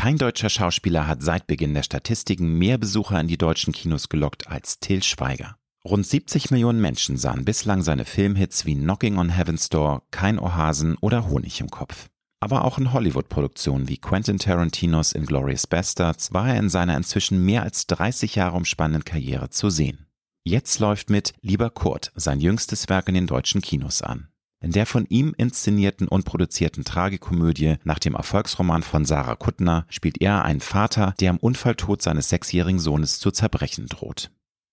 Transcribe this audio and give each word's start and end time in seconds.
Kein 0.00 0.16
deutscher 0.16 0.48
Schauspieler 0.48 1.06
hat 1.06 1.20
seit 1.22 1.46
Beginn 1.46 1.74
der 1.74 1.82
Statistiken 1.82 2.56
mehr 2.56 2.78
Besucher 2.78 3.20
in 3.20 3.28
die 3.28 3.36
deutschen 3.36 3.74
Kinos 3.74 4.08
gelockt 4.08 4.48
als 4.48 4.80
Till 4.80 5.02
Schweiger. 5.02 5.58
Rund 5.84 6.06
70 6.06 6.50
Millionen 6.50 6.80
Menschen 6.80 7.18
sahen 7.18 7.44
bislang 7.44 7.82
seine 7.82 8.06
Filmhits 8.06 8.64
wie 8.64 8.76
Knocking 8.76 9.18
on 9.18 9.28
Heaven's 9.28 9.68
Door, 9.68 10.04
Kein 10.10 10.38
Ohrhasen 10.38 10.96
oder 11.02 11.28
Honig 11.28 11.60
im 11.60 11.68
Kopf. 11.70 12.08
Aber 12.40 12.64
auch 12.64 12.78
in 12.78 12.94
Hollywood-Produktionen 12.94 13.88
wie 13.88 13.98
Quentin 13.98 14.38
Tarantinos 14.38 15.12
Inglourious 15.12 15.66
Bastards 15.66 16.32
war 16.32 16.48
er 16.48 16.58
in 16.58 16.70
seiner 16.70 16.96
inzwischen 16.96 17.44
mehr 17.44 17.62
als 17.62 17.86
30 17.86 18.36
Jahre 18.36 18.56
umspannenden 18.56 19.04
Karriere 19.04 19.50
zu 19.50 19.68
sehen. 19.68 20.06
Jetzt 20.44 20.78
läuft 20.78 21.10
mit 21.10 21.34
Lieber 21.42 21.68
Kurt 21.68 22.10
sein 22.14 22.40
jüngstes 22.40 22.88
Werk 22.88 23.08
in 23.08 23.16
den 23.16 23.26
deutschen 23.26 23.60
Kinos 23.60 24.00
an. 24.00 24.29
In 24.62 24.72
der 24.72 24.84
von 24.84 25.06
ihm 25.08 25.34
inszenierten 25.38 26.06
und 26.06 26.26
produzierten 26.26 26.84
Tragikomödie 26.84 27.76
nach 27.84 27.98
dem 27.98 28.14
Erfolgsroman 28.14 28.82
von 28.82 29.06
Sarah 29.06 29.36
Kuttner 29.36 29.86
spielt 29.88 30.20
er 30.20 30.44
einen 30.44 30.60
Vater, 30.60 31.14
der 31.18 31.30
am 31.30 31.38
Unfalltod 31.38 32.02
seines 32.02 32.28
sechsjährigen 32.28 32.78
Sohnes 32.78 33.18
zu 33.20 33.30
zerbrechen 33.30 33.86
droht. 33.86 34.30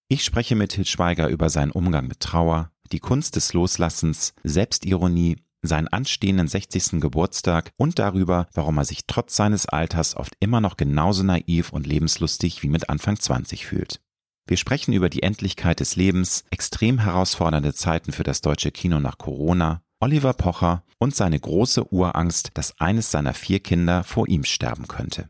Ich 0.10 0.26
spreche 0.26 0.56
mit 0.56 0.72
Til 0.72 0.86
Schweiger 0.86 1.30
über 1.30 1.50
seinen 1.50 1.72
Umgang 1.72 2.08
mit 2.08 2.20
Trauer, 2.20 2.72
die 2.92 3.00
Kunst 3.00 3.38
des 3.38 3.54
Loslassens, 3.54 4.34
Selbstironie, 4.44 5.38
seinen 5.62 5.88
anstehenden 5.88 6.48
60. 6.48 7.02
Geburtstag 7.02 7.72
und 7.78 7.98
darüber, 7.98 8.48
warum 8.54 8.78
er 8.78 8.86
sich 8.86 9.06
trotz 9.08 9.36
seines 9.36 9.68
Alters 9.68 10.16
oft 10.16 10.34
immer 10.40 10.62
noch 10.62 10.78
genauso 10.78 11.24
naiv 11.24 11.72
und 11.72 11.88
lebenslustig 11.88 12.62
wie 12.62 12.70
mit 12.70 12.90
Anfang 12.90 13.20
20 13.20 13.66
fühlt. 13.66 14.02
Wir 14.48 14.56
sprechen 14.56 14.94
über 14.94 15.10
die 15.10 15.24
Endlichkeit 15.24 15.82
des 15.82 15.98
Lebens, 15.98 16.46
extrem 16.52 17.00
herausfordernde 17.00 17.74
Zeiten 17.74 18.14
für 18.14 18.24
das 18.24 18.40
deutsche 18.40 18.72
Kino 18.72 19.02
nach 19.02 19.18
Corona, 19.18 19.82
Oliver 20.00 20.34
Pocher 20.34 20.84
und 21.00 21.14
seine 21.14 21.38
große 21.38 21.92
Urangst, 21.92 22.52
dass 22.54 22.80
eines 22.80 23.12
seiner 23.12 23.34
vier 23.34 23.60
Kinder 23.60 24.06
vor 24.06 24.30
ihm 24.30 24.46
sterben 24.46 24.88
könnte. 24.88 25.30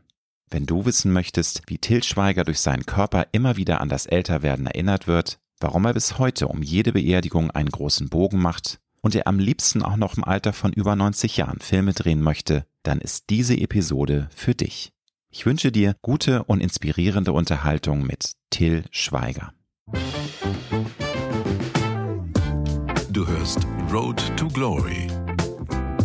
Wenn 0.50 0.66
du 0.66 0.84
wissen 0.84 1.12
möchtest, 1.12 1.62
wie 1.66 1.78
Till 1.78 2.04
Schweiger 2.04 2.44
durch 2.44 2.60
seinen 2.60 2.86
Körper 2.86 3.26
immer 3.32 3.56
wieder 3.56 3.80
an 3.80 3.88
das 3.88 4.06
Älterwerden 4.06 4.66
erinnert 4.66 5.08
wird, 5.08 5.40
warum 5.58 5.84
er 5.84 5.94
bis 5.94 6.18
heute 6.18 6.46
um 6.46 6.62
jede 6.62 6.92
Beerdigung 6.92 7.50
einen 7.50 7.70
großen 7.70 8.08
Bogen 8.08 8.40
macht 8.40 8.78
und 9.02 9.16
er 9.16 9.26
am 9.26 9.40
liebsten 9.40 9.82
auch 9.82 9.96
noch 9.96 10.16
im 10.16 10.24
Alter 10.24 10.52
von 10.52 10.72
über 10.72 10.94
90 10.94 11.36
Jahren 11.36 11.58
Filme 11.58 11.92
drehen 11.92 12.22
möchte, 12.22 12.66
dann 12.84 13.00
ist 13.00 13.30
diese 13.30 13.56
Episode 13.56 14.30
für 14.34 14.54
dich. 14.54 14.92
Ich 15.30 15.44
wünsche 15.44 15.70
dir 15.70 15.94
gute 16.00 16.44
und 16.44 16.60
inspirierende 16.60 17.32
Unterhaltung 17.32 18.02
mit 18.02 18.32
Till 18.48 18.84
Schweiger. 18.90 19.52
Du 23.10 23.26
hörst 23.26 23.66
Road 23.92 24.22
to 24.38 24.48
Glory. 24.48 25.06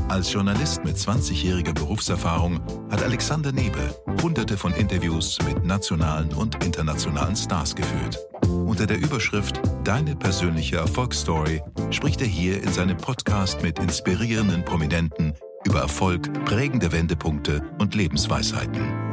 Als 0.10 0.32
Journalist 0.32 0.84
mit 0.84 0.98
20-jähriger 0.98 1.74
Berufserfahrung 1.74 2.60
hat 2.92 3.02
Alexander 3.02 3.54
Nebe 3.54 3.96
hunderte 4.22 4.58
von 4.58 4.74
Interviews 4.74 5.38
mit 5.46 5.64
nationalen 5.64 6.34
und 6.34 6.62
internationalen 6.64 7.36
Stars 7.38 7.74
geführt. 7.76 8.20
Unter 8.46 8.86
der 8.86 8.98
Überschrift 8.98 9.62
Deine 9.86 10.18
persönliche 10.18 10.78
Erfolgsstory 10.78 11.62
spricht 11.92 12.20
er 12.20 12.28
hier 12.28 12.62
in 12.62 12.72
seinem 12.74 12.98
Podcast 12.98 13.64
mit 13.64 13.80
inspirierenden 13.80 14.66
Prominenten 14.66 15.34
über 15.66 15.80
Erfolg, 15.80 16.32
prägende 16.44 16.92
Wendepunkte 16.92 17.62
und 17.80 17.96
Lebensweisheiten 17.96 19.12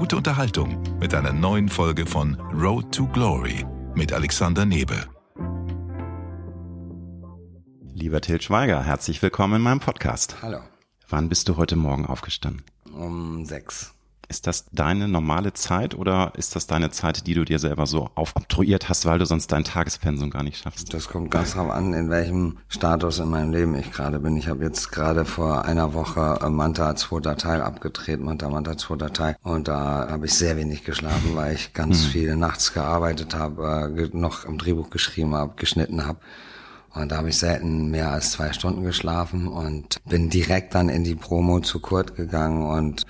gute 0.00 0.16
Unterhaltung 0.16 0.82
mit 0.98 1.12
einer 1.12 1.30
neuen 1.30 1.68
Folge 1.68 2.06
von 2.06 2.34
Road 2.54 2.90
to 2.90 3.06
Glory 3.06 3.66
mit 3.94 4.14
Alexander 4.14 4.64
Nebe. 4.64 4.96
Lieber 7.92 8.22
Til 8.22 8.40
Schweiger, 8.40 8.82
herzlich 8.82 9.20
willkommen 9.20 9.56
in 9.56 9.62
meinem 9.62 9.80
Podcast. 9.80 10.36
Hallo. 10.40 10.60
Wann 11.06 11.28
bist 11.28 11.50
du 11.50 11.58
heute 11.58 11.76
Morgen 11.76 12.06
aufgestanden? 12.06 12.62
Um 12.90 13.44
sechs. 13.44 13.92
Ist 14.30 14.46
das 14.46 14.66
deine 14.70 15.08
normale 15.08 15.54
Zeit 15.54 15.96
oder 15.96 16.32
ist 16.36 16.54
das 16.54 16.68
deine 16.68 16.92
Zeit, 16.92 17.26
die 17.26 17.34
du 17.34 17.44
dir 17.44 17.58
selber 17.58 17.86
so 17.86 18.10
aufobtruiert 18.14 18.88
hast, 18.88 19.04
weil 19.04 19.18
du 19.18 19.26
sonst 19.26 19.48
dein 19.50 19.64
Tagespensum 19.64 20.30
gar 20.30 20.44
nicht 20.44 20.58
schaffst? 20.62 20.94
Das 20.94 21.08
kommt 21.08 21.32
ganz 21.32 21.54
drauf 21.54 21.68
an, 21.68 21.92
in 21.94 22.10
welchem 22.10 22.58
Status 22.68 23.18
in 23.18 23.28
meinem 23.28 23.52
Leben 23.52 23.74
ich 23.74 23.90
gerade 23.90 24.20
bin. 24.20 24.36
Ich 24.36 24.46
habe 24.46 24.62
jetzt 24.62 24.92
gerade 24.92 25.24
vor 25.24 25.64
einer 25.64 25.94
Woche 25.94 26.38
äh, 26.42 26.48
Manta 26.48 26.94
zweiter 26.94 27.36
Teil 27.36 27.60
abgedreht, 27.60 28.20
Manta 28.20 28.48
Manta 28.48 28.78
zweiter 28.78 29.12
Teil. 29.12 29.34
Und 29.42 29.66
da 29.66 30.06
habe 30.08 30.26
ich 30.26 30.34
sehr 30.34 30.56
wenig 30.56 30.84
geschlafen, 30.84 31.34
weil 31.34 31.56
ich 31.56 31.72
ganz 31.72 32.04
mhm. 32.04 32.10
viel 32.10 32.36
nachts 32.36 32.72
gearbeitet 32.72 33.34
habe, 33.34 33.92
äh, 33.98 34.16
noch 34.16 34.46
am 34.46 34.58
Drehbuch 34.58 34.90
geschrieben 34.90 35.34
habe, 35.34 35.54
geschnitten 35.56 36.06
habe. 36.06 36.20
Und 36.92 37.12
da 37.12 37.18
habe 37.18 37.28
ich 37.28 37.38
selten 37.38 37.90
mehr 37.90 38.10
als 38.10 38.32
zwei 38.32 38.52
Stunden 38.52 38.82
geschlafen 38.82 39.46
und 39.46 39.98
bin 40.08 40.28
direkt 40.28 40.74
dann 40.74 40.88
in 40.88 41.04
die 41.04 41.14
Promo 41.14 41.60
zu 41.60 41.80
Kurt 41.80 42.16
gegangen 42.16 42.66
und 42.66 43.06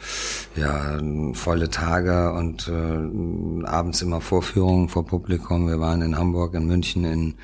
ja, 0.55 0.99
volle 1.33 1.71
Tage 1.71 2.33
und 2.33 2.69
äh, 2.69 3.67
abends 3.67 4.03
immer 4.03 4.21
Vorführungen 4.21 4.89
vor 4.89 5.07
Publikum. 5.07 5.67
Wir 5.67 5.81
waren 5.81 6.03
in 6.03 6.19
Hamburg, 6.19 6.55
in 6.55 6.67
München, 6.67 7.05
in 7.05 7.35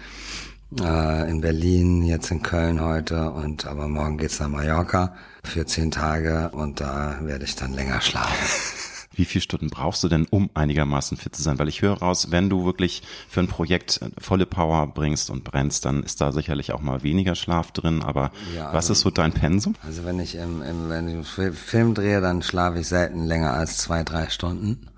äh, 0.81 1.31
in 1.31 1.41
Berlin, 1.41 2.03
jetzt 2.03 2.31
in 2.31 2.43
Köln 2.43 2.81
heute 2.81 3.31
und 3.31 3.67
aber 3.67 3.89
morgen 3.89 4.19
geht's 4.19 4.41
nach 4.41 4.49
Mallorca 4.49 5.15
für 5.45 5.65
zehn 5.65 5.91
Tage 5.91 6.51
und 6.53 6.81
da 6.81 7.19
werde 7.23 7.45
ich 7.45 7.57
dann 7.57 7.73
länger 7.73 8.01
schlafen. 8.01 8.35
Wie 9.17 9.25
viele 9.25 9.43
Stunden 9.43 9.71
brauchst 9.71 10.05
du 10.05 10.09
denn, 10.09 10.27
um 10.31 10.51
einigermaßen 10.55 11.17
fit 11.17 11.35
zu 11.35 11.43
sein? 11.43 11.59
Weil 11.59 11.69
ich 11.69 11.83
höre 11.83 11.99
raus, 11.99 12.31
wenn 12.31 12.51
du 12.51 12.65
wirklich 12.65 13.03
für 13.29 13.41
ein 13.41 13.49
Projekt 13.49 14.01
äh, 14.03 14.11
volle 14.19 14.47
Power 14.47 14.87
bringst 14.87 15.31
und 15.31 15.43
brennst, 15.43 15.85
dann 15.85 16.03
ist 16.03 16.21
da 16.21 16.33
sicherlich 16.33 16.73
auch 16.73 16.81
mal 16.81 17.03
weniger 17.03 17.35
Schlaf 17.35 17.73
drin. 17.73 18.03
Aber 18.03 18.31
ja, 18.55 18.67
also, 18.67 18.77
was 18.77 18.91
ist 18.91 19.01
so 19.01 19.11
dein 19.11 19.33
Pensum? 19.33 19.75
Also 19.85 20.05
wenn 20.05 20.21
ich 20.21 20.35
im, 20.35 20.63
im 20.63 20.89
wenn 20.91 21.21
ich 21.21 21.27
Film 21.27 21.95
drehe, 21.95 22.21
dann 22.21 22.43
schlafe 22.43 22.81
ich 22.81 22.89
selten 22.89 23.25
länger 23.25 23.55
als 23.55 23.79
zwei, 23.79 24.05
drei 24.05 24.29
Stunden. 24.29 24.89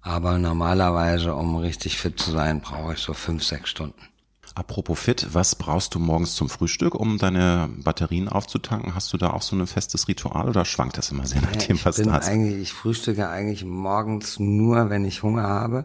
Aber 0.00 0.38
normalerweise, 0.38 1.34
um 1.34 1.56
richtig 1.56 1.98
fit 1.98 2.18
zu 2.18 2.30
sein, 2.30 2.60
brauche 2.60 2.94
ich 2.94 3.00
so 3.00 3.12
fünf, 3.12 3.44
sechs 3.44 3.68
Stunden. 3.68 4.00
Apropos 4.58 4.98
fit, 4.98 5.28
was 5.30 5.54
brauchst 5.54 5.94
du 5.94 6.00
morgens 6.00 6.34
zum 6.34 6.48
Frühstück, 6.48 6.96
um 6.96 7.16
deine 7.16 7.68
Batterien 7.84 8.28
aufzutanken? 8.28 8.92
Hast 8.96 9.12
du 9.12 9.16
da 9.16 9.30
auch 9.30 9.42
so 9.42 9.54
ein 9.54 9.64
festes 9.68 10.08
Ritual 10.08 10.48
oder 10.48 10.64
schwankt 10.64 10.98
das 10.98 11.12
immer 11.12 11.26
sehr 11.26 11.40
nach 11.42 11.54
dem, 11.54 11.78
was 11.84 11.94
du 11.94 12.10
hast? 12.10 12.26
Eigentlich, 12.26 12.56
ich 12.60 12.72
frühstücke 12.72 13.28
eigentlich 13.28 13.64
morgens 13.64 14.40
nur, 14.40 14.90
wenn 14.90 15.04
ich 15.04 15.22
Hunger 15.22 15.44
habe. 15.44 15.84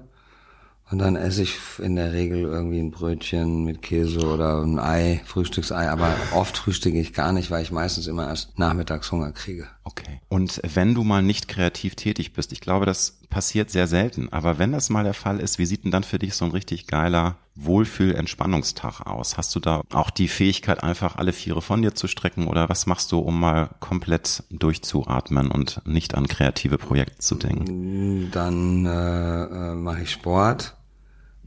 Und 0.90 0.98
dann 0.98 1.16
esse 1.16 1.44
ich 1.44 1.56
in 1.78 1.96
der 1.96 2.14
Regel 2.14 2.40
irgendwie 2.40 2.80
ein 2.80 2.90
Brötchen 2.90 3.64
mit 3.64 3.84
Käse 3.84 4.26
oder 4.28 4.64
ein 4.64 4.80
Ei, 4.80 5.22
Frühstücksei. 5.26 5.90
Aber 5.90 6.16
oft 6.34 6.58
frühstücke 6.58 7.00
ich 7.00 7.14
gar 7.14 7.32
nicht, 7.32 7.52
weil 7.52 7.62
ich 7.62 7.72
meistens 7.72 8.08
immer 8.08 8.28
erst 8.28 8.58
nachmittags 8.58 9.12
Hunger 9.12 9.32
kriege. 9.34 9.68
Okay. 9.84 10.20
Und 10.30 10.62
wenn 10.74 10.96
du 10.96 11.04
mal 11.04 11.22
nicht 11.22 11.48
kreativ 11.48 11.96
tätig 11.96 12.34
bist, 12.34 12.52
ich 12.52 12.62
glaube, 12.62 12.88
das 12.88 13.20
passiert 13.34 13.72
sehr 13.72 13.88
selten. 13.88 14.32
Aber 14.32 14.60
wenn 14.60 14.72
das 14.72 14.90
mal 14.90 15.04
der 15.04 15.14
Fall 15.14 15.40
ist, 15.40 15.58
wie 15.58 15.66
sieht 15.66 15.84
denn 15.84 15.92
dann 15.92 16.04
für 16.04 16.20
dich 16.20 16.36
so 16.36 16.46
ein 16.46 16.52
richtig 16.52 16.88
geiler 16.88 17.38
Wohlfühl-Entspannungstag 17.56 19.02
aus? 19.02 19.38
Hast 19.38 19.56
du 19.56 19.60
da 19.60 19.82
auch 19.92 20.10
die 20.10 20.28
Fähigkeit, 20.28 20.84
einfach 20.84 21.18
alle 21.18 21.34
Viere 21.34 21.62
von 21.62 21.82
dir 21.82 21.96
zu 21.96 22.08
strecken 22.08 22.48
oder 22.48 22.70
was 22.70 22.86
machst 22.86 23.12
du, 23.12 23.20
um 23.20 23.40
mal 23.40 23.70
komplett 23.80 24.44
durchzuatmen 24.52 25.50
und 25.50 25.82
nicht 25.86 26.16
an 26.16 26.28
kreative 26.28 26.78
Projekte 26.78 27.18
zu 27.18 27.36
denken? 27.36 28.30
Dann 28.32 28.86
äh, 28.86 29.44
äh 29.44 29.76
mache 29.76 30.04
ich 30.04 30.12
Sport 30.12 30.76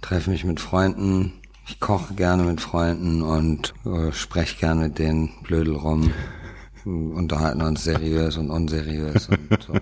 treffe 0.01 0.31
mich 0.31 0.45
mit 0.45 0.61
Freunden, 0.61 1.33
ich 1.67 1.81
koche 1.81 2.15
gerne 2.15 2.45
mit 2.45 2.61
Freunden 2.61 3.23
und 3.23 3.75
äh, 3.85 4.13
spreche 4.13 4.59
gerne 4.59 4.83
mit 4.85 4.99
denen 4.99 5.31
blödel 5.43 5.75
rum, 5.75 6.13
unterhalten 6.85 7.63
uns 7.63 7.85
seriös 7.85 8.37
und 8.37 8.51
unseriös 8.51 9.29
und 9.29 9.63
so. 9.67 9.75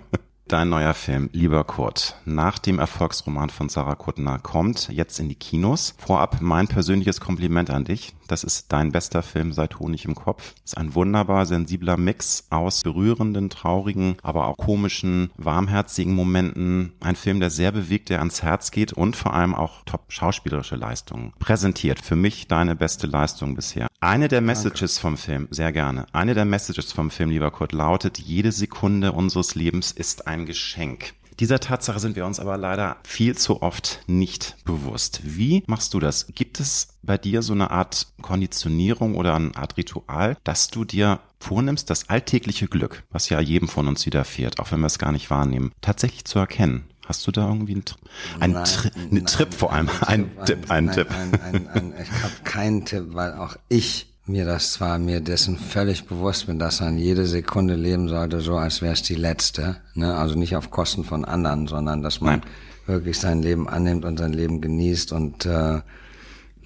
Dein 0.46 0.68
neuer 0.68 0.92
Film, 0.92 1.30
Lieber 1.32 1.64
Kurt, 1.64 2.16
nach 2.26 2.58
dem 2.58 2.78
Erfolgsroman 2.78 3.48
von 3.48 3.70
Sarah 3.70 3.94
Kuttner, 3.94 4.38
kommt 4.38 4.90
jetzt 4.90 5.18
in 5.18 5.30
die 5.30 5.34
Kinos. 5.34 5.94
Vorab 5.96 6.42
mein 6.42 6.68
persönliches 6.68 7.18
Kompliment 7.18 7.70
an 7.70 7.84
dich. 7.84 8.14
Das 8.34 8.42
ist 8.42 8.72
dein 8.72 8.90
bester 8.90 9.22
Film 9.22 9.52
seit 9.52 9.78
Honig 9.78 10.06
im 10.06 10.16
Kopf. 10.16 10.54
Ist 10.64 10.76
ein 10.76 10.96
wunderbar 10.96 11.46
sensibler 11.46 11.96
Mix 11.96 12.48
aus 12.50 12.82
berührenden, 12.82 13.48
traurigen, 13.48 14.16
aber 14.24 14.48
auch 14.48 14.56
komischen, 14.56 15.30
warmherzigen 15.36 16.12
Momenten. 16.16 16.94
Ein 16.98 17.14
Film, 17.14 17.38
der 17.38 17.50
sehr 17.50 17.70
bewegt, 17.70 18.08
der 18.08 18.18
ans 18.18 18.42
Herz 18.42 18.72
geht 18.72 18.92
und 18.92 19.14
vor 19.14 19.34
allem 19.34 19.54
auch 19.54 19.82
top 19.84 20.06
schauspielerische 20.08 20.74
Leistungen 20.74 21.32
präsentiert. 21.38 22.00
Für 22.00 22.16
mich 22.16 22.48
deine 22.48 22.74
beste 22.74 23.06
Leistung 23.06 23.54
bisher. 23.54 23.86
Eine 24.00 24.26
der 24.26 24.40
Messages 24.40 24.96
Danke. 24.96 25.00
vom 25.00 25.16
Film, 25.16 25.46
sehr 25.52 25.70
gerne. 25.70 26.06
Eine 26.12 26.34
der 26.34 26.44
Messages 26.44 26.90
vom 26.90 27.12
Film, 27.12 27.30
lieber 27.30 27.52
Kurt, 27.52 27.70
lautet, 27.70 28.18
jede 28.18 28.50
Sekunde 28.50 29.12
unseres 29.12 29.54
Lebens 29.54 29.92
ist 29.92 30.26
ein 30.26 30.44
Geschenk. 30.44 31.14
Dieser 31.40 31.60
Tatsache 31.60 31.98
sind 31.98 32.16
wir 32.16 32.26
uns 32.26 32.38
aber 32.38 32.56
leider 32.56 32.96
viel 33.04 33.36
zu 33.36 33.62
oft 33.62 34.00
nicht 34.06 34.56
bewusst. 34.64 35.20
Wie 35.24 35.64
machst 35.66 35.94
du 35.94 36.00
das? 36.00 36.26
Gibt 36.34 36.60
es 36.60 36.88
bei 37.02 37.18
dir 37.18 37.42
so 37.42 37.52
eine 37.52 37.70
Art 37.70 38.06
Konditionierung 38.22 39.16
oder 39.16 39.34
eine 39.34 39.54
Art 39.56 39.76
Ritual, 39.76 40.36
dass 40.44 40.68
du 40.68 40.84
dir 40.84 41.20
vornimmst, 41.40 41.90
das 41.90 42.08
alltägliche 42.08 42.68
Glück, 42.68 43.04
was 43.10 43.28
ja 43.28 43.40
jedem 43.40 43.68
von 43.68 43.88
uns 43.88 44.06
widerfährt, 44.06 44.58
auch 44.60 44.70
wenn 44.72 44.80
wir 44.80 44.86
es 44.86 44.98
gar 44.98 45.12
nicht 45.12 45.30
wahrnehmen, 45.30 45.72
tatsächlich 45.80 46.24
zu 46.24 46.38
erkennen? 46.38 46.84
Hast 47.06 47.26
du 47.26 47.32
da 47.32 47.46
irgendwie 47.46 47.74
einen, 47.74 47.84
ein 48.40 48.50
nein, 48.52 48.64
Tri 48.64 48.90
einen 48.94 49.26
Trip 49.26 49.52
vor 49.52 49.72
allem? 49.72 49.90
Ein, 50.00 50.30
Tipp, 50.46 50.70
ein, 50.70 50.90
Tipp. 50.90 51.10
Ein, 51.10 51.40
ein, 51.40 51.68
ein, 51.68 51.94
ich 52.00 52.10
habe 52.22 52.32
keinen 52.44 52.86
Tipp, 52.86 53.08
weil 53.08 53.34
auch 53.34 53.56
ich 53.68 54.13
mir 54.26 54.44
das 54.44 54.72
zwar 54.72 54.98
mir 54.98 55.20
dessen 55.20 55.58
völlig 55.58 56.06
bewusst 56.06 56.46
bin, 56.46 56.58
dass 56.58 56.80
man 56.80 56.96
jede 56.96 57.26
Sekunde 57.26 57.74
leben 57.74 58.08
sollte, 58.08 58.40
so 58.40 58.56
als 58.56 58.80
wäre 58.80 58.94
es 58.94 59.02
die 59.02 59.14
letzte. 59.14 59.76
Ne? 59.94 60.14
Also 60.14 60.34
nicht 60.38 60.56
auf 60.56 60.70
Kosten 60.70 61.04
von 61.04 61.24
anderen, 61.24 61.66
sondern 61.66 62.02
dass 62.02 62.20
man 62.20 62.40
Nein. 62.40 62.50
wirklich 62.86 63.18
sein 63.18 63.42
Leben 63.42 63.68
annimmt 63.68 64.04
und 64.04 64.18
sein 64.18 64.32
Leben 64.32 64.60
genießt 64.60 65.12
und 65.12 65.44
äh, 65.44 65.80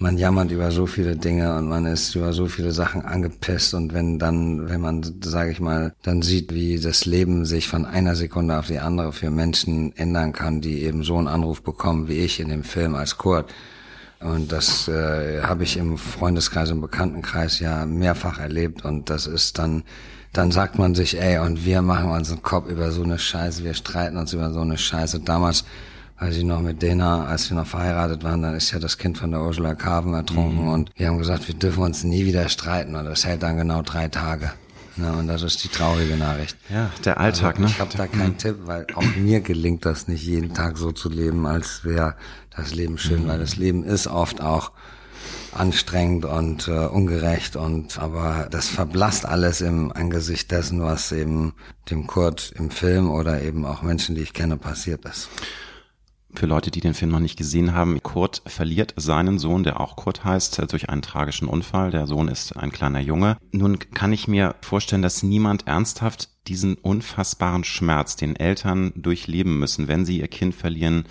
man 0.01 0.17
jammert 0.17 0.51
über 0.51 0.71
so 0.71 0.85
viele 0.85 1.17
Dinge 1.17 1.57
und 1.57 1.67
man 1.67 1.85
ist 1.85 2.15
über 2.15 2.31
so 2.31 2.47
viele 2.47 2.71
Sachen 2.71 3.01
angepisst 3.01 3.73
und 3.73 3.93
wenn 3.93 4.17
dann, 4.17 4.69
wenn 4.69 4.79
man, 4.79 5.03
sage 5.21 5.51
ich 5.51 5.59
mal, 5.59 5.93
dann 6.03 6.21
sieht, 6.21 6.53
wie 6.53 6.79
das 6.79 7.05
Leben 7.05 7.43
sich 7.43 7.67
von 7.67 7.85
einer 7.85 8.15
Sekunde 8.15 8.57
auf 8.57 8.67
die 8.67 8.79
andere 8.79 9.11
für 9.11 9.29
Menschen 9.29 9.93
ändern 9.97 10.31
kann, 10.31 10.61
die 10.61 10.83
eben 10.83 11.03
so 11.03 11.17
einen 11.17 11.27
Anruf 11.27 11.61
bekommen 11.61 12.07
wie 12.07 12.19
ich 12.19 12.39
in 12.39 12.47
dem 12.47 12.63
Film 12.63 12.95
als 12.95 13.17
Kurt, 13.17 13.53
und 14.21 14.51
das 14.51 14.89
äh, 14.89 15.41
habe 15.43 15.63
ich 15.63 15.77
im 15.77 15.97
Freundeskreis 15.97 16.71
und 16.71 16.81
Bekanntenkreis 16.81 17.59
ja 17.59 17.85
mehrfach 17.85 18.37
erlebt. 18.39 18.83
Und 18.83 19.09
das 19.09 19.27
ist 19.27 19.57
dann, 19.57 19.83
dann 20.33 20.51
sagt 20.51 20.77
man 20.77 20.93
sich, 20.93 21.19
ey, 21.19 21.39
und 21.39 21.63
wir 21.63 21.81
machen 21.81 22.09
uns 22.09 22.29
einen 22.29 22.41
Kopf 22.41 22.67
über 22.69 22.91
so 22.91 23.03
eine 23.03 23.17
Scheiße, 23.17 23.63
wir 23.63 23.73
streiten 23.73 24.17
uns 24.17 24.33
über 24.33 24.51
so 24.51 24.59
eine 24.59 24.77
Scheiße. 24.77 25.21
Damals, 25.21 25.63
als 26.17 26.35
ich 26.35 26.43
noch 26.43 26.59
mit 26.59 26.81
Dena, 26.81 27.27
als 27.27 27.49
wir 27.49 27.55
noch 27.55 27.67
verheiratet 27.67 28.25
waren, 28.25 28.41
dann 28.41 28.55
ist 28.55 28.71
ja 28.71 28.79
das 28.79 28.97
Kind 28.97 29.17
von 29.17 29.31
der 29.31 29.41
Ursula 29.41 29.73
Carven 29.73 30.13
ertrunken. 30.13 30.63
Mhm. 30.63 30.73
Und 30.73 30.91
wir 30.97 31.07
haben 31.07 31.17
gesagt, 31.17 31.47
wir 31.47 31.55
dürfen 31.55 31.83
uns 31.83 32.03
nie 32.03 32.25
wieder 32.25 32.49
streiten. 32.49 32.95
Und 32.95 33.05
das 33.05 33.25
hält 33.25 33.41
dann 33.41 33.55
genau 33.55 33.83
drei 33.83 34.09
Tage. 34.09 34.51
Ja, 35.01 35.13
und 35.13 35.27
das 35.27 35.43
ist 35.43 35.63
die 35.63 35.69
traurige 35.69 36.15
Nachricht. 36.17 36.57
Ja, 36.69 36.91
der 37.05 37.19
Alltag, 37.19 37.55
also, 37.55 37.61
ne? 37.61 37.67
Ich 37.69 37.79
habe 37.79 37.97
da 37.97 38.07
keinen 38.07 38.37
Tipp, 38.37 38.57
weil 38.65 38.87
auch 38.95 39.15
mir 39.15 39.41
gelingt 39.41 39.85
das 39.85 40.07
nicht 40.07 40.23
jeden 40.23 40.53
Tag 40.53 40.77
so 40.77 40.91
zu 40.91 41.09
leben, 41.09 41.45
als 41.45 41.83
wäre 41.83 42.15
das 42.55 42.73
Leben 42.73 42.97
schön, 42.97 43.23
mhm. 43.23 43.27
weil 43.27 43.39
das 43.39 43.55
Leben 43.55 43.83
ist 43.83 44.07
oft 44.07 44.41
auch 44.41 44.71
anstrengend 45.51 46.25
und 46.25 46.67
äh, 46.67 46.71
ungerecht 46.71 47.55
und 47.55 47.97
aber 47.97 48.47
das 48.51 48.67
verblasst 48.67 49.25
alles 49.25 49.61
im 49.61 49.91
Angesicht 49.91 50.51
dessen, 50.51 50.81
was 50.81 51.11
eben 51.11 51.53
dem 51.89 52.07
Kurt 52.07 52.53
im 52.55 52.69
Film 52.69 53.09
oder 53.09 53.41
eben 53.41 53.65
auch 53.65 53.81
Menschen, 53.81 54.15
die 54.15 54.21
ich 54.21 54.33
kenne, 54.33 54.57
passiert 54.57 55.05
ist. 55.05 55.29
Für 56.35 56.45
Leute, 56.45 56.69
die 56.69 56.79
den 56.79 56.93
Film 56.93 57.11
noch 57.11 57.19
nicht 57.19 57.37
gesehen 57.37 57.73
haben, 57.73 58.01
Kurt 58.03 58.43
verliert 58.45 58.93
seinen 58.95 59.39
Sohn, 59.39 59.63
der 59.63 59.79
auch 59.79 59.95
Kurt 59.95 60.23
heißt, 60.23 60.71
durch 60.71 60.89
einen 60.89 61.01
tragischen 61.01 61.47
Unfall. 61.47 61.91
Der 61.91 62.05
Sohn 62.05 62.27
ist 62.27 62.55
ein 62.55 62.71
kleiner 62.71 62.99
Junge. 62.99 63.37
Nun 63.51 63.79
kann 63.79 64.13
ich 64.13 64.27
mir 64.27 64.55
vorstellen, 64.61 65.01
dass 65.01 65.23
niemand 65.23 65.67
ernsthaft 65.67 66.29
diesen 66.47 66.75
unfassbaren 66.75 67.63
Schmerz, 67.63 68.15
den 68.15 68.35
Eltern 68.35 68.93
durchleben 68.95 69.59
müssen, 69.59 69.87
wenn 69.87 70.05
sie 70.05 70.19
ihr 70.19 70.27
Kind 70.27 70.53
verlieren, 70.53 71.05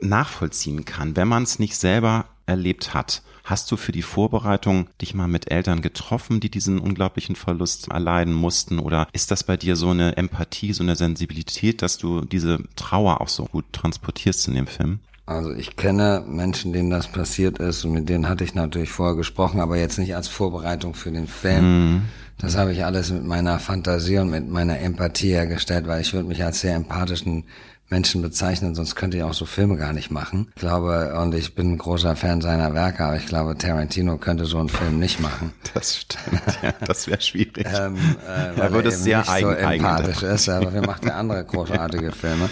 nachvollziehen 0.00 0.84
kann, 0.84 1.16
wenn 1.16 1.28
man 1.28 1.42
es 1.42 1.58
nicht 1.58 1.76
selber 1.76 2.26
erlebt 2.46 2.94
hat. 2.94 3.22
Hast 3.44 3.70
du 3.70 3.76
für 3.76 3.92
die 3.92 4.02
Vorbereitung 4.02 4.88
dich 5.00 5.14
mal 5.14 5.28
mit 5.28 5.50
Eltern 5.50 5.80
getroffen, 5.80 6.40
die 6.40 6.50
diesen 6.50 6.80
unglaublichen 6.80 7.36
Verlust 7.36 7.88
erleiden 7.88 8.34
mussten? 8.34 8.78
Oder 8.78 9.08
ist 9.12 9.30
das 9.30 9.44
bei 9.44 9.56
dir 9.56 9.76
so 9.76 9.90
eine 9.90 10.16
Empathie, 10.16 10.72
so 10.72 10.82
eine 10.82 10.96
Sensibilität, 10.96 11.80
dass 11.82 11.98
du 11.98 12.22
diese 12.22 12.58
Trauer 12.74 13.20
auch 13.20 13.28
so 13.28 13.44
gut 13.44 13.64
transportierst 13.72 14.48
in 14.48 14.54
dem 14.54 14.66
Film? 14.66 14.98
Also 15.26 15.52
ich 15.52 15.76
kenne 15.76 16.24
Menschen, 16.26 16.72
denen 16.72 16.90
das 16.90 17.08
passiert 17.08 17.58
ist 17.58 17.84
und 17.84 17.92
mit 17.92 18.08
denen 18.08 18.28
hatte 18.28 18.44
ich 18.44 18.54
natürlich 18.54 18.90
vorher 18.90 19.16
gesprochen, 19.16 19.60
aber 19.60 19.76
jetzt 19.76 19.98
nicht 19.98 20.14
als 20.14 20.28
Vorbereitung 20.28 20.94
für 20.94 21.10
den 21.10 21.26
Film. 21.26 21.64
Mhm. 21.64 22.02
Das 22.38 22.56
habe 22.56 22.72
ich 22.72 22.84
alles 22.84 23.10
mit 23.10 23.24
meiner 23.24 23.58
Fantasie 23.58 24.18
und 24.18 24.30
mit 24.30 24.48
meiner 24.48 24.78
Empathie 24.78 25.30
hergestellt, 25.30 25.86
weil 25.86 26.00
ich 26.00 26.12
würde 26.12 26.28
mich 26.28 26.44
als 26.44 26.60
sehr 26.60 26.76
empathischen 26.76 27.44
Menschen 27.88 28.20
bezeichnen, 28.20 28.74
sonst 28.74 28.96
könnte 28.96 29.16
ich 29.16 29.22
auch 29.22 29.34
so 29.34 29.46
Filme 29.46 29.76
gar 29.76 29.92
nicht 29.92 30.10
machen. 30.10 30.48
Ich 30.56 30.60
glaube, 30.60 31.16
und 31.20 31.34
ich 31.34 31.54
bin 31.54 31.72
ein 31.74 31.78
großer 31.78 32.16
Fan 32.16 32.40
seiner 32.40 32.74
Werke, 32.74 33.04
aber 33.04 33.16
ich 33.16 33.26
glaube, 33.26 33.56
Tarantino 33.56 34.18
könnte 34.18 34.44
so 34.44 34.58
einen 34.58 34.68
Film 34.68 34.98
nicht 34.98 35.20
machen. 35.20 35.52
Das 35.74 35.96
stimmt, 35.98 36.40
ja, 36.62 36.72
das 36.86 37.06
wäre 37.06 37.20
schwierig. 37.20 37.66
ähm, 37.66 37.96
äh, 38.26 38.58
er 38.58 38.72
würde 38.72 38.88
es 38.88 39.04
sehr 39.04 39.18
nicht 39.18 39.28
eigen, 39.28 39.48
so 39.48 39.54
empathisch 39.54 40.22
ist, 40.22 40.48
aber 40.48 40.72
wir 40.72 40.80
macht 40.80 41.04
ja 41.04 41.16
andere 41.16 41.44
großartige 41.46 42.12
Filme. 42.12 42.48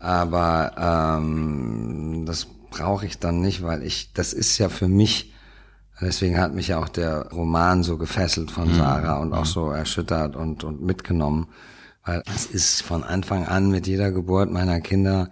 Aber 0.00 1.18
ähm, 1.18 2.24
das 2.26 2.48
brauche 2.70 3.06
ich 3.06 3.20
dann 3.20 3.40
nicht, 3.40 3.62
weil 3.62 3.84
ich, 3.84 4.12
das 4.12 4.32
ist 4.32 4.58
ja 4.58 4.68
für 4.68 4.88
mich, 4.88 5.32
deswegen 6.00 6.40
hat 6.40 6.52
mich 6.52 6.68
ja 6.68 6.78
auch 6.80 6.88
der 6.88 7.30
Roman 7.30 7.84
so 7.84 7.96
gefesselt 7.96 8.50
von 8.50 8.68
mhm. 8.68 8.74
Sarah 8.74 9.18
und 9.18 9.32
auch 9.32 9.44
mhm. 9.44 9.48
so 9.48 9.70
erschüttert 9.70 10.34
und, 10.34 10.64
und 10.64 10.82
mitgenommen 10.82 11.46
weil 12.04 12.22
es 12.34 12.46
ist 12.46 12.82
von 12.82 13.02
Anfang 13.02 13.46
an 13.46 13.70
mit 13.70 13.86
jeder 13.86 14.12
Geburt 14.12 14.50
meiner 14.50 14.80
Kinder, 14.80 15.30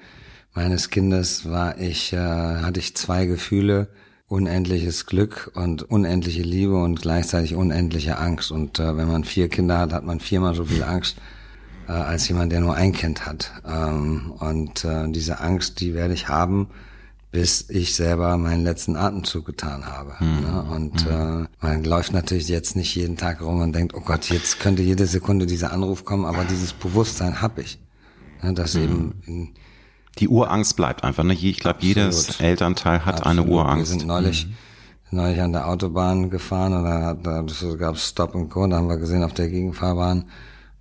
meines 0.54 0.90
Kindes 0.90 1.48
war 1.48 1.78
ich, 1.78 2.12
äh, 2.12 2.16
hatte 2.16 2.80
ich 2.80 2.96
zwei 2.96 3.26
Gefühle, 3.26 3.88
unendliches 4.28 5.06
Glück 5.06 5.50
und 5.54 5.82
unendliche 5.82 6.42
Liebe 6.42 6.82
und 6.82 7.02
gleichzeitig 7.02 7.54
unendliche 7.54 8.18
Angst. 8.18 8.50
Und 8.50 8.78
äh, 8.78 8.96
wenn 8.96 9.08
man 9.08 9.24
vier 9.24 9.48
Kinder 9.48 9.78
hat, 9.78 9.92
hat 9.92 10.04
man 10.04 10.20
viermal 10.20 10.54
so 10.54 10.64
viel 10.64 10.82
Angst 10.82 11.18
äh, 11.86 11.92
als 11.92 12.28
jemand, 12.28 12.52
der 12.52 12.60
nur 12.60 12.74
ein 12.74 12.92
Kind 12.92 13.26
hat. 13.26 13.52
Ähm, 13.66 14.32
und 14.38 14.84
äh, 14.84 15.08
diese 15.08 15.40
Angst, 15.40 15.80
die 15.80 15.94
werde 15.94 16.14
ich 16.14 16.28
haben, 16.28 16.68
bis 17.32 17.70
ich 17.70 17.94
selber 17.94 18.36
meinen 18.36 18.62
letzten 18.62 18.94
Atemzug 18.94 19.46
getan 19.46 19.86
habe. 19.86 20.12
Mhm. 20.20 20.40
Ne? 20.40 20.62
Und 20.70 21.06
mhm. 21.06 21.48
äh, 21.62 21.66
man 21.66 21.82
läuft 21.82 22.12
natürlich 22.12 22.46
jetzt 22.48 22.76
nicht 22.76 22.94
jeden 22.94 23.16
Tag 23.16 23.40
rum 23.40 23.62
und 23.62 23.74
denkt, 23.74 23.94
oh 23.94 24.00
Gott, 24.00 24.28
jetzt 24.28 24.60
könnte 24.60 24.82
jede 24.82 25.06
Sekunde 25.06 25.46
dieser 25.46 25.72
Anruf 25.72 26.04
kommen, 26.04 26.26
aber 26.26 26.44
dieses 26.44 26.74
Bewusstsein 26.74 27.40
habe 27.40 27.62
ich. 27.62 27.78
Ne? 28.42 28.52
Dass 28.52 28.74
mhm. 28.74 28.82
eben 28.82 29.14
in, 29.24 29.48
die 30.18 30.28
Urangst 30.28 30.76
bleibt 30.76 31.04
einfach. 31.04 31.24
Ne? 31.24 31.32
Ich 31.32 31.58
glaube, 31.58 31.78
jedes 31.80 32.38
Elternteil 32.38 33.06
hat 33.06 33.22
Absolut. 33.22 33.38
eine 33.38 33.50
Urangst. 33.50 33.92
Wir 33.92 33.98
sind 33.98 34.06
neulich, 34.06 34.46
mhm. 34.46 35.16
neulich 35.16 35.40
an 35.40 35.52
der 35.52 35.68
Autobahn 35.68 36.28
gefahren 36.28 36.74
und 36.74 36.84
da, 36.84 37.14
da 37.14 37.46
gab 37.76 37.94
es 37.94 38.08
Stop 38.10 38.34
and 38.34 38.50
Go, 38.50 38.66
da 38.66 38.76
haben 38.76 38.88
wir 38.88 38.98
gesehen 38.98 39.24
auf 39.24 39.32
der 39.32 39.48
Gegenfahrbahn, 39.48 40.26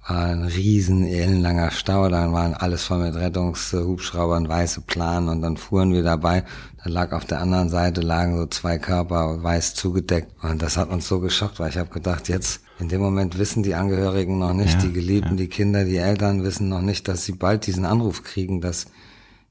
war 0.07 0.25
ein 0.25 0.43
riesen 0.43 1.05
ellenlanger 1.05 1.69
Stau, 1.69 2.09
dann 2.09 2.33
waren 2.33 2.53
alles 2.55 2.83
voll 2.83 2.99
mit 2.99 3.15
Rettungshubschraubern, 3.15 4.47
weiße 4.47 4.81
Planen 4.81 5.29
und 5.29 5.41
dann 5.41 5.57
fuhren 5.57 5.93
wir 5.93 6.01
dabei. 6.01 6.43
Da 6.83 6.89
lag 6.89 7.11
auf 7.11 7.25
der 7.25 7.39
anderen 7.39 7.69
Seite 7.69 8.01
lagen 8.01 8.37
so 8.37 8.47
zwei 8.47 8.79
Körper 8.79 9.43
weiß 9.43 9.75
zugedeckt 9.75 10.31
und 10.43 10.61
das 10.61 10.77
hat 10.77 10.89
uns 10.89 11.07
so 11.07 11.19
geschockt, 11.19 11.59
weil 11.59 11.69
ich 11.69 11.77
habe 11.77 11.89
gedacht, 11.89 12.29
jetzt 12.29 12.61
in 12.79 12.89
dem 12.89 13.01
Moment 13.01 13.37
wissen 13.37 13.61
die 13.61 13.75
Angehörigen 13.75 14.39
noch 14.39 14.53
nicht, 14.53 14.73
ja, 14.73 14.79
die 14.87 14.93
Geliebten, 14.93 15.31
ja. 15.31 15.43
die 15.43 15.47
Kinder, 15.47 15.85
die 15.85 15.97
Eltern 15.97 16.43
wissen 16.43 16.67
noch 16.67 16.81
nicht, 16.81 17.07
dass 17.07 17.23
sie 17.23 17.33
bald 17.33 17.67
diesen 17.67 17.85
Anruf 17.85 18.23
kriegen, 18.23 18.59
dass 18.59 18.87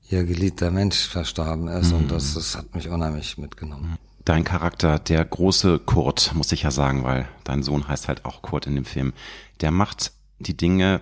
ihr 0.09 0.25
geliebter 0.25 0.73
Mensch 0.73 1.07
verstorben 1.07 1.69
ist 1.69 1.93
mhm. 1.93 1.99
und 1.99 2.11
das, 2.11 2.35
das 2.35 2.57
hat 2.57 2.75
mich 2.75 2.89
unheimlich 2.89 3.39
mitgenommen. 3.39 3.97
Dein 4.25 4.43
Charakter, 4.43 4.99
der 4.99 5.25
große 5.25 5.79
Kurt, 5.79 6.35
muss 6.35 6.51
ich 6.51 6.65
ja 6.65 6.73
sagen, 6.73 7.05
weil 7.05 7.29
dein 7.45 7.63
Sohn 7.63 7.87
heißt 7.87 8.09
halt 8.09 8.25
auch 8.25 8.43
Kurt 8.43 8.67
in 8.67 8.75
dem 8.75 8.85
Film, 8.85 9.13
der 9.61 9.71
macht 9.71 10.13
die 10.41 10.57
Dinge 10.57 11.01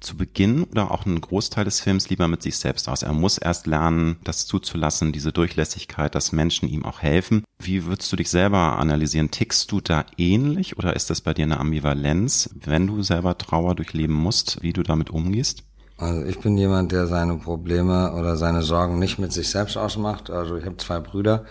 zu 0.00 0.16
Beginn 0.16 0.64
oder 0.64 0.90
auch 0.90 1.06
einen 1.06 1.20
Großteil 1.20 1.64
des 1.64 1.80
Films 1.80 2.08
lieber 2.08 2.28
mit 2.28 2.42
sich 2.42 2.56
selbst 2.56 2.88
aus. 2.88 3.02
Er 3.02 3.12
muss 3.12 3.38
erst 3.38 3.66
lernen, 3.66 4.16
das 4.24 4.46
zuzulassen, 4.46 5.12
diese 5.12 5.32
Durchlässigkeit, 5.32 6.14
dass 6.14 6.32
Menschen 6.32 6.68
ihm 6.68 6.84
auch 6.84 7.02
helfen. 7.02 7.44
Wie 7.58 7.84
würdest 7.84 8.12
du 8.12 8.16
dich 8.16 8.30
selber 8.30 8.78
analysieren? 8.78 9.30
Tickst 9.30 9.70
du 9.72 9.80
da 9.80 10.04
ähnlich 10.16 10.78
oder 10.78 10.94
ist 10.94 11.10
das 11.10 11.20
bei 11.20 11.34
dir 11.34 11.44
eine 11.44 11.58
Ambivalenz, 11.58 12.50
wenn 12.64 12.86
du 12.86 13.02
selber 13.02 13.36
Trauer 13.38 13.74
durchleben 13.74 14.14
musst, 14.14 14.62
wie 14.62 14.72
du 14.72 14.82
damit 14.82 15.10
umgehst? 15.10 15.64
Also 15.96 16.24
ich 16.24 16.38
bin 16.38 16.56
jemand, 16.56 16.92
der 16.92 17.08
seine 17.08 17.36
Probleme 17.36 18.12
oder 18.12 18.36
seine 18.36 18.62
Sorgen 18.62 19.00
nicht 19.00 19.18
mit 19.18 19.32
sich 19.32 19.48
selbst 19.48 19.76
ausmacht. 19.76 20.30
Also 20.30 20.56
ich 20.56 20.64
habe 20.64 20.76
zwei 20.76 21.00
Brüder, 21.00 21.44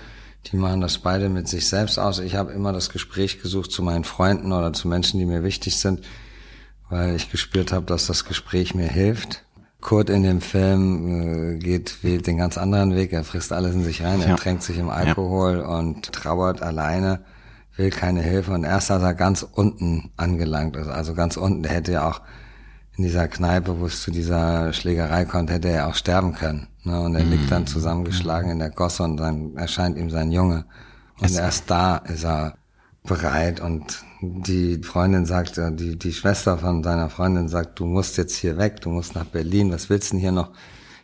die 0.45 0.55
machen 0.55 0.79
das 0.79 0.99
beide 0.99 1.27
mit 1.27 1.49
sich 1.49 1.67
selbst 1.67 1.99
aus. 1.99 2.19
Ich 2.19 2.35
habe 2.35 2.53
immer 2.53 2.71
das 2.71 2.89
Gespräch 2.89 3.41
gesucht 3.41 3.73
zu 3.73 3.83
meinen 3.83 4.05
Freunden 4.05 4.53
oder 4.53 4.71
zu 4.71 4.87
Menschen, 4.87 5.19
die 5.19 5.25
mir 5.25 5.43
wichtig 5.43 5.75
sind 5.75 6.01
weil 6.89 7.15
ich 7.15 7.31
gespürt 7.31 7.71
habe, 7.71 7.85
dass 7.85 8.07
das 8.07 8.25
Gespräch 8.25 8.75
mir 8.75 8.87
hilft. 8.87 9.43
Kurt 9.81 10.09
in 10.09 10.23
dem 10.23 10.41
Film 10.41 11.55
äh, 11.55 11.59
geht, 11.59 12.03
wählt 12.03 12.27
den 12.27 12.37
ganz 12.37 12.57
anderen 12.57 12.95
Weg. 12.95 13.13
Er 13.13 13.23
frisst 13.23 13.53
alles 13.53 13.75
in 13.75 13.83
sich 13.83 14.03
rein, 14.03 14.21
ja. 14.21 14.27
er 14.27 14.35
tränkt 14.35 14.63
sich 14.63 14.77
im 14.77 14.89
Alkohol 14.89 15.59
ja. 15.59 15.67
und 15.77 16.11
trauert 16.11 16.61
alleine, 16.61 17.21
will 17.75 17.89
keine 17.89 18.21
Hilfe. 18.21 18.53
Und 18.53 18.63
erst 18.63 18.89
als 18.89 19.03
er 19.03 19.13
ganz 19.13 19.43
unten 19.43 20.11
angelangt 20.17 20.75
ist, 20.75 20.87
also 20.87 21.13
ganz 21.13 21.37
unten, 21.37 21.63
der 21.63 21.73
hätte 21.73 21.91
ja 21.91 22.09
auch 22.09 22.21
in 22.97 23.03
dieser 23.03 23.27
Kneipe, 23.27 23.79
wo 23.79 23.85
es 23.85 24.01
zu 24.01 24.09
dieser 24.09 24.73
Schlägerei 24.73 25.25
kommt, 25.25 25.51
hätte 25.51 25.69
er 25.69 25.87
auch 25.87 25.95
sterben 25.95 26.33
können. 26.33 26.67
Ne? 26.83 26.99
Und 26.99 27.15
er 27.15 27.23
mhm. 27.23 27.31
liegt 27.31 27.51
dann 27.51 27.67
zusammengeschlagen 27.67 28.49
in 28.49 28.59
der 28.59 28.71
Gosse 28.71 29.03
und 29.03 29.17
dann 29.17 29.55
erscheint 29.55 29.97
ihm 29.97 30.09
sein 30.09 30.31
Junge. 30.31 30.65
Und 31.19 31.25
es 31.25 31.37
erst 31.37 31.69
da 31.69 31.97
ist 31.97 32.25
er 32.25 32.55
bereit 33.03 33.59
und 33.59 34.03
die 34.21 34.81
Freundin 34.83 35.25
sagt, 35.25 35.57
äh, 35.57 35.71
die, 35.71 35.97
die 35.97 36.13
Schwester 36.13 36.57
von 36.57 36.83
seiner 36.83 37.09
Freundin 37.09 37.47
sagt, 37.47 37.79
du 37.79 37.85
musst 37.85 38.17
jetzt 38.17 38.35
hier 38.35 38.57
weg, 38.57 38.81
du 38.81 38.89
musst 38.89 39.15
nach 39.15 39.25
Berlin, 39.25 39.71
was 39.71 39.89
willst 39.89 40.09
du 40.09 40.15
denn 40.15 40.21
hier 40.21 40.31
noch? 40.31 40.51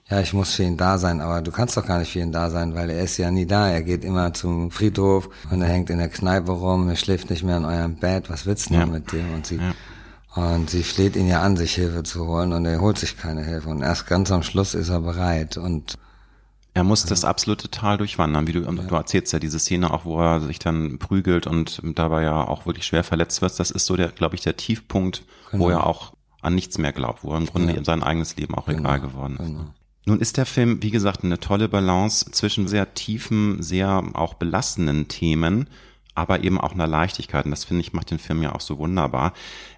Ja, 0.10 0.20
ich 0.20 0.34
muss 0.34 0.54
für 0.54 0.64
ihn 0.64 0.78
da 0.78 0.98
sein, 0.98 1.22
aber 1.22 1.42
du 1.42 1.52
kannst 1.52 1.78
doch 1.78 1.86
gar 1.86 2.00
nicht 2.00 2.12
für 2.12 2.20
ihn 2.20 2.34
da 2.34 2.50
sein, 2.50 2.76
weil 2.76 2.90
er 2.90 3.04
ist 3.04 3.18
ja 3.18 3.32
nie 3.32 3.46
da. 3.46 3.70
Er 3.70 3.84
geht 3.84 4.04
immer 4.04 4.34
zum 4.34 4.70
Friedhof 4.70 5.30
und 5.50 5.62
er 5.62 5.70
hängt 5.70 5.90
in 5.90 5.98
der 5.98 6.10
Kneipe 6.10 6.52
rum, 6.52 6.90
er 6.90 6.98
schläft 6.98 7.30
nicht 7.30 7.44
mehr 7.44 7.58
in 7.58 7.66
eurem 7.66 7.96
Bett, 7.96 8.30
was 8.30 8.46
willst 8.46 8.70
du 8.70 8.74
ja. 8.74 8.86
mit 8.86 9.12
dem? 9.14 9.34
Und 9.34 9.46
sie, 9.46 9.58
ja. 9.58 9.74
und 10.36 10.70
sie 10.70 10.84
fleht 10.84 11.16
ihn 11.16 11.28
ja 11.28 11.42
an, 11.42 11.56
sich 11.56 11.76
Hilfe 11.76 12.04
zu 12.04 12.28
holen 12.28 12.52
und 12.52 12.66
er 12.66 12.82
holt 12.82 12.98
sich 12.98 13.18
keine 13.18 13.46
Hilfe 13.46 13.70
und 13.70 13.82
erst 13.82 14.08
ganz 14.08 14.30
am 14.32 14.44
Schluss 14.44 14.74
ist 14.74 14.90
er 14.90 15.00
bereit 15.00 15.56
und 15.56 15.98
Er 16.76 16.84
muss 16.84 17.06
das 17.06 17.24
absolute 17.24 17.70
Tal 17.70 17.98
durchwandern, 17.98 18.48
wie 18.48 18.54
du, 18.54 18.62
du 18.62 18.96
erzählst 18.96 19.32
ja 19.32 19.40
diese 19.40 19.60
Szene 19.60 19.92
auch, 19.92 20.06
wo 20.06 20.20
er 20.20 20.42
sich 20.42 20.58
dann 20.58 20.98
prügelt 20.98 21.46
und 21.46 21.82
dabei 21.84 22.24
ja 22.24 22.48
auch 22.48 22.66
wirklich 22.66 22.86
schwer 22.86 23.04
verletzt 23.04 23.44
wird. 23.44 23.60
Das 23.60 23.70
ist 23.70 23.86
so 23.86 23.96
der, 23.96 24.10
glaube 24.10 24.36
ich, 24.36 24.42
der 24.42 24.58
Tiefpunkt, 24.58 25.24
genau. 25.52 25.66
wo 25.66 25.70
er 25.70 25.86
auch 25.86 26.14
an 26.42 26.56
nichts 26.56 26.80
mehr 26.80 26.92
glaubt, 26.92 27.24
wo 27.24 27.32
er 27.32 27.38
im 27.38 27.46
Grunde 27.46 27.76
ja. 27.76 27.84
sein 27.84 28.02
eigenes 28.02 28.36
Leben 28.38 28.56
auch 28.56 28.66
genau. 28.66 28.80
egal 28.80 29.02
geworden 29.02 29.38
ist. 29.38 29.46
Genau. 29.46 29.66
Nun 30.06 30.20
ist 30.20 30.38
der 30.38 30.46
Film, 30.46 30.82
wie 30.82 30.92
gesagt, 30.92 31.24
eine 31.24 31.40
tolle 31.40 31.70
Balance 31.70 32.30
zwischen 32.32 32.68
sehr 32.68 32.94
tiefen, 32.94 33.62
sehr 33.62 34.04
auch 34.14 34.34
belastenden 34.34 35.08
Themen, 35.08 35.70
aber 36.16 36.44
eben 36.44 36.60
auch 36.60 36.74
einer 36.74 36.88
Leichtigkeit. 36.88 37.46
Und 37.46 37.52
das 37.52 37.64
finde 37.64 37.82
ich 37.82 37.94
macht 37.94 38.12
den 38.12 38.20
Film 38.20 38.42
ja 38.44 38.54
auch 38.54 38.62
so 38.62 38.78
wunderbar. 38.80 39.34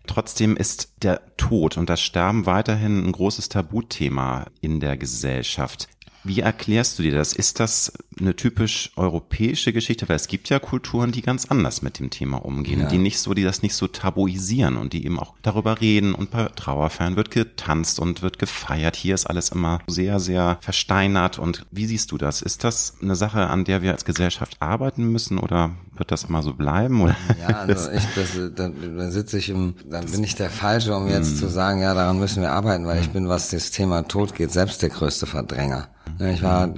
Trotzdem 0.07 0.57
ist 0.57 0.93
der 1.03 1.21
Tod 1.37 1.77
und 1.77 1.89
das 1.89 2.01
Sterben 2.01 2.45
weiterhin 2.45 3.05
ein 3.05 3.11
großes 3.11 3.49
Tabuthema 3.49 4.47
in 4.61 4.79
der 4.79 4.97
Gesellschaft. 4.97 5.89
Wie 6.25 6.39
erklärst 6.39 6.97
du 6.97 7.03
dir 7.03 7.13
das? 7.13 7.33
Ist 7.33 7.59
das 7.59 7.93
eine 8.19 8.35
typisch 8.35 8.91
europäische 8.95 9.71
Geschichte? 9.73 10.09
Weil 10.09 10.15
es 10.15 10.27
gibt 10.27 10.49
ja 10.49 10.57
Kulturen, 10.57 11.11
die 11.11 11.21
ganz 11.21 11.45
anders 11.45 11.83
mit 11.83 11.99
dem 11.99 12.09
Thema 12.09 12.37
umgehen, 12.37 12.81
ja. 12.81 12.87
die 12.87 12.97
nicht 12.97 13.19
so, 13.19 13.35
die 13.35 13.43
das 13.43 13.61
nicht 13.61 13.75
so 13.75 13.87
tabuisieren 13.87 14.77
und 14.77 14.93
die 14.93 15.05
eben 15.05 15.19
auch 15.19 15.35
darüber 15.43 15.79
reden. 15.81 16.15
Und 16.15 16.31
bei 16.31 16.45
Trauerfeiern 16.55 17.15
wird 17.15 17.29
getanzt 17.29 17.99
und 17.99 18.23
wird 18.23 18.39
gefeiert. 18.39 18.95
Hier 18.95 19.13
ist 19.13 19.27
alles 19.27 19.49
immer 19.49 19.81
sehr, 19.85 20.19
sehr 20.19 20.57
versteinert. 20.61 21.37
Und 21.37 21.67
wie 21.69 21.85
siehst 21.85 22.11
du 22.11 22.17
das? 22.17 22.41
Ist 22.41 22.63
das 22.63 22.95
eine 23.03 23.15
Sache, 23.15 23.47
an 23.47 23.63
der 23.63 23.83
wir 23.83 23.91
als 23.91 24.03
Gesellschaft 24.03 24.57
arbeiten 24.59 25.11
müssen 25.11 25.37
oder 25.37 25.75
wird 25.95 26.11
das 26.11 26.23
immer 26.23 26.41
so 26.41 26.55
bleiben? 26.55 27.01
Oder? 27.01 27.15
Ja, 27.39 27.59
also 27.59 27.91
ich, 27.95 28.03
das, 28.15 28.31
da, 28.55 28.69
da 28.69 29.11
sitze 29.11 29.37
ich 29.37 29.49
im, 29.49 29.75
dann 29.87 30.09
bin 30.09 30.23
ich 30.23 30.33
der 30.33 30.49
Falsche, 30.49 30.95
um 30.95 31.07
jetzt 31.07 31.35
mm. 31.35 31.37
zu 31.37 31.49
sagen, 31.49 31.81
ja, 31.81 31.93
daran 31.93 32.17
müssen 32.17 32.41
wir 32.41 32.51
arbeiten, 32.51 32.87
weil 32.87 32.99
ich 32.99 33.11
bin, 33.11 33.27
was 33.27 33.51
das 33.51 33.69
Thema 33.69 34.07
Tod 34.07 34.33
geht, 34.33 34.51
selbst 34.51 34.81
der 34.81 34.89
größte 34.89 35.27
Verdränger. 35.27 35.89
Ich 36.19 36.43
war, 36.43 36.69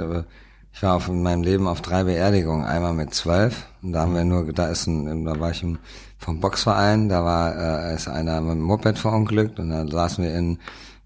ich 0.74 0.84
war 0.84 0.96
auf, 0.96 1.08
in 1.08 1.24
meinem 1.24 1.44
Leben 1.44 1.68
auf 1.68 1.82
drei 1.82 2.04
Beerdigungen. 2.04 2.66
Einmal 2.66 2.94
mit 2.94 3.14
zwölf. 3.14 3.68
Und 3.82 3.94
da 3.94 4.02
haben 4.02 4.16
wir 4.16 4.26
nur, 4.26 4.52
da 4.54 4.68
ist 4.68 4.88
ein, 4.88 5.26
da 5.26 5.40
war 5.40 5.52
ich 5.52 5.64
im, 5.64 5.80
vom 6.18 6.40
Boxverein, 6.40 7.10
da 7.10 7.24
war, 7.24 7.56
äh, 7.56 7.96
ist 7.96 8.08
einer 8.08 8.42
mit 8.42 8.52
dem 8.52 8.62
Moped 8.62 8.98
verunglückt 8.98 9.60
und 9.60 9.70
da 9.70 9.88
saßen 9.88 10.24
wir 10.24 10.34
in 10.36 10.60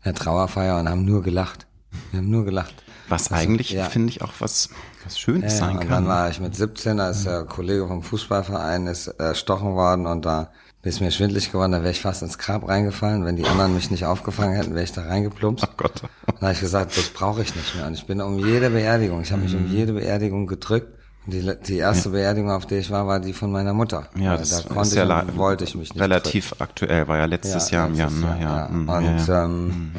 der 0.05 0.13
Trauerfeier 0.13 0.79
und 0.79 0.89
haben 0.89 1.05
nur 1.05 1.21
gelacht. 1.21 1.67
Wir 2.11 2.19
haben 2.19 2.29
nur 2.29 2.45
gelacht. 2.45 2.83
Was 3.09 3.31
also, 3.31 3.43
eigentlich, 3.43 3.71
ja. 3.71 3.85
finde 3.85 4.09
ich, 4.09 4.21
auch 4.21 4.31
was, 4.39 4.69
was 5.03 5.19
Schönes 5.19 5.53
ja, 5.53 5.59
sein 5.59 5.79
kann. 5.79 5.81
Und 5.81 5.89
dann 5.91 6.07
war 6.07 6.29
ich 6.29 6.39
mit 6.39 6.55
17, 6.55 6.97
da 6.97 7.09
ist 7.09 7.25
der 7.25 7.43
Kollege 7.43 7.87
vom 7.87 8.03
Fußballverein 8.03 8.87
ist 8.87 9.07
erstochen 9.07 9.73
worden 9.75 10.05
und 10.05 10.25
da 10.25 10.51
ist 10.83 10.99
mir 10.99 11.11
schwindlig 11.11 11.51
geworden, 11.51 11.73
da 11.73 11.81
wäre 11.81 11.91
ich 11.91 12.01
fast 12.01 12.23
ins 12.23 12.37
Grab 12.37 12.67
reingefallen. 12.67 13.23
Wenn 13.23 13.35
die 13.35 13.45
anderen 13.45 13.75
mich 13.75 13.91
nicht 13.91 14.05
aufgefangen 14.05 14.55
hätten, 14.55 14.73
wäre 14.73 14.83
ich 14.83 14.91
da 14.91 15.03
reingeplumpst. 15.03 15.67
Oh 15.71 15.73
Gott. 15.77 16.01
Dann 16.25 16.41
habe 16.41 16.53
ich 16.53 16.59
gesagt, 16.59 16.97
das 16.97 17.09
brauche 17.09 17.41
ich 17.41 17.55
nicht 17.55 17.75
mehr. 17.75 17.85
Und 17.85 17.93
ich 17.93 18.05
bin 18.05 18.19
um 18.19 18.39
jede 18.39 18.71
Beerdigung, 18.71 19.21
ich 19.21 19.31
habe 19.31 19.43
mich 19.43 19.55
um 19.55 19.67
mhm. 19.67 19.71
jede 19.71 19.93
Beerdigung 19.93 20.47
gedrückt. 20.47 20.87
Und 21.25 21.33
die, 21.33 21.53
die 21.67 21.77
erste 21.77 22.09
ja. 22.09 22.13
Beerdigung, 22.13 22.49
auf 22.49 22.65
der 22.65 22.79
ich 22.79 22.89
war, 22.89 23.05
war 23.05 23.19
die 23.19 23.33
von 23.33 23.51
meiner 23.51 23.73
Mutter. 23.73 24.07
Ja, 24.17 24.37
das 24.37 24.49
da 24.49 24.73
konnte 24.73 24.89
ist 24.89 24.95
ja 24.95 25.23
ich, 25.23 25.37
wollte 25.37 25.63
ich 25.63 25.75
mich 25.75 25.93
nicht. 25.93 26.01
Relativ 26.01 26.49
drücken. 26.49 26.63
aktuell, 26.63 27.07
war 27.07 27.17
ja 27.17 27.25
letztes 27.25 27.69
ja, 27.69 27.77
Jahr 27.77 27.87
im 27.87 27.95
Jahr. 27.95 28.09
Ne? 28.09 28.37
Ja, 28.41 28.57
ja. 28.57 28.67
Mhm, 28.69 28.89
und 28.89 29.29
ähm, 29.29 29.65
mhm. 29.65 29.91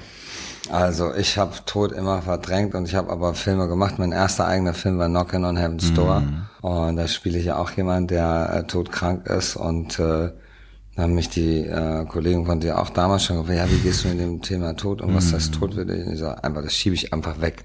also 0.70 1.14
ich 1.14 1.38
habe 1.38 1.52
Tod 1.64 1.92
immer 1.92 2.22
verdrängt 2.22 2.74
und 2.74 2.88
ich 2.88 2.96
habe 2.96 3.10
aber 3.10 3.34
Filme 3.34 3.68
gemacht. 3.68 4.00
Mein 4.00 4.10
erster 4.10 4.46
eigener 4.46 4.74
Film 4.74 4.98
war 4.98 5.08
Knockin' 5.08 5.44
on 5.44 5.56
Heaven's 5.56 5.94
Door. 5.94 6.24
Und 6.60 6.96
da 6.96 7.06
spiele 7.06 7.38
ich 7.38 7.44
ja 7.44 7.56
auch 7.56 7.70
jemand, 7.70 8.10
der 8.10 8.52
äh, 8.52 8.66
todkrank 8.66 9.26
ist 9.26 9.54
und 9.54 10.00
äh, 10.00 10.32
da 10.94 11.02
haben 11.02 11.14
mich 11.14 11.30
die 11.30 11.60
äh, 11.60 12.04
Kollegen 12.06 12.44
von 12.44 12.60
dir 12.60 12.78
auch 12.78 12.90
damals 12.90 13.24
schon 13.24 13.38
gefragt, 13.38 13.58
ja, 13.58 13.70
wie 13.70 13.80
gehst 13.80 14.04
du 14.04 14.08
mit 14.08 14.20
dem 14.20 14.42
Thema 14.42 14.76
Tod 14.76 15.00
und 15.00 15.14
was 15.14 15.30
das 15.30 15.50
Tod 15.50 15.74
wird? 15.74 15.90
Ich 15.90 16.18
sage, 16.18 16.44
einfach, 16.44 16.62
das 16.62 16.74
schiebe 16.74 16.94
ich 16.94 17.12
einfach 17.12 17.40
weg. 17.40 17.64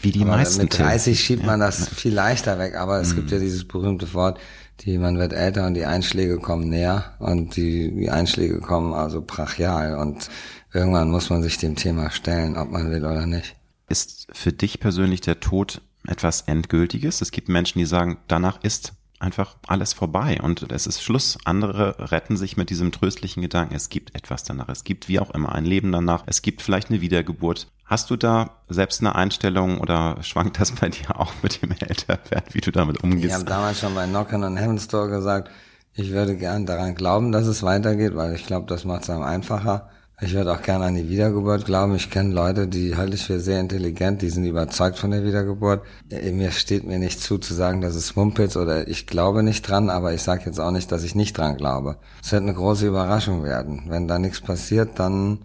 Wie 0.00 0.12
die 0.12 0.22
aber 0.22 0.32
meisten. 0.32 0.62
Mit 0.62 0.78
30 0.78 1.18
schiebt 1.18 1.44
man 1.44 1.60
das 1.60 1.88
viel 1.88 2.14
leichter 2.14 2.58
weg, 2.58 2.76
aber 2.76 3.00
es 3.00 3.14
gibt 3.14 3.30
ja 3.30 3.38
dieses 3.38 3.66
berühmte 3.66 4.12
Wort, 4.14 4.38
die 4.80 4.98
man 4.98 5.18
wird 5.18 5.32
älter 5.32 5.66
und 5.66 5.74
die 5.74 5.84
Einschläge 5.84 6.38
kommen 6.38 6.68
näher 6.68 7.14
und 7.18 7.56
die, 7.56 7.94
die 7.94 8.10
Einschläge 8.10 8.60
kommen 8.60 8.92
also 8.92 9.22
brachial 9.22 9.96
und 9.96 10.30
irgendwann 10.72 11.10
muss 11.10 11.30
man 11.30 11.42
sich 11.42 11.58
dem 11.58 11.76
Thema 11.76 12.10
stellen, 12.10 12.56
ob 12.56 12.70
man 12.70 12.90
will 12.90 13.04
oder 13.04 13.26
nicht. 13.26 13.56
Ist 13.88 14.26
für 14.32 14.52
dich 14.52 14.80
persönlich 14.80 15.20
der 15.20 15.40
Tod 15.40 15.80
etwas 16.06 16.42
Endgültiges? 16.42 17.20
Es 17.20 17.30
gibt 17.30 17.48
Menschen, 17.48 17.78
die 17.78 17.86
sagen, 17.86 18.18
danach 18.26 18.62
ist 18.62 18.94
einfach 19.24 19.56
alles 19.66 19.92
vorbei 19.92 20.38
und 20.42 20.70
es 20.70 20.86
ist 20.86 21.02
Schluss. 21.02 21.38
Andere 21.44 22.10
retten 22.12 22.36
sich 22.36 22.56
mit 22.56 22.70
diesem 22.70 22.92
tröstlichen 22.92 23.42
Gedanken, 23.42 23.74
es 23.74 23.88
gibt 23.88 24.14
etwas 24.14 24.44
danach, 24.44 24.68
es 24.68 24.84
gibt 24.84 25.08
wie 25.08 25.18
auch 25.18 25.30
immer 25.30 25.54
ein 25.54 25.64
Leben 25.64 25.90
danach, 25.90 26.22
es 26.26 26.42
gibt 26.42 26.62
vielleicht 26.62 26.90
eine 26.90 27.00
Wiedergeburt. 27.00 27.68
Hast 27.84 28.10
du 28.10 28.16
da 28.16 28.50
selbst 28.68 29.00
eine 29.00 29.14
Einstellung 29.14 29.80
oder 29.80 30.22
schwankt 30.22 30.60
das 30.60 30.72
bei 30.72 30.88
dir 30.88 31.18
auch 31.18 31.32
mit 31.42 31.62
dem 31.62 31.72
Älterwerden, 31.72 32.52
wie 32.52 32.60
du 32.60 32.70
damit 32.70 33.02
umgehst? 33.02 33.24
Ich 33.24 33.32
habe 33.32 33.44
damals 33.44 33.80
schon 33.80 33.94
bei 33.94 34.06
Knockin' 34.06 34.44
on 34.44 34.56
Heaven's 34.56 34.88
Door 34.88 35.08
gesagt, 35.08 35.50
ich 35.94 36.10
würde 36.10 36.36
gern 36.36 36.66
daran 36.66 36.94
glauben, 36.94 37.32
dass 37.32 37.46
es 37.46 37.62
weitergeht, 37.62 38.14
weil 38.14 38.34
ich 38.34 38.46
glaube, 38.46 38.66
das 38.66 38.84
macht 38.84 39.02
es 39.02 39.10
einem 39.10 39.22
einfacher. 39.22 39.88
Ich 40.24 40.32
würde 40.32 40.52
auch 40.52 40.62
gerne 40.62 40.86
an 40.86 40.94
die 40.94 41.10
Wiedergeburt 41.10 41.66
glauben. 41.66 41.94
Ich 41.96 42.08
kenne 42.08 42.32
Leute, 42.32 42.66
die 42.66 42.96
halte 42.96 43.14
ich 43.14 43.26
für 43.26 43.40
sehr 43.40 43.60
intelligent, 43.60 44.22
die 44.22 44.30
sind 44.30 44.46
überzeugt 44.46 44.98
von 44.98 45.10
der 45.10 45.22
Wiedergeburt. 45.22 45.82
Äh, 46.10 46.32
mir 46.32 46.50
steht 46.50 46.84
mir 46.84 46.98
nicht 46.98 47.20
zu, 47.20 47.36
zu 47.36 47.52
sagen, 47.52 47.82
dass 47.82 47.94
es 47.94 48.16
Mumpitz 48.16 48.56
oder 48.56 48.88
ich 48.88 49.06
glaube 49.06 49.42
nicht 49.42 49.68
dran, 49.68 49.90
aber 49.90 50.14
ich 50.14 50.22
sage 50.22 50.44
jetzt 50.46 50.58
auch 50.58 50.70
nicht, 50.70 50.90
dass 50.90 51.04
ich 51.04 51.14
nicht 51.14 51.36
dran 51.36 51.58
glaube. 51.58 51.98
Es 52.22 52.32
wird 52.32 52.40
eine 52.40 52.54
große 52.54 52.86
Überraschung 52.86 53.44
werden. 53.44 53.82
Wenn 53.88 54.08
da 54.08 54.18
nichts 54.18 54.40
passiert, 54.40 54.98
dann 54.98 55.40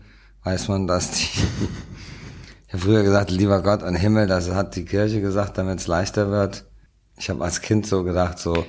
weiß 0.46 0.70
man, 0.70 0.88
dass 0.88 1.12
die... 1.12 1.28
ich 2.68 2.74
habe 2.74 2.84
früher 2.84 3.04
gesagt, 3.04 3.32
lieber 3.32 3.62
Gott 3.62 3.84
und 3.84 3.96
Himmel, 3.96 4.28
das 4.28 4.50
hat 4.50 4.78
die 4.78 4.86
Kirche 4.86 5.20
gesagt, 5.20 5.58
damit 5.58 5.80
es 5.80 5.88
leichter 5.88 6.32
wird. 6.32 6.66
Ich 7.18 7.30
habe 7.30 7.44
als 7.44 7.60
Kind 7.60 7.86
so 7.86 8.06
gedacht, 8.06 8.40
so 8.40 8.66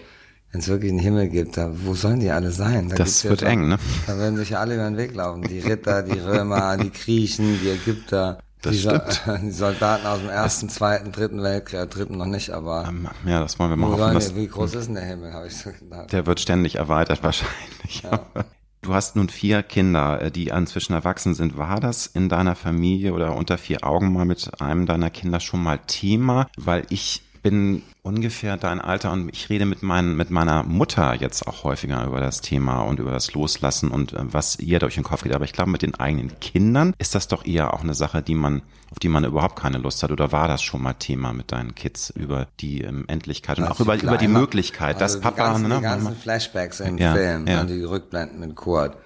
wenn 0.53 0.61
es 0.61 0.69
wirklich 0.69 0.91
einen 0.91 1.01
Himmel 1.01 1.29
gibt, 1.29 1.57
da, 1.57 1.71
wo 1.85 1.95
sollen 1.95 2.21
die 2.21 2.31
alle 2.31 2.51
sein? 2.51 2.89
Da 2.89 2.97
das 2.97 3.25
wird 3.25 3.43
ja 3.43 3.49
eng, 3.49 3.69
ne? 3.69 3.79
Da 4.07 4.19
werden 4.19 4.37
sich 4.37 4.51
ja 4.51 4.59
alle 4.59 4.75
über 4.75 4.85
den 4.85 4.97
Weg 4.97 5.15
laufen. 5.15 5.43
Die 5.43 5.61
Ritter, 5.61 6.03
die 6.03 6.19
Römer, 6.19 6.77
die 6.77 6.91
Griechen, 6.91 7.61
die 7.63 7.71
Ägypter. 7.71 8.41
Das 8.63 8.73
die, 8.73 8.81
stimmt. 8.81 9.23
die 9.43 9.53
Soldaten 9.53 10.07
aus 10.07 10.19
dem 10.19 10.29
ersten, 10.29 10.69
zweiten, 10.69 11.13
dritten 11.13 11.43
Weltkrieg, 11.43 11.81
äh, 11.81 11.87
dritten 11.87 12.19
noch 12.19 12.27
nicht, 12.27 12.51
aber. 12.51 12.87
Ähm, 12.89 13.09
ja, 13.25 13.41
das 13.41 13.59
wollen 13.59 13.71
wir 13.71 13.77
mal 13.77 13.91
hoffen. 13.91 14.37
Wie 14.37 14.49
groß 14.49 14.75
ist 14.75 14.87
denn 14.87 14.97
der 14.97 15.05
Himmel, 15.05 15.33
habe 15.33 15.47
ich 15.47 15.57
so 15.57 15.71
gedacht. 15.71 16.13
Der 16.13 16.27
wird 16.27 16.41
ständig 16.41 16.75
erweitert 16.77 17.23
wahrscheinlich. 17.23 18.03
Ja. 18.03 18.21
Du 18.83 18.95
hast 18.95 19.15
nun 19.15 19.29
vier 19.29 19.63
Kinder, 19.63 20.23
äh, 20.23 20.31
die 20.31 20.49
inzwischen 20.49 20.95
erwachsen 20.95 21.35
sind. 21.35 21.59
War 21.59 21.81
das 21.81 22.07
in 22.07 22.31
deiner 22.31 22.57
Familie 22.57 23.13
oder 23.13 23.37
unter 23.37 23.59
vier 23.59 23.85
Augen 23.85 24.11
mal 24.11 24.25
mit 24.25 24.59
einem 24.59 24.87
deiner 24.87 25.11
Kinder 25.11 25.39
schon 25.39 25.63
mal 25.63 25.79
Thema? 25.87 26.47
Weil 26.57 26.87
ich 26.89 27.21
bin 27.43 27.83
ungefähr 28.03 28.57
dein 28.57 28.81
Alter 28.81 29.13
und 29.13 29.29
ich 29.31 29.49
rede 29.49 29.67
mit, 29.67 29.83
mein, 29.83 30.17
mit 30.17 30.31
meiner 30.31 30.63
Mutter 30.63 31.15
jetzt 31.15 31.47
auch 31.47 31.65
häufiger 31.65 32.05
über 32.05 32.21
das 32.21 32.41
Thema 32.41 32.83
und 32.83 32.99
über 32.99 33.13
das 33.13 33.33
Loslassen 33.35 33.91
und 33.91 34.13
äh, 34.13 34.19
was 34.23 34.59
ihr 34.59 34.79
durch 34.79 34.95
den 34.95 35.05
Kopf 35.05 35.23
geht. 35.23 35.35
Aber 35.35 35.45
ich 35.45 35.53
glaube, 35.53 35.71
mit 35.71 35.83
den 35.83 35.95
eigenen 35.95 36.39
Kindern 36.41 36.95
ist 36.99 37.15
das 37.15 37.29
doch 37.29 37.45
eher 37.45 37.75
auch 37.75 37.83
eine 37.83 37.95
Sache, 37.95 38.23
die 38.23 38.35
man, 38.35 38.63
auf 38.91 38.99
die 38.99 39.09
man 39.09 39.25
überhaupt 39.25 39.57
keine 39.57 39.79
Lust 39.79 40.03
hat. 40.03 40.11
Oder 40.11 40.33
war 40.33 40.49
das 40.49 40.63
schon 40.63 40.83
mal 40.83 40.95
Thema 40.95 41.33
mit 41.33 41.53
deinen 41.53 41.75
Kids 41.75 42.11
über 42.11 42.47
die 42.61 42.83
ähm, 42.83 43.05
Endlichkeit 43.09 43.59
und 43.59 43.65
also 43.65 43.75
auch 43.75 43.81
über, 43.81 44.03
über 44.03 44.19
die 44.19 44.29
Möglichkeit, 44.29 45.01
also 45.01 45.19
dass 45.19 45.21
Papa, 45.21 45.37
die 45.37 45.53
ganzen, 45.53 45.69
ne, 45.69 45.77
die 45.77 45.83
ganzen 45.83 46.17
Flashbacks 46.17 46.81
im 46.81 46.99
ja, 46.99 47.15
Film, 47.15 47.47
ja. 47.47 47.65
die 47.65 47.83
Rückblenden 47.83 48.41
mit 48.41 48.57
Kurt 48.57 48.97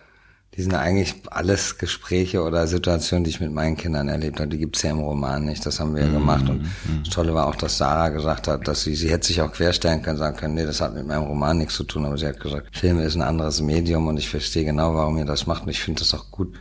die 0.56 0.62
sind 0.62 0.75
eigentlich 0.75 1.14
alles 1.30 1.78
Gespräche 1.78 2.42
oder 2.42 2.68
Situationen, 2.68 3.25
die 3.25 3.30
ich 3.30 3.40
mit 3.40 3.52
meinen 3.52 3.76
Kindern 3.76 4.08
erlebt 4.08 4.38
habe. 4.38 4.49
Die 4.50 4.58
gibt's 4.58 4.82
ja 4.82 4.90
im 4.90 5.00
Roman 5.00 5.44
nicht. 5.44 5.66
Das 5.66 5.80
haben 5.80 5.96
wir 5.96 6.02
ja 6.02 6.08
mhm. 6.08 6.12
gemacht. 6.12 6.49
Und 6.49 6.62
mhm. 6.62 7.02
das 7.04 7.12
Tolle 7.12 7.34
war 7.34 7.49
auch, 7.49 7.56
dass 7.56 7.76
Sarah 7.76 8.11
gesagt 8.11 8.46
hat, 8.46 8.68
dass 8.68 8.82
sie, 8.82 8.94
sie 8.94 9.11
hätte 9.11 9.26
sich 9.26 9.40
auch 9.40 9.52
querstellen 9.52 10.02
können, 10.02 10.16
sagen 10.16 10.37
können, 10.37 10.54
nee, 10.54 10.64
das 10.64 10.80
hat 10.80 10.94
mit 10.94 11.06
meinem 11.06 11.25
Roman 11.25 11.58
nichts 11.58 11.75
zu 11.75 11.82
tun. 11.82 12.06
Aber 12.06 12.16
sie 12.16 12.28
hat 12.28 12.38
gesagt, 12.38 12.76
Filme 12.76 13.02
ist 13.02 13.16
ein 13.16 13.23
anderes 13.23 13.61
Medium 13.61 14.06
und 14.06 14.16
ich 14.16 14.28
verstehe 14.28 14.64
genau, 14.64 14.94
warum 14.94 15.18
ihr 15.18 15.25
das 15.25 15.49
macht. 15.49 15.64
Und 15.64 15.70
ich 15.70 15.82
finde 15.82 16.00
das 16.00 16.14
auch 16.14 16.30
gut. 16.30 16.54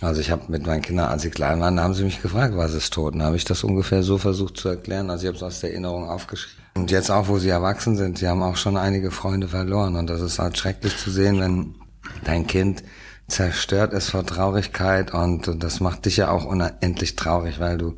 Also 0.00 0.20
ich 0.20 0.30
habe 0.30 0.42
mit 0.46 0.64
meinen 0.64 0.82
Kindern, 0.82 1.08
als 1.08 1.22
sie 1.22 1.30
klein 1.30 1.58
waren, 1.60 1.74
da 1.74 1.82
haben 1.82 1.94
sie 1.94 2.04
mich 2.04 2.22
gefragt, 2.22 2.56
was 2.56 2.72
ist 2.72 2.92
tot? 2.92 3.14
Und 3.14 3.22
habe 3.24 3.34
ich 3.34 3.44
das 3.44 3.64
ungefähr 3.64 4.04
so 4.04 4.16
versucht 4.16 4.56
zu 4.56 4.68
erklären. 4.68 5.10
Also 5.10 5.24
ich 5.24 5.26
habe 5.26 5.36
es 5.36 5.42
aus 5.42 5.58
der 5.58 5.70
Erinnerung 5.70 6.08
aufgeschrieben. 6.08 6.62
Und 6.76 6.92
jetzt 6.92 7.10
auch, 7.10 7.26
wo 7.26 7.38
sie 7.38 7.48
erwachsen 7.48 7.96
sind, 7.96 8.18
sie 8.18 8.28
haben 8.28 8.44
auch 8.44 8.56
schon 8.56 8.76
einige 8.76 9.10
Freunde 9.10 9.48
verloren. 9.48 9.96
Und 9.96 10.08
das 10.08 10.20
ist 10.20 10.38
halt 10.38 10.56
schrecklich 10.56 10.96
zu 10.96 11.10
sehen, 11.10 11.40
wenn 11.40 11.74
dein 12.22 12.46
Kind 12.46 12.84
zerstört 13.28 13.92
ist 13.92 14.10
vor 14.10 14.24
Traurigkeit 14.24 15.12
und 15.12 15.62
das 15.62 15.80
macht 15.80 16.06
dich 16.06 16.16
ja 16.16 16.30
auch 16.30 16.44
unendlich 16.44 17.14
traurig, 17.14 17.60
weil 17.60 17.78
du 17.78 17.96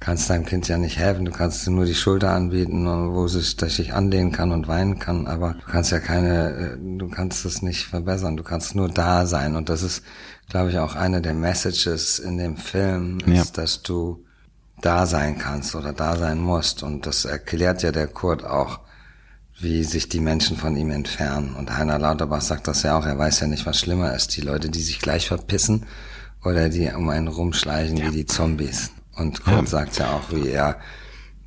kannst 0.00 0.28
deinem 0.28 0.44
Kind 0.44 0.68
ja 0.68 0.76
nicht 0.76 0.98
helfen, 0.98 1.24
du 1.24 1.32
kannst 1.32 1.66
nur 1.66 1.86
die 1.86 1.94
Schulter 1.94 2.32
anbieten, 2.32 2.86
wo 3.14 3.24
es 3.24 3.32
sich 3.32 3.94
anlehnen 3.94 4.32
kann 4.32 4.52
und 4.52 4.68
weinen 4.68 4.98
kann, 4.98 5.26
aber 5.26 5.54
du 5.54 5.72
kannst 5.72 5.92
ja 5.92 5.98
keine, 5.98 6.50
äh, 6.50 6.98
du 6.98 7.08
kannst 7.08 7.46
es 7.46 7.62
nicht 7.62 7.86
verbessern, 7.86 8.36
du 8.36 8.42
kannst 8.42 8.74
nur 8.74 8.88
da 8.88 9.24
sein. 9.24 9.56
Und 9.56 9.70
das 9.70 9.82
ist, 9.82 10.04
glaube 10.50 10.70
ich, 10.70 10.78
auch 10.78 10.94
eine 10.94 11.22
der 11.22 11.32
Messages 11.32 12.18
in 12.18 12.36
dem 12.36 12.58
Film, 12.58 13.20
ist, 13.20 13.56
ja. 13.56 13.62
dass 13.62 13.82
du 13.82 14.24
da 14.82 15.06
sein 15.06 15.38
kannst 15.38 15.74
oder 15.74 15.94
da 15.94 16.16
sein 16.16 16.38
musst. 16.38 16.82
Und 16.82 17.06
das 17.06 17.24
erklärt 17.24 17.82
ja 17.82 17.90
der 17.90 18.08
Kurt 18.08 18.44
auch, 18.44 18.80
wie 19.58 19.84
sich 19.84 20.08
die 20.08 20.20
Menschen 20.20 20.56
von 20.56 20.76
ihm 20.76 20.90
entfernen. 20.90 21.54
Und 21.54 21.76
Heiner 21.76 21.98
Lauterbach 21.98 22.42
sagt 22.42 22.68
das 22.68 22.82
ja 22.82 22.98
auch, 22.98 23.06
er 23.06 23.18
weiß 23.18 23.40
ja 23.40 23.46
nicht, 23.46 23.66
was 23.66 23.78
schlimmer 23.78 24.14
ist. 24.14 24.36
Die 24.36 24.40
Leute, 24.40 24.68
die 24.68 24.82
sich 24.82 24.98
gleich 24.98 25.28
verpissen 25.28 25.86
oder 26.44 26.68
die 26.68 26.88
um 26.90 27.08
einen 27.08 27.28
rumschleichen 27.28 27.96
ja. 27.96 28.06
wie 28.06 28.16
die 28.16 28.26
Zombies. 28.26 28.90
Und 29.14 29.44
Kurt 29.44 29.62
ja. 29.62 29.66
sagt 29.66 29.98
ja 29.98 30.12
auch, 30.12 30.32
wie 30.32 30.48
er 30.48 30.76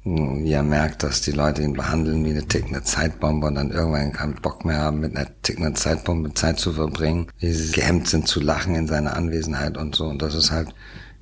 wie 0.09 0.53
er 0.53 0.63
merkt, 0.63 1.03
dass 1.03 1.21
die 1.21 1.31
Leute 1.31 1.61
ihn 1.63 1.73
behandeln 1.73 2.23
wie 2.23 2.29
eine 2.29 2.47
tickende 2.47 2.81
Zeitbombe 2.81 3.47
und 3.47 3.55
dann 3.55 3.71
irgendwann 3.71 4.13
keinen 4.13 4.35
Bock 4.35 4.63
mehr 4.63 4.77
haben, 4.77 5.01
mit 5.01 5.15
einer 5.15 5.27
tickenden 5.41 5.75
Zeitbombe 5.75 6.33
Zeit 6.33 6.59
zu 6.59 6.71
verbringen, 6.73 7.27
wie 7.39 7.51
sie 7.51 7.73
gehemmt 7.73 8.07
sind 8.07 8.27
zu 8.27 8.39
lachen 8.39 8.75
in 8.75 8.87
seiner 8.87 9.17
Anwesenheit 9.17 9.77
und 9.77 9.95
so. 9.95 10.05
Und 10.05 10.21
das 10.21 10.33
ist 10.33 10.51
halt, 10.51 10.69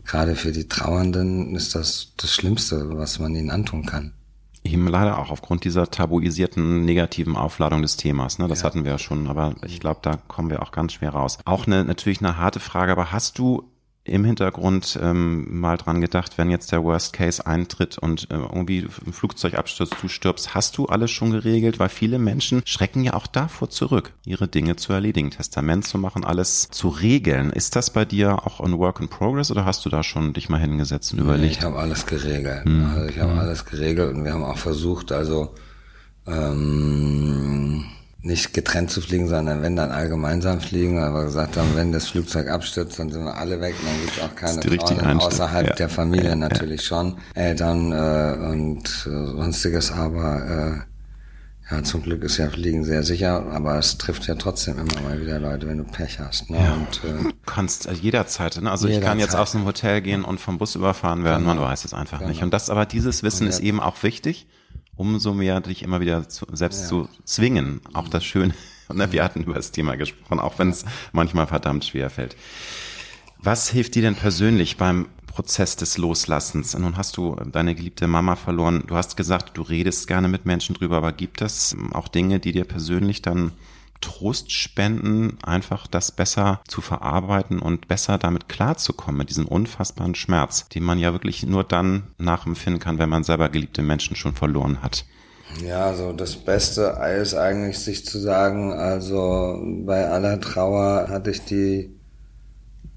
gerade 0.05 0.35
für 0.35 0.51
die 0.51 0.67
Trauernden 0.67 1.55
ist 1.55 1.73
das 1.73 2.13
das 2.17 2.31
Schlimmste, 2.31 2.95
was 2.95 3.17
man 3.17 3.35
ihnen 3.35 3.49
antun 3.49 3.85
kann. 3.87 4.13
Eben 4.65 4.88
leider 4.88 5.19
auch 5.19 5.29
aufgrund 5.29 5.63
dieser 5.63 5.89
tabuisierten 5.89 6.84
negativen 6.84 7.38
Aufladung 7.38 7.81
des 7.81 7.98
Themas. 7.98 8.39
Ne? 8.39 8.48
Das 8.48 8.62
ja. 8.62 8.65
hatten 8.65 8.84
wir 8.84 8.91
ja 8.91 8.98
schon, 8.98 9.27
aber 9.27 9.53
ich 9.63 9.79
glaube, 9.79 10.00
da 10.01 10.17
kommen 10.27 10.50
wir 10.50 10.62
auch 10.62 10.72
ganz 10.72 10.93
schwer 10.93 11.12
raus. 11.12 11.38
Auch 11.45 11.67
eine, 11.67 11.86
natürlich 11.86 12.19
eine 12.19 12.38
harte 12.38 12.60
Frage, 12.60 12.91
aber 12.91 13.12
hast 13.12 13.38
du 13.38 13.63
im 14.05 14.24
Hintergrund 14.24 15.00
ähm, 15.01 15.59
mal 15.59 15.77
dran 15.77 16.00
gedacht, 16.00 16.38
wenn 16.38 16.51
jetzt 16.51 16.71
der 16.71 16.83
Worst 16.83 17.13
Case 17.13 17.45
eintritt 17.45 17.97
und 17.97 18.29
äh, 18.29 18.35
irgendwie 18.35 18.88
ein 19.05 19.13
Flugzeugabsturz 19.13 19.89
du 20.00 20.07
stirbst, 20.07 20.53
hast 20.53 20.77
du 20.77 20.85
alles 20.85 21.09
schon 21.09 21.31
geregelt? 21.31 21.79
Weil 21.79 21.89
viele 21.89 22.19
Menschen 22.19 22.62
schrecken 22.65 23.03
ja 23.03 23.15
auch 23.15 23.25
davor 23.25 23.69
zurück, 23.69 24.13
ihre 24.25 24.47
Dinge 24.47 24.75
zu 24.75 24.93
erledigen, 24.93 25.31
Testament 25.31 25.88
zu 25.88 25.97
machen, 25.97 26.24
alles 26.24 26.69
zu 26.69 26.89
regeln. 26.89 27.50
Ist 27.50 27.75
das 27.75 27.89
bei 27.89 28.05
dir 28.05 28.45
auch 28.45 28.59
ein 28.59 28.77
Work 28.77 29.00
in 29.00 29.07
Progress 29.07 29.50
oder 29.50 29.65
hast 29.65 29.83
du 29.85 29.89
da 29.89 30.03
schon 30.03 30.33
dich 30.33 30.50
mal 30.50 30.59
hingesetzt 30.59 31.13
und 31.13 31.19
überlegt? 31.19 31.57
Ich 31.57 31.62
habe 31.63 31.77
alles 31.77 32.05
geregelt. 32.05 32.63
Hm. 32.63 32.85
Also 32.85 33.09
ich 33.09 33.19
habe 33.19 33.31
hm. 33.31 33.39
alles 33.39 33.65
geregelt 33.65 34.13
und 34.13 34.24
wir 34.24 34.33
haben 34.33 34.43
auch 34.43 34.59
versucht, 34.59 35.12
also 35.12 35.55
ähm, 36.27 37.85
nicht 38.25 38.53
getrennt 38.53 38.89
zu 38.89 39.01
fliegen, 39.01 39.27
sondern 39.27 39.62
wenn 39.62 39.75
dann 39.75 39.91
allgemeinsam 39.91 40.60
fliegen, 40.60 41.00
weil 41.00 41.13
wir 41.13 41.25
gesagt 41.25 41.58
haben, 41.58 41.75
wenn 41.75 41.91
das 41.91 42.08
Flugzeug 42.08 42.50
abstürzt, 42.50 42.98
dann 42.98 43.12
sind 43.12 43.24
wir 43.24 43.36
alle 43.36 43.62
weg, 43.62 43.75
dann 43.86 44.01
gibt 44.01 44.17
es 44.17 44.24
auch 44.24 44.36
keine 44.36 44.62
Frauen, 44.62 45.20
außerhalb 45.20 45.67
ja. 45.67 45.74
der 45.75 45.89
Familie 45.89 46.29
ja, 46.29 46.36
natürlich 46.36 46.82
ja. 46.82 46.88
schon, 46.88 47.17
Eltern 47.36 47.91
äh, 47.91 48.48
und 48.51 48.88
äh, 49.05 49.10
sonstiges, 49.10 49.91
aber 49.91 50.86
äh, 51.70 51.74
ja, 51.75 51.84
zum 51.84 52.01
Glück 52.01 52.24
ist 52.24 52.38
ja 52.38 52.50
Fliegen 52.50 52.84
sehr 52.84 53.03
sicher, 53.03 53.46
aber 53.51 53.77
es 53.77 54.00
trifft 54.00 54.25
ja 54.25 54.34
trotzdem 54.34 54.79
immer 54.79 55.01
mal 55.01 55.22
wieder 55.22 55.39
Leute, 55.39 55.67
wenn 55.67 55.77
du 55.77 55.84
Pech 55.84 56.20
hast. 56.20 56.50
Ne? 56.50 56.58
Ja. 56.58 56.74
Und, 56.74 57.03
äh, 57.03 57.24
du 57.25 57.32
kannst 57.46 57.86
äh, 57.86 57.94
jederzeit, 57.94 58.60
ne? 58.60 58.72
also 58.72 58.88
jederzeit. 58.88 59.03
ich 59.03 59.08
kann 59.08 59.20
jetzt 59.20 59.36
aus 59.36 59.55
einem 59.55 59.65
Hotel 59.65 60.01
gehen 60.01 60.24
und 60.24 60.39
vom 60.39 60.58
Bus 60.58 60.74
überfahren 60.74 61.24
werden, 61.24 61.44
genau. 61.44 61.55
man 61.62 61.63
weiß 61.63 61.86
es 61.86 61.94
einfach 61.94 62.17
genau. 62.17 62.32
nicht. 62.32 62.41
Und 62.41 62.55
das, 62.55 62.72
aber 62.72 62.88
dieses 62.88 63.22
Wissen 63.22 63.46
ist 63.46 63.60
eben 63.60 63.79
auch 63.79 64.01
wichtig 64.01 64.48
umso 64.95 65.33
mehr 65.33 65.61
dich 65.61 65.83
immer 65.83 65.99
wieder 65.99 66.27
zu, 66.29 66.45
selbst 66.51 66.83
ja. 66.83 66.87
zu 66.87 67.09
zwingen. 67.23 67.81
Auch 67.93 68.07
das 68.07 68.25
Schöne. 68.25 68.53
Ne, 68.93 69.11
wir 69.11 69.23
hatten 69.23 69.41
über 69.41 69.55
das 69.55 69.71
Thema 69.71 69.97
gesprochen, 69.97 70.39
auch 70.39 70.59
wenn 70.59 70.69
es 70.69 70.85
manchmal 71.11 71.47
verdammt 71.47 71.85
schwer 71.85 72.11
fällt. 72.11 72.35
Was 73.39 73.67
hilft 73.67 73.95
dir 73.95 74.03
denn 74.03 74.13
persönlich 74.13 74.77
beim 74.77 75.07
Prozess 75.25 75.75
des 75.75 75.97
Loslassens? 75.97 76.77
Nun 76.77 76.95
hast 76.95 77.17
du 77.17 77.35
deine 77.51 77.73
geliebte 77.73 78.05
Mama 78.05 78.35
verloren. 78.35 78.83
Du 78.85 78.95
hast 78.95 79.17
gesagt, 79.17 79.57
du 79.57 79.63
redest 79.63 80.05
gerne 80.05 80.27
mit 80.27 80.45
Menschen 80.45 80.75
drüber, 80.75 80.97
aber 80.97 81.13
gibt 81.13 81.41
es 81.41 81.75
auch 81.93 82.07
Dinge, 82.07 82.39
die 82.39 82.51
dir 82.51 82.65
persönlich 82.65 83.23
dann 83.23 83.53
Trost 84.01 84.51
spenden, 84.51 85.37
einfach 85.43 85.87
das 85.87 86.11
besser 86.11 86.61
zu 86.67 86.81
verarbeiten 86.81 87.59
und 87.59 87.87
besser 87.87 88.17
damit 88.17 88.49
klarzukommen, 88.49 89.17
mit 89.17 89.29
diesem 89.29 89.47
unfassbaren 89.47 90.15
Schmerz, 90.15 90.67
den 90.69 90.83
man 90.83 90.99
ja 90.99 91.13
wirklich 91.13 91.43
nur 91.43 91.63
dann 91.63 92.03
nachempfinden 92.17 92.79
kann, 92.79 92.99
wenn 92.99 93.09
man 93.09 93.23
selber 93.23 93.49
geliebte 93.49 93.81
Menschen 93.81 94.15
schon 94.15 94.33
verloren 94.33 94.81
hat. 94.81 95.05
Ja, 95.63 95.85
also 95.85 96.11
das 96.11 96.35
Beste 96.35 96.97
ist 97.21 97.33
eigentlich 97.33 97.79
sich 97.79 98.05
zu 98.05 98.19
sagen, 98.19 98.73
also 98.73 99.61
bei 99.85 100.07
aller 100.07 100.39
Trauer 100.41 101.07
hatte 101.09 101.31
ich 101.31 101.45
die, 101.45 101.91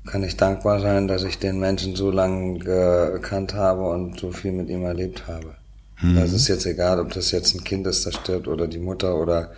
kann 0.07 0.25
ich 0.25 0.37
dankbar 0.37 0.81
sein, 0.81 1.07
dass 1.07 1.23
ich 1.23 1.39
den 1.39 1.61
Menschen 1.61 1.95
so 1.95 2.11
lange 2.11 2.59
gekannt 2.59 3.55
habe 3.55 3.83
und 3.89 4.19
so 4.19 4.33
viel 4.33 4.53
mit 4.53 4.69
ihm 4.71 4.83
erlebt 4.85 5.29
habe. 5.29 5.55
Mhm. 6.01 6.17
Das 6.17 6.33
ist 6.33 6.49
jetzt 6.49 6.67
egal, 6.67 7.01
ob 7.01 7.13
das 7.13 7.31
jetzt 7.31 7.55
ein 7.55 7.65
Kind 7.65 7.87
ist, 7.87 8.07
das 8.07 8.15
stirbt 8.15 8.49
oder 8.49 8.67
die 8.67 8.79
Mutter 8.79 9.17
oder 9.17 9.53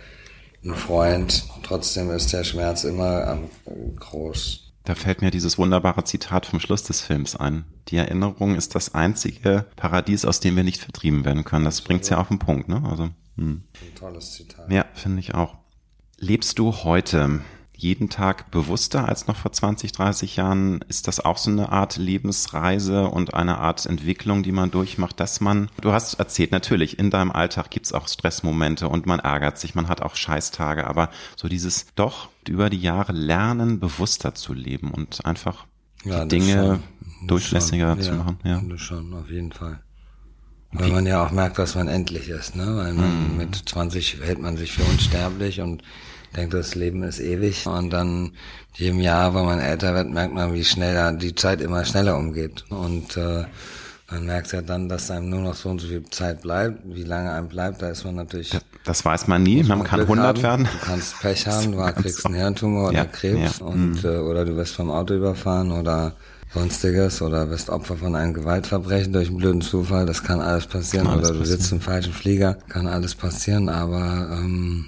ein 0.63 0.75
Freund. 0.75 1.45
Trotzdem 1.63 2.09
ist 2.11 2.33
der 2.33 2.43
Schmerz 2.43 2.83
immer 2.83 3.39
groß. 3.95 4.71
Da 4.83 4.95
fällt 4.95 5.21
mir 5.21 5.29
dieses 5.29 5.57
wunderbare 5.57 6.03
Zitat 6.03 6.45
vom 6.45 6.59
Schluss 6.59 6.83
des 6.83 7.01
Films 7.01 7.35
ein. 7.35 7.65
Die 7.89 7.97
Erinnerung 7.97 8.55
ist 8.55 8.73
das 8.73 8.95
einzige 8.95 9.65
Paradies, 9.75 10.25
aus 10.25 10.39
dem 10.39 10.55
wir 10.55 10.63
nicht 10.63 10.81
vertrieben 10.81 11.23
werden 11.23 11.43
können. 11.43 11.65
Das 11.65 11.81
bringt's 11.81 12.09
ja 12.09 12.17
auf 12.17 12.29
den 12.29 12.39
Punkt, 12.39 12.67
ne? 12.67 12.81
Also, 12.89 13.09
hm. 13.37 13.63
Ein 13.79 13.95
tolles 13.95 14.33
Zitat. 14.33 14.71
Ja, 14.71 14.85
finde 14.93 15.19
ich 15.19 15.35
auch. 15.35 15.55
Lebst 16.17 16.57
du 16.57 16.73
heute 16.83 17.41
jeden 17.81 18.09
Tag 18.09 18.51
bewusster 18.51 19.07
als 19.07 19.27
noch 19.27 19.35
vor 19.35 19.51
20, 19.51 19.91
30 19.91 20.35
Jahren? 20.35 20.81
Ist 20.87 21.07
das 21.07 21.19
auch 21.19 21.37
so 21.37 21.49
eine 21.49 21.69
Art 21.69 21.97
Lebensreise 21.97 23.07
und 23.07 23.33
eine 23.33 23.57
Art 23.57 23.85
Entwicklung, 23.85 24.43
die 24.43 24.51
man 24.51 24.71
durchmacht, 24.71 25.19
dass 25.19 25.41
man, 25.41 25.69
du 25.81 25.91
hast 25.91 26.15
erzählt, 26.15 26.51
natürlich, 26.51 26.99
in 26.99 27.09
deinem 27.09 27.31
Alltag 27.31 27.71
gibt's 27.71 27.91
auch 27.91 28.07
Stressmomente 28.07 28.87
und 28.87 29.05
man 29.05 29.19
ärgert 29.19 29.57
sich, 29.57 29.75
man 29.75 29.87
hat 29.87 30.01
auch 30.01 30.15
Scheißtage, 30.15 30.85
aber 30.85 31.09
so 31.35 31.47
dieses 31.47 31.87
doch 31.95 32.29
über 32.47 32.69
die 32.69 32.81
Jahre 32.81 33.13
lernen, 33.13 33.79
bewusster 33.79 34.35
zu 34.35 34.53
leben 34.53 34.91
und 34.91 35.25
einfach 35.25 35.65
ja, 36.03 36.25
Dinge 36.25 36.81
schon, 37.19 37.27
durchlässiger 37.27 37.95
schon, 37.95 38.01
zu 38.01 38.13
machen. 38.13 38.39
Ja, 38.43 38.61
das 38.61 38.81
schon, 38.81 39.13
auf 39.13 39.29
jeden 39.29 39.51
Fall. 39.51 39.81
Weil 40.73 40.89
man 40.89 41.05
ja 41.05 41.25
auch 41.25 41.31
merkt, 41.31 41.59
dass 41.59 41.75
man 41.75 41.89
endlich 41.89 42.29
ist, 42.29 42.55
ne? 42.55 42.65
Weil 42.77 42.93
man 42.93 43.35
mm. 43.35 43.37
mit 43.37 43.55
20 43.55 44.21
hält 44.21 44.39
man 44.39 44.55
sich 44.55 44.71
für 44.71 44.83
unsterblich 44.83 45.59
und 45.59 45.83
denkt, 46.35 46.53
das 46.53 46.75
Leben 46.75 47.03
ist 47.03 47.19
ewig. 47.19 47.67
Und 47.67 47.91
dann 47.91 48.31
jedem 48.75 48.99
Jahr, 48.99 49.33
wenn 49.35 49.45
man 49.45 49.59
älter 49.59 49.93
wird, 49.93 50.09
merkt 50.09 50.33
man, 50.33 50.53
wie 50.53 50.63
schneller 50.63 51.11
die 51.13 51.35
Zeit 51.35 51.61
immer 51.61 51.85
schneller 51.85 52.17
umgeht. 52.17 52.65
Und 52.69 53.17
äh, 53.17 53.45
man 54.11 54.25
merkt 54.25 54.51
ja 54.51 54.61
dann, 54.61 54.89
dass 54.89 55.09
einem 55.09 55.29
nur 55.29 55.41
noch 55.41 55.55
so 55.55 55.69
und 55.69 55.79
so 55.79 55.87
viel 55.87 56.03
Zeit 56.09 56.41
bleibt. 56.41 56.79
Wie 56.85 57.03
lange 57.03 57.31
einem 57.31 57.47
bleibt, 57.47 57.81
da 57.81 57.89
ist 57.89 58.03
man 58.03 58.15
natürlich. 58.15 58.51
Das 58.83 59.05
weiß 59.05 59.27
man 59.27 59.43
nie. 59.43 59.63
Man, 59.63 59.79
man 59.79 59.87
kann 59.87 59.99
Glück 59.99 60.09
100 60.09 60.27
haben. 60.27 60.43
werden. 60.43 60.69
Du 60.71 60.85
kannst 60.85 61.19
Pech 61.21 61.47
haben, 61.47 61.71
du 61.71 61.93
kriegst 61.93 62.25
einen 62.25 62.35
Hirntumor 62.35 62.89
oder 62.89 62.97
ja, 62.97 63.05
Krebs 63.05 63.59
ja. 63.59 63.65
und 63.65 64.03
mhm. 64.03 64.09
äh, 64.09 64.17
oder 64.17 64.43
du 64.43 64.57
wirst 64.57 64.75
vom 64.75 64.91
Auto 64.91 65.13
überfahren 65.13 65.71
oder 65.71 66.13
sonstiges 66.53 67.21
oder 67.21 67.49
wirst 67.49 67.69
Opfer 67.69 67.95
von 67.95 68.15
einem 68.15 68.33
Gewaltverbrechen 68.33 69.13
durch 69.13 69.29
einen 69.29 69.37
blöden 69.37 69.61
Zufall. 69.61 70.05
Das 70.05 70.23
kann 70.23 70.41
alles 70.41 70.67
passieren. 70.67 71.05
Kann 71.05 71.15
alles 71.15 71.29
oder 71.29 71.33
du 71.33 71.39
passieren. 71.39 71.59
sitzt 71.61 71.71
im 71.71 71.81
falschen 71.81 72.13
Flieger. 72.13 72.57
Kann 72.67 72.87
alles 72.87 73.15
passieren. 73.15 73.69
Aber 73.69 74.29
ähm, 74.31 74.87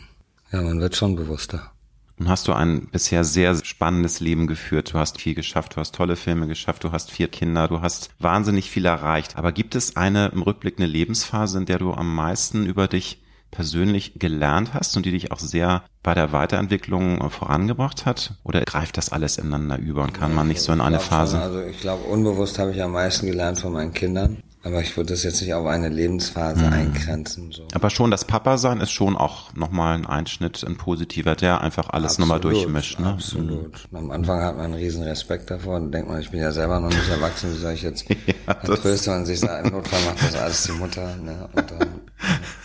ja, 0.53 0.61
man 0.61 0.79
wird 0.79 0.95
schon 0.95 1.15
bewusster. 1.15 1.71
Nun 2.17 2.29
hast 2.29 2.47
du 2.47 2.53
ein 2.53 2.87
bisher 2.91 3.23
sehr 3.23 3.55
spannendes 3.65 4.19
Leben 4.19 4.45
geführt. 4.45 4.93
Du 4.93 4.99
hast 4.99 5.19
viel 5.19 5.33
geschafft, 5.33 5.75
du 5.75 5.79
hast 5.79 5.95
tolle 5.95 6.15
Filme 6.15 6.47
geschafft, 6.47 6.83
du 6.83 6.91
hast 6.91 7.09
vier 7.09 7.27
Kinder, 7.27 7.67
du 7.67 7.81
hast 7.81 8.11
wahnsinnig 8.19 8.69
viel 8.69 8.85
erreicht. 8.85 9.35
Aber 9.35 9.51
gibt 9.51 9.73
es 9.73 9.95
eine 9.97 10.27
im 10.27 10.43
Rückblick 10.43 10.77
eine 10.77 10.85
Lebensphase, 10.85 11.57
in 11.57 11.65
der 11.65 11.79
du 11.79 11.91
am 11.91 12.13
meisten 12.13 12.67
über 12.67 12.87
dich 12.87 13.23
persönlich 13.49 14.13
gelernt 14.15 14.73
hast 14.73 14.95
und 14.95 15.05
die 15.05 15.11
dich 15.11 15.31
auch 15.31 15.39
sehr 15.39 15.83
bei 16.03 16.13
der 16.13 16.31
Weiterentwicklung 16.31 17.31
vorangebracht 17.31 18.05
hat? 18.05 18.35
Oder 18.43 18.61
greift 18.61 18.97
das 18.97 19.09
alles 19.09 19.39
ineinander 19.39 19.79
über 19.79 20.03
und 20.03 20.13
kann 20.13 20.35
man 20.35 20.47
nicht 20.47 20.61
so 20.61 20.71
in 20.71 20.81
eine 20.81 20.99
Phase? 20.99 21.37
Schon, 21.37 21.43
also 21.43 21.61
ich 21.61 21.79
glaube, 21.79 22.03
unbewusst 22.03 22.59
habe 22.59 22.71
ich 22.71 22.81
am 22.81 22.91
meisten 22.91 23.25
gelernt 23.25 23.59
von 23.59 23.73
meinen 23.73 23.93
Kindern. 23.93 24.43
Aber 24.65 24.79
ich 24.79 24.95
würde 24.95 25.11
das 25.11 25.23
jetzt 25.23 25.41
nicht 25.41 25.53
auf 25.53 25.67
eine 25.67 25.89
Lebensphase 25.89 26.65
mhm. 26.65 26.73
eingrenzen. 26.73 27.51
So. 27.51 27.67
Aber 27.73 27.89
schon 27.89 28.11
das 28.11 28.23
Papa-Sein 28.23 28.79
ist 28.79 28.91
schon 28.91 29.17
auch 29.17 29.53
nochmal 29.53 29.95
ein 29.95 30.05
Einschnitt, 30.05 30.63
ein 30.63 30.77
positiver, 30.77 31.35
der 31.35 31.59
einfach 31.59 31.89
alles 31.89 32.17
nochmal 32.17 32.39
durchmischt. 32.39 32.97
Ne? 32.97 33.07
Absolut. 33.07 33.73
Mhm. 33.91 33.97
Am 33.97 34.11
Anfang 34.11 34.41
hat 34.41 34.55
man 34.55 34.65
einen 34.65 34.75
riesen 34.75 35.03
Respekt 35.03 35.51
davor 35.51 35.75
und 35.75 35.91
denkt 35.91 36.07
man, 36.07 36.21
ich 36.21 36.31
bin 36.31 36.39
ja 36.39 36.53
selber 36.53 36.79
noch 36.79 36.89
nicht 36.89 37.09
erwachsen, 37.09 37.53
wie 37.53 37.57
soll 37.57 37.73
ich 37.73 37.81
jetzt 37.81 38.05
ja, 38.47 38.53
trösten 38.53 39.13
man 39.13 39.25
sich 39.25 39.43
im 39.43 39.71
Notfall 39.71 40.01
macht 40.05 40.23
das 40.23 40.35
alles 40.35 40.63
die 40.63 40.71
Mutter. 40.71 41.13
Ne? 41.17 41.49
Und 41.53 41.71
dann, 41.71 41.87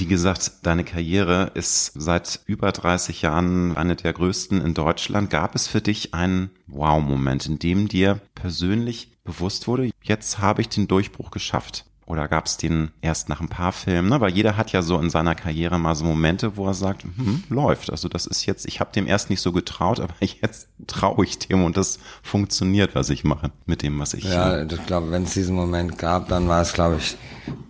Wie 0.00 0.06
gesagt, 0.06 0.52
deine 0.62 0.82
Karriere 0.82 1.50
ist 1.52 1.92
seit 1.94 2.40
über 2.46 2.72
30 2.72 3.20
Jahren 3.20 3.76
eine 3.76 3.96
der 3.96 4.14
größten 4.14 4.58
in 4.58 4.72
Deutschland. 4.72 5.28
Gab 5.28 5.54
es 5.54 5.68
für 5.68 5.82
dich 5.82 6.14
einen 6.14 6.48
Wow-Moment, 6.68 7.44
in 7.44 7.58
dem 7.58 7.86
dir 7.86 8.18
persönlich 8.34 9.12
bewusst 9.24 9.68
wurde, 9.68 9.90
jetzt 10.02 10.38
habe 10.38 10.62
ich 10.62 10.70
den 10.70 10.88
Durchbruch 10.88 11.30
geschafft? 11.30 11.84
Oder 12.06 12.28
gab 12.28 12.46
es 12.46 12.56
den 12.56 12.92
erst 13.02 13.28
nach 13.28 13.42
ein 13.42 13.50
paar 13.50 13.72
Filmen? 13.72 14.18
Weil 14.22 14.32
jeder 14.32 14.56
hat 14.56 14.72
ja 14.72 14.80
so 14.80 14.98
in 14.98 15.10
seiner 15.10 15.34
Karriere 15.34 15.78
mal 15.78 15.94
so 15.94 16.06
Momente, 16.06 16.56
wo 16.56 16.66
er 16.66 16.72
sagt, 16.72 17.02
hm, 17.02 17.44
läuft. 17.50 17.90
Also 17.90 18.08
das 18.08 18.24
ist 18.24 18.46
jetzt, 18.46 18.66
ich 18.66 18.80
habe 18.80 18.92
dem 18.92 19.06
erst 19.06 19.28
nicht 19.28 19.42
so 19.42 19.52
getraut, 19.52 20.00
aber 20.00 20.14
jetzt 20.20 20.68
traue 20.86 21.26
ich 21.26 21.38
dem 21.40 21.62
und 21.62 21.76
das 21.76 21.98
funktioniert, 22.22 22.94
was 22.94 23.10
ich 23.10 23.22
mache 23.22 23.50
mit 23.66 23.82
dem, 23.82 23.98
was 23.98 24.14
ich. 24.14 24.24
Ja, 24.24 24.62
ich 24.62 24.86
glaube, 24.86 25.10
wenn 25.10 25.24
es 25.24 25.34
diesen 25.34 25.54
Moment 25.54 25.98
gab, 25.98 26.28
dann 26.28 26.48
war 26.48 26.62
es, 26.62 26.72
glaube 26.72 26.96
ich, 26.96 27.18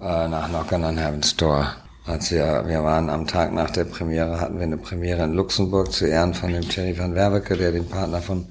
äh, 0.01 0.29
nach 0.29 0.49
Knockern 0.49 0.85
on 0.85 0.97
Heaven's 0.97 1.35
Door. 1.35 1.75
Als 2.11 2.33
wir, 2.33 2.65
wir 2.67 2.83
waren 2.83 3.09
am 3.09 3.29
Tag 3.29 3.53
nach 3.53 3.71
der 3.71 3.85
Premiere, 3.85 4.41
hatten 4.41 4.57
wir 4.57 4.65
eine 4.65 4.79
Premiere 4.79 5.23
in 5.23 5.33
Luxemburg 5.33 5.93
zu 5.93 6.07
Ehren 6.07 6.35
von 6.35 6.53
dem 6.53 6.69
Thierry 6.69 6.99
van 6.99 7.15
Werwecke, 7.15 7.57
der 7.57 7.71
den 7.71 7.89
Partner 7.89 8.21
von 8.21 8.49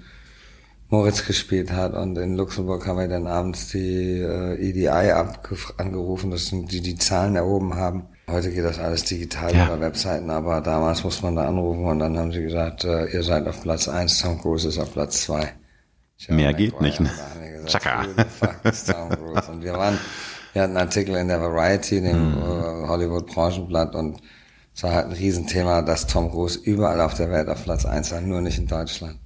Moritz 0.88 1.26
gespielt 1.26 1.70
hat 1.74 1.94
und 1.94 2.18
in 2.18 2.38
Luxemburg 2.38 2.88
haben 2.88 3.00
wir 3.00 3.10
dann 3.10 3.28
abends 3.28 3.68
die 3.68 4.22
äh, 4.22 4.56
EDI 4.56 4.88
angerufen, 4.88 6.32
dass 6.32 6.50
die 6.52 6.80
die 6.82 6.96
Zahlen 6.96 7.36
erhoben 7.36 7.76
haben. 7.76 8.08
Heute 8.30 8.50
geht 8.50 8.64
das 8.64 8.80
alles 8.80 9.04
digital 9.04 9.54
ja. 9.54 9.66
über 9.66 9.82
Webseiten, 9.82 10.30
aber 10.30 10.62
damals 10.62 11.04
muss 11.04 11.22
man 11.22 11.36
da 11.36 11.46
anrufen 11.46 11.84
und 11.84 12.00
dann 12.00 12.18
haben 12.18 12.32
sie 12.32 12.44
gesagt, 12.44 12.86
äh, 12.86 13.08
ihr 13.08 13.24
seid 13.24 13.46
auf 13.46 13.62
Platz 13.62 13.90
eins, 13.90 14.20
Tom 14.22 14.40
Cruise 14.40 14.70
ist 14.70 14.80
auf 14.80 14.94
Platz 14.94 15.24
zwei. 15.24 15.52
Mehr 16.30 16.54
geht 16.54 16.80
nicht. 16.80 17.02
Ne? 17.02 17.12
Chaka. 17.66 18.06
Und 19.52 19.64
wir 19.64 19.74
waren 19.74 19.98
Wir 20.54 20.64
hatten 20.64 20.76
einen 20.76 20.88
Artikel 20.88 21.16
in 21.16 21.28
der 21.28 21.42
Variety, 21.42 22.02
dem 22.02 22.36
mhm. 22.36 22.88
Hollywood 22.88 23.28
Branchenblatt 23.28 23.96
und 23.96 24.22
es 24.74 24.84
war 24.84 24.94
halt 24.94 25.08
ein 25.08 25.12
Riesenthema, 25.12 25.82
dass 25.82 26.08
Tom 26.08 26.32
Cruise 26.32 26.58
überall 26.58 27.02
auf 27.02 27.14
der 27.14 27.30
Welt 27.30 27.50
auf 27.50 27.64
Platz 27.64 27.86
eins 27.86 28.12
war, 28.12 28.22
nur 28.22 28.42
nicht 28.42 28.58
in 28.58 28.68
Deutschland. 28.68 29.20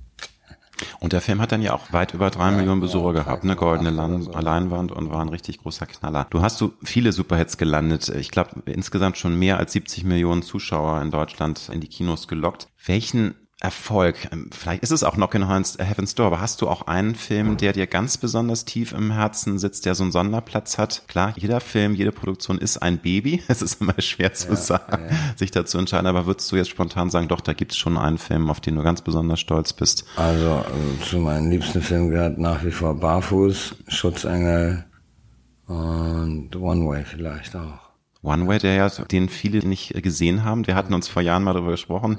Und 1.00 1.14
der 1.14 1.22
Film 1.22 1.40
hat 1.42 1.52
dann 1.52 1.62
ja 1.62 1.74
auch 1.74 1.94
weit 1.94 2.14
über 2.14 2.30
drei 2.30 2.50
ja, 2.50 2.58
Millionen 2.58 2.82
Besucher 2.82 3.14
ja, 3.14 3.24
gehabt, 3.24 3.44
eine 3.44 3.56
goldene 3.56 3.92
Land 3.92 4.34
Leinwand 4.34 4.92
und 4.92 5.12
war 5.12 5.22
ein 5.22 5.30
richtig 5.30 5.60
großer 5.60 5.86
Knaller. 5.86 6.28
Du 6.30 6.42
hast 6.42 6.60
du 6.60 6.74
viele 6.84 7.12
Superhits 7.12 7.58
gelandet. 7.58 8.10
Ich 8.10 8.32
glaube, 8.32 8.64
insgesamt 8.66 9.18
schon 9.18 9.38
mehr 9.38 9.58
als 9.58 9.74
70 9.74 10.04
Millionen 10.04 10.42
Zuschauer 10.42 11.02
in 11.02 11.12
Deutschland 11.12 11.70
in 11.72 11.82
die 11.82 11.88
Kinos 11.88 12.28
gelockt. 12.28 12.68
Welchen 12.86 13.36
Erfolg. 13.64 14.28
Ähm, 14.32 14.50
vielleicht 14.52 14.84
ist 14.84 14.92
es 14.92 15.04
auch 15.04 15.16
Knock 15.16 15.34
in 15.36 15.48
Heaven's 15.48 16.16
Door, 16.16 16.28
aber 16.28 16.42
hast 16.42 16.62
du 16.62 16.68
auch 16.68 16.88
einen 16.88 17.16
Film, 17.16 17.56
der 17.56 17.72
dir 17.72 17.88
ganz 17.88 18.18
besonders 18.18 18.66
tief 18.66 18.92
im 18.92 19.12
Herzen 19.12 19.58
sitzt, 19.58 19.86
der 19.86 19.96
so 19.96 20.04
einen 20.04 20.12
Sonderplatz 20.12 20.78
hat? 20.78 21.04
Klar, 21.08 21.34
jeder 21.38 21.62
Film, 21.62 21.96
jede 21.96 22.12
Produktion 22.12 22.58
ist 22.58 22.78
ein 22.78 23.00
Baby. 23.00 23.42
Es 23.54 23.62
ist 23.62 23.82
immer 23.82 23.94
schwer 24.00 24.34
zu 24.34 24.50
ja, 24.50 24.56
sagen, 24.56 25.06
ja. 25.10 25.16
sich 25.38 25.52
dazu 25.52 25.78
entscheiden, 25.78 26.08
aber 26.08 26.26
würdest 26.26 26.52
du 26.52 26.56
jetzt 26.56 26.70
spontan 26.70 27.10
sagen, 27.10 27.28
doch, 27.28 27.40
da 27.40 27.54
gibt's 27.54 27.78
schon 27.78 27.98
einen 27.98 28.18
Film, 28.18 28.50
auf 28.50 28.60
den 28.60 28.76
du 28.76 28.84
ganz 28.84 29.02
besonders 29.02 29.40
stolz 29.40 29.74
bist? 29.74 30.06
Also 30.18 30.66
äh, 30.66 31.04
zu 31.04 31.20
meinen 31.20 31.50
liebsten 31.50 31.82
Filmen 31.82 32.10
gehört 32.10 32.40
nach 32.40 32.66
wie 32.66 32.72
vor 32.72 32.96
Barfuß, 32.96 33.76
Schutzengel 33.88 34.86
und 35.68 36.54
One 36.56 36.88
Way 36.88 37.06
vielleicht 37.06 37.56
auch. 37.56 37.80
One 38.24 38.48
Way, 38.48 38.60
der 38.60 38.74
ja, 38.74 38.90
den 38.90 39.30
viele 39.30 39.60
nicht 39.68 39.94
gesehen 40.02 40.44
haben. 40.44 40.66
Wir 40.66 40.76
hatten 40.76 40.94
uns 40.94 41.08
vor 41.08 41.22
Jahren 41.22 41.44
mal 41.44 41.54
darüber 41.54 41.72
gesprochen 41.72 42.18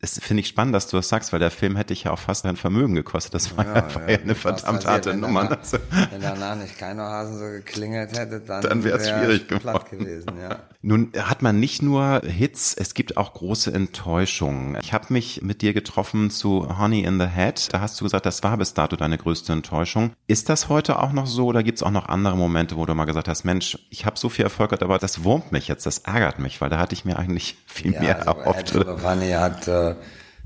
das 0.00 0.18
finde 0.18 0.40
ich 0.40 0.48
spannend, 0.48 0.74
dass 0.74 0.88
du 0.88 0.96
das 0.96 1.10
sagst, 1.10 1.32
weil 1.32 1.40
der 1.40 1.50
Film 1.50 1.76
hätte 1.76 1.92
ich 1.92 2.04
ja 2.04 2.10
auch 2.10 2.18
fast 2.18 2.46
ein 2.46 2.56
Vermögen 2.56 2.94
gekostet. 2.94 3.34
Das 3.34 3.54
war 3.56 3.66
ja, 3.66 3.74
ja, 3.74 3.94
war 3.94 4.10
ja 4.10 4.18
eine 4.18 4.34
verdammt 4.34 4.86
harte 4.86 5.14
Nummer. 5.14 5.42
Danach, 5.42 5.58
also. 5.58 5.78
Wenn 6.10 6.22
danach 6.22 6.56
nicht 6.56 6.78
keine 6.78 7.02
Hasen 7.02 7.38
so 7.38 7.44
geklingelt 7.44 8.18
hätte, 8.18 8.40
dann, 8.40 8.62
dann 8.62 8.82
wäre 8.82 8.96
es 8.96 9.08
schwierig 9.08 9.46
geworden. 9.46 9.98
gewesen. 9.98 10.32
Ja. 10.40 10.56
Nun 10.80 11.12
hat 11.18 11.42
man 11.42 11.60
nicht 11.60 11.82
nur 11.82 12.22
Hits, 12.24 12.72
es 12.74 12.94
gibt 12.94 13.18
auch 13.18 13.34
große 13.34 13.74
Enttäuschungen. 13.74 14.78
Ich 14.80 14.94
habe 14.94 15.06
mich 15.10 15.42
mit 15.42 15.60
dir 15.60 15.74
getroffen 15.74 16.30
zu 16.30 16.78
Honey 16.78 17.02
in 17.02 17.20
the 17.20 17.26
Head. 17.26 17.68
Da 17.74 17.80
hast 17.80 18.00
du 18.00 18.04
gesagt, 18.04 18.24
das 18.24 18.42
war 18.42 18.56
bis 18.56 18.72
dato 18.72 18.96
deine 18.96 19.18
größte 19.18 19.52
Enttäuschung. 19.52 20.12
Ist 20.26 20.48
das 20.48 20.70
heute 20.70 20.98
auch 20.98 21.12
noch 21.12 21.26
so 21.26 21.46
oder 21.46 21.62
gibt 21.62 21.76
es 21.76 21.82
auch 21.82 21.90
noch 21.90 22.08
andere 22.08 22.38
Momente, 22.38 22.76
wo 22.76 22.86
du 22.86 22.94
mal 22.94 23.04
gesagt 23.04 23.28
hast, 23.28 23.44
Mensch, 23.44 23.78
ich 23.90 24.06
habe 24.06 24.18
so 24.18 24.30
viel 24.30 24.44
Erfolg 24.44 24.70
gehabt, 24.70 24.82
aber 24.82 24.98
das 24.98 25.24
wurmt 25.24 25.52
mich 25.52 25.68
jetzt, 25.68 25.84
das 25.84 25.98
ärgert 25.98 26.38
mich, 26.38 26.62
weil 26.62 26.70
da 26.70 26.78
hatte 26.78 26.94
ich 26.94 27.04
mir 27.04 27.18
eigentlich 27.18 27.58
viel 27.66 27.90
mehr 27.90 28.26
also 28.26 28.40
erhofft. 28.40 28.74
Honey 29.04 29.32
hat 29.32 29.68
äh, 29.68 29.89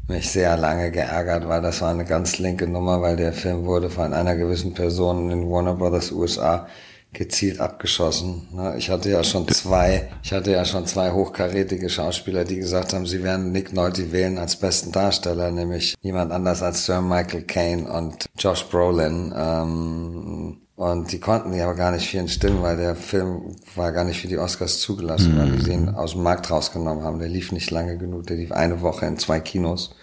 mich 0.09 0.31
sehr 0.31 0.57
lange 0.57 0.91
geärgert, 0.91 1.49
weil 1.49 1.63
das 1.63 1.81
war 1.81 1.91
eine 1.91 2.05
ganz 2.05 2.39
linke 2.39 2.67
Nummer, 2.67 3.01
weil 3.01 3.17
der 3.17 3.33
Film 3.33 3.65
wurde 3.65 3.89
von 3.91 4.13
einer 4.13 4.37
gewissen 4.37 4.75
Person 4.75 5.31
in 5.31 5.51
Warner 5.51 5.75
Brothers 5.75 6.13
USA 6.13 6.67
gezielt 7.15 7.61
abgeschossen. 7.61 8.49
Ne? 8.53 8.75
Ich 8.77 8.91
hatte 8.91 9.09
ja 9.11 9.25
schon 9.25 9.49
zwei, 9.49 10.11
ich 10.23 10.33
hatte 10.33 10.51
ja 10.51 10.65
schon 10.65 10.85
zwei 10.87 11.13
hochkarätige 11.13 11.89
Schauspieler, 11.89 12.45
die 12.45 12.57
gesagt 12.57 12.93
haben, 12.93 13.07
sie 13.07 13.23
werden 13.23 13.53
Nick 13.53 13.73
Nolte 13.73 14.13
wählen 14.13 14.37
als 14.37 14.57
besten 14.57 14.93
Darsteller, 14.93 15.51
nämlich 15.51 15.95
niemand 16.03 16.33
anders 16.33 16.61
als 16.63 16.85
Sir 16.85 17.01
Michael 17.01 17.43
Caine 17.43 17.91
und 17.91 18.27
Josh 18.37 18.65
Brolin. 18.65 19.33
Ähm, 19.35 20.64
und 20.77 21.13
die 21.13 21.21
konnten 21.21 21.53
die 21.53 21.61
aber 21.61 21.75
gar 21.75 21.93
nicht 21.93 22.09
vielen 22.09 22.29
stimmen, 22.29 22.63
weil 22.63 22.77
der 22.77 22.97
Film 22.97 23.55
war 23.77 23.93
gar 23.93 24.05
nicht 24.05 24.21
für 24.21 24.29
die 24.29 24.39
Oscars 24.39 24.81
zugelassen, 24.81 25.35
mhm. 25.35 25.39
weil 25.39 25.53
die 25.53 25.71
ihn 25.71 25.89
aus 25.89 26.13
dem 26.13 26.25
Markt 26.25 26.51
rausgenommen 26.51 27.05
haben. 27.05 27.21
Der 27.21 27.29
lief 27.29 27.53
nicht 27.53 27.71
lange 27.71 27.97
genug, 27.97 28.27
der 28.27 28.37
lief 28.37 28.51
eine 28.51 28.81
Woche 28.81 29.07
in 29.07 29.19
zwei 29.19 29.39
Kinos. 29.39 29.95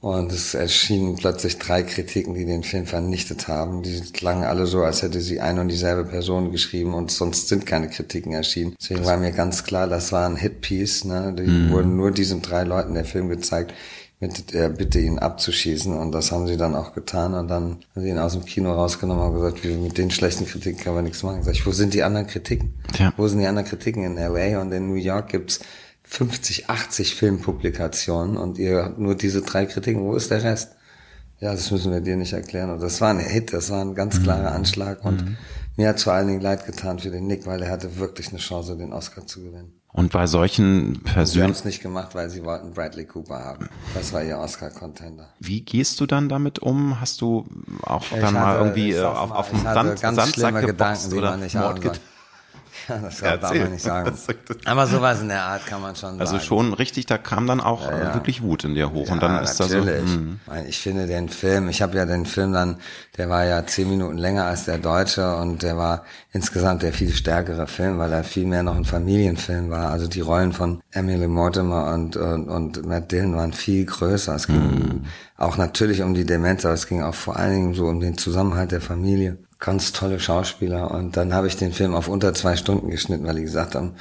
Und 0.00 0.32
es 0.32 0.54
erschienen 0.54 1.16
plötzlich 1.16 1.58
drei 1.58 1.82
Kritiken, 1.82 2.32
die 2.32 2.46
den 2.46 2.62
Film 2.62 2.86
vernichtet 2.86 3.48
haben. 3.48 3.82
Die 3.82 4.00
klangen 4.12 4.44
alle 4.44 4.64
so, 4.64 4.82
als 4.82 5.02
hätte 5.02 5.20
sie 5.20 5.40
eine 5.40 5.60
und 5.60 5.68
dieselbe 5.68 6.04
Person 6.04 6.52
geschrieben 6.52 6.94
und 6.94 7.10
sonst 7.10 7.48
sind 7.48 7.66
keine 7.66 7.90
Kritiken 7.90 8.32
erschienen. 8.32 8.76
Deswegen 8.80 9.04
war 9.04 9.18
mir 9.18 9.32
ganz 9.32 9.64
klar, 9.64 9.88
das 9.88 10.10
war 10.10 10.26
ein 10.26 10.36
Hitpiece. 10.36 11.04
Ne? 11.04 11.34
Die 11.38 11.42
mhm. 11.42 11.70
wurden 11.70 11.96
nur 11.96 12.12
diesen 12.12 12.40
drei 12.40 12.62
Leuten 12.64 12.94
der 12.94 13.04
Film 13.04 13.28
gezeigt 13.28 13.74
mit 14.20 14.52
der 14.52 14.68
Bitte, 14.68 15.00
ihn 15.00 15.18
abzuschießen. 15.18 15.96
Und 15.96 16.12
das 16.12 16.30
haben 16.30 16.46
sie 16.46 16.58
dann 16.58 16.76
auch 16.76 16.92
getan. 16.92 17.34
Und 17.34 17.48
dann 17.48 17.78
haben 17.94 18.02
sie 18.02 18.10
ihn 18.10 18.18
aus 18.18 18.34
dem 18.34 18.44
Kino 18.44 18.72
rausgenommen 18.72 19.26
und 19.26 19.34
gesagt, 19.34 19.64
wie, 19.64 19.74
mit 19.74 19.96
den 19.96 20.10
schlechten 20.10 20.46
Kritiken 20.46 20.78
kann 20.78 20.94
man 20.94 21.04
nichts 21.04 21.22
machen. 21.22 21.42
Sag 21.42 21.54
ich, 21.54 21.66
wo 21.66 21.72
sind 21.72 21.94
die 21.94 22.02
anderen 22.02 22.26
Kritiken? 22.26 22.74
Ja. 22.98 23.14
Wo 23.16 23.26
sind 23.26 23.40
die 23.40 23.46
anderen 23.46 23.66
Kritiken? 23.66 24.04
In 24.04 24.16
LA 24.16 24.60
und 24.60 24.70
in 24.72 24.88
New 24.88 24.94
York 24.94 25.30
gibt's 25.30 25.60
50, 26.02 26.68
80 26.68 27.14
Filmpublikationen 27.14 28.36
und 28.36 28.58
ihr 28.58 28.84
habt 28.84 28.98
nur 28.98 29.14
diese 29.14 29.40
drei 29.42 29.64
Kritiken. 29.64 30.02
Wo 30.02 30.14
ist 30.14 30.30
der 30.30 30.42
Rest? 30.42 30.72
Ja, 31.38 31.52
das 31.52 31.70
müssen 31.70 31.90
wir 31.90 32.02
dir 32.02 32.16
nicht 32.16 32.34
erklären. 32.34 32.68
Und 32.70 32.82
das 32.82 33.00
war 33.00 33.08
ein 33.08 33.20
Hit, 33.20 33.54
das 33.54 33.70
war 33.70 33.82
ein 33.82 33.94
ganz 33.94 34.18
mhm. 34.18 34.24
klarer 34.24 34.52
Anschlag. 34.52 35.02
Und 35.02 35.24
mhm. 35.24 35.36
mir 35.76 35.88
hat 35.88 36.00
vor 36.00 36.12
allen 36.12 36.28
Dingen 36.28 36.42
leid 36.42 36.66
getan 36.66 36.98
für 36.98 37.10
den 37.10 37.26
Nick, 37.26 37.46
weil 37.46 37.62
er 37.62 37.70
hatte 37.70 37.96
wirklich 37.96 38.28
eine 38.28 38.38
Chance, 38.38 38.76
den 38.76 38.92
Oscar 38.92 39.26
zu 39.26 39.42
gewinnen. 39.42 39.79
Und 39.92 40.12
bei 40.12 40.26
solchen 40.28 41.02
Personen. 41.02 41.26
Sie 41.26 41.42
haben 41.42 41.50
es 41.50 41.64
nicht 41.64 41.82
gemacht, 41.82 42.14
weil 42.14 42.30
sie 42.30 42.44
wollten 42.44 42.72
Bradley 42.72 43.06
Cooper 43.06 43.40
haben. 43.40 43.68
Das 43.92 44.12
war 44.12 44.22
ihr 44.22 44.38
Oscar-Contender. 44.38 45.28
Wie 45.40 45.62
gehst 45.62 46.00
du 46.00 46.06
dann 46.06 46.28
damit 46.28 46.60
um? 46.60 47.00
Hast 47.00 47.20
du 47.20 47.44
auch 47.82 48.04
ich 48.04 48.10
dann 48.10 48.22
hatte, 48.22 48.34
mal 48.34 48.56
irgendwie 48.58 48.92
äh, 48.92 49.02
auf, 49.02 49.32
auf 49.32 49.50
dem 49.50 49.62
Sand, 49.62 49.98
Sandsack 49.98 50.64
geboxt 50.64 51.12
oder 51.12 51.36
Mord 51.36 52.00
das 52.88 53.20
darf 53.20 53.54
man 53.54 53.72
nicht 53.72 53.82
sagen. 53.82 54.12
Aber 54.64 54.86
sowas 54.86 55.20
in 55.20 55.28
der 55.28 55.42
Art 55.42 55.66
kann 55.66 55.80
man 55.80 55.96
schon 55.96 56.10
also 56.10 56.24
sagen. 56.24 56.34
Also 56.36 56.46
schon 56.46 56.72
richtig, 56.74 57.06
da 57.06 57.18
kam 57.18 57.46
dann 57.46 57.60
auch 57.60 57.90
ja, 57.90 57.98
ja. 57.98 58.14
wirklich 58.14 58.42
Wut 58.42 58.64
in 58.64 58.74
dir 58.74 58.92
hoch. 58.92 59.06
Ja, 59.06 59.12
und 59.12 59.22
dann 59.22 59.42
ist 59.42 59.58
natürlich. 59.58 60.00
da 60.00 60.06
so. 60.06 60.18
Mh. 60.18 60.62
Ich 60.68 60.78
finde 60.78 61.06
den 61.06 61.28
Film, 61.28 61.68
ich 61.68 61.82
habe 61.82 61.96
ja 61.96 62.06
den 62.06 62.26
Film 62.26 62.52
dann, 62.52 62.76
der 63.16 63.28
war 63.28 63.44
ja 63.44 63.66
zehn 63.66 63.88
Minuten 63.88 64.18
länger 64.18 64.44
als 64.44 64.64
der 64.64 64.78
deutsche 64.78 65.36
und 65.36 65.62
der 65.62 65.76
war 65.76 66.04
insgesamt 66.32 66.82
der 66.82 66.92
viel 66.92 67.12
stärkere 67.12 67.66
Film, 67.66 67.98
weil 67.98 68.12
er 68.12 68.24
viel 68.24 68.46
mehr 68.46 68.62
noch 68.62 68.76
ein 68.76 68.84
Familienfilm 68.84 69.70
war. 69.70 69.90
Also 69.90 70.08
die 70.08 70.20
Rollen 70.20 70.52
von 70.52 70.82
Emily 70.92 71.28
Mortimer 71.28 71.92
und, 71.92 72.16
und, 72.16 72.48
und 72.48 72.86
Matt 72.86 73.12
Dillon 73.12 73.36
waren 73.36 73.52
viel 73.52 73.84
größer. 73.84 74.34
Es 74.34 74.46
ging 74.46 74.56
mhm. 74.56 75.04
auch 75.36 75.56
natürlich 75.56 76.02
um 76.02 76.14
die 76.14 76.24
Demenz, 76.24 76.64
aber 76.64 76.74
es 76.74 76.86
ging 76.86 77.02
auch 77.02 77.14
vor 77.14 77.36
allen 77.36 77.52
Dingen 77.52 77.74
so 77.74 77.86
um 77.86 78.00
den 78.00 78.16
Zusammenhalt 78.16 78.72
der 78.72 78.80
Familie 78.80 79.38
ganz 79.60 79.92
tolle 79.92 80.18
Schauspieler. 80.18 80.90
Und 80.90 81.16
dann 81.16 81.34
habe 81.34 81.46
ich 81.46 81.56
den 81.56 81.72
Film 81.72 81.94
auf 81.94 82.08
unter 82.08 82.34
zwei 82.34 82.56
Stunden 82.56 82.90
geschnitten, 82.90 83.26
weil 83.26 83.36
die 83.36 83.42
gesagt 83.42 83.74
haben, 83.74 83.94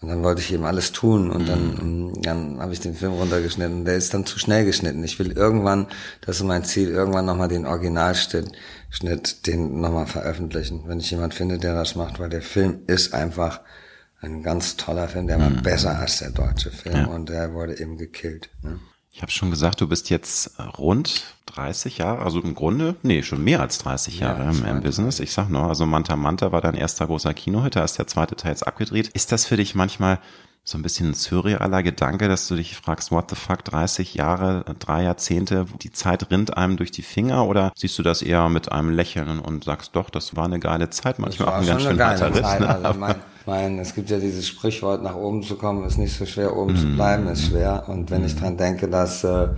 und 0.00 0.08
dann 0.08 0.24
wollte 0.24 0.40
ich 0.40 0.52
eben 0.52 0.64
alles 0.64 0.90
tun 0.90 1.30
und 1.30 1.48
dann, 1.48 1.74
mhm. 2.10 2.22
dann 2.22 2.60
habe 2.60 2.72
ich 2.72 2.80
den 2.80 2.96
Film 2.96 3.12
runtergeschnitten. 3.12 3.84
Der 3.84 3.94
ist 3.94 4.12
dann 4.12 4.26
zu 4.26 4.36
schnell 4.36 4.64
geschnitten. 4.64 5.04
Ich 5.04 5.16
will 5.20 5.30
irgendwann, 5.30 5.86
das 6.22 6.36
ist 6.38 6.42
mein 6.42 6.64
Ziel, 6.64 6.88
irgendwann 6.88 7.24
nochmal 7.24 7.46
den 7.46 7.66
Originalschnitt, 7.66 8.50
Schnitt, 8.90 9.46
den 9.46 9.80
nochmal 9.80 10.06
veröffentlichen, 10.06 10.82
wenn 10.86 10.98
ich 10.98 11.10
jemand 11.12 11.34
finde, 11.34 11.58
der 11.58 11.74
das 11.74 11.94
macht, 11.94 12.18
weil 12.18 12.28
der 12.28 12.42
Film 12.42 12.80
ist 12.88 13.14
einfach 13.14 13.60
ein 14.20 14.42
ganz 14.42 14.76
toller 14.76 15.08
Film, 15.08 15.28
der 15.28 15.38
war 15.38 15.50
mhm. 15.50 15.62
besser 15.62 15.96
als 15.98 16.18
der 16.18 16.30
deutsche 16.30 16.70
Film 16.70 16.96
ja. 16.96 17.06
und 17.06 17.28
der 17.28 17.54
wurde 17.54 17.78
eben 17.78 17.96
gekillt. 17.96 18.50
Ne? 18.62 18.80
Ich 19.14 19.20
habe 19.20 19.30
schon 19.30 19.50
gesagt, 19.50 19.80
du 19.80 19.86
bist 19.86 20.08
jetzt 20.08 20.58
rund 20.78 21.36
30 21.46 21.98
Jahre, 21.98 22.22
also 22.22 22.40
im 22.40 22.54
Grunde, 22.54 22.96
nee, 23.02 23.22
schon 23.22 23.44
mehr 23.44 23.60
als 23.60 23.78
30 23.78 24.20
Jahre 24.20 24.44
ja, 24.44 24.50
im, 24.50 24.64
im 24.64 24.82
Business. 24.82 25.20
Ich 25.20 25.32
sag 25.32 25.50
nur, 25.50 25.64
also 25.64 25.84
Manta 25.84 26.16
Manta 26.16 26.50
war 26.50 26.62
dein 26.62 26.74
erster 26.74 27.06
großer 27.06 27.34
Kinohit, 27.34 27.76
da 27.76 27.84
ist 27.84 27.98
der 27.98 28.06
zweite 28.06 28.36
Teil 28.36 28.52
jetzt 28.52 28.66
abgedreht. 28.66 29.08
Ist 29.08 29.30
das 29.30 29.44
für 29.44 29.58
dich 29.58 29.74
manchmal 29.74 30.18
so 30.64 30.78
ein 30.78 30.82
bisschen 30.82 31.10
ein 31.10 31.14
surrealer 31.14 31.82
Gedanke, 31.82 32.28
dass 32.28 32.46
du 32.46 32.54
dich 32.54 32.76
fragst, 32.76 33.10
what 33.10 33.30
the 33.30 33.36
fuck, 33.36 33.64
30 33.64 34.14
Jahre, 34.14 34.64
drei 34.78 35.02
Jahrzehnte, 35.02 35.66
die 35.82 35.90
Zeit 35.90 36.30
rinnt 36.30 36.56
einem 36.56 36.76
durch 36.76 36.92
die 36.92 37.02
Finger 37.02 37.46
oder 37.46 37.72
siehst 37.74 37.98
du 37.98 38.02
das 38.04 38.22
eher 38.22 38.48
mit 38.48 38.70
einem 38.70 38.90
Lächeln 38.90 39.40
und 39.40 39.64
sagst, 39.64 39.96
doch, 39.96 40.08
das 40.08 40.36
war 40.36 40.44
eine 40.44 40.60
geile 40.60 40.88
Zeit, 40.90 41.18
manchmal 41.18 41.48
auch 41.48 41.54
ein 41.54 41.66
ganz 41.66 41.82
schön 41.82 42.00
harter 42.00 42.32
Ritt. 42.32 42.60
Ne? 42.60 42.68
Also 42.68 42.98
mein, 42.98 43.14
mein, 43.46 43.78
es 43.80 43.94
gibt 43.94 44.10
ja 44.10 44.18
dieses 44.18 44.46
Sprichwort, 44.46 45.02
nach 45.02 45.16
oben 45.16 45.42
zu 45.42 45.56
kommen, 45.56 45.84
ist 45.84 45.98
nicht 45.98 46.16
so 46.16 46.26
schwer, 46.26 46.56
oben 46.56 46.74
mm. 46.74 46.76
zu 46.76 46.86
bleiben 46.94 47.26
ist 47.26 47.46
schwer. 47.46 47.84
Und 47.88 48.12
wenn 48.12 48.24
ich 48.24 48.36
dran 48.36 48.56
denke, 48.56 48.88
dass 48.88 49.24
äh, 49.24 49.48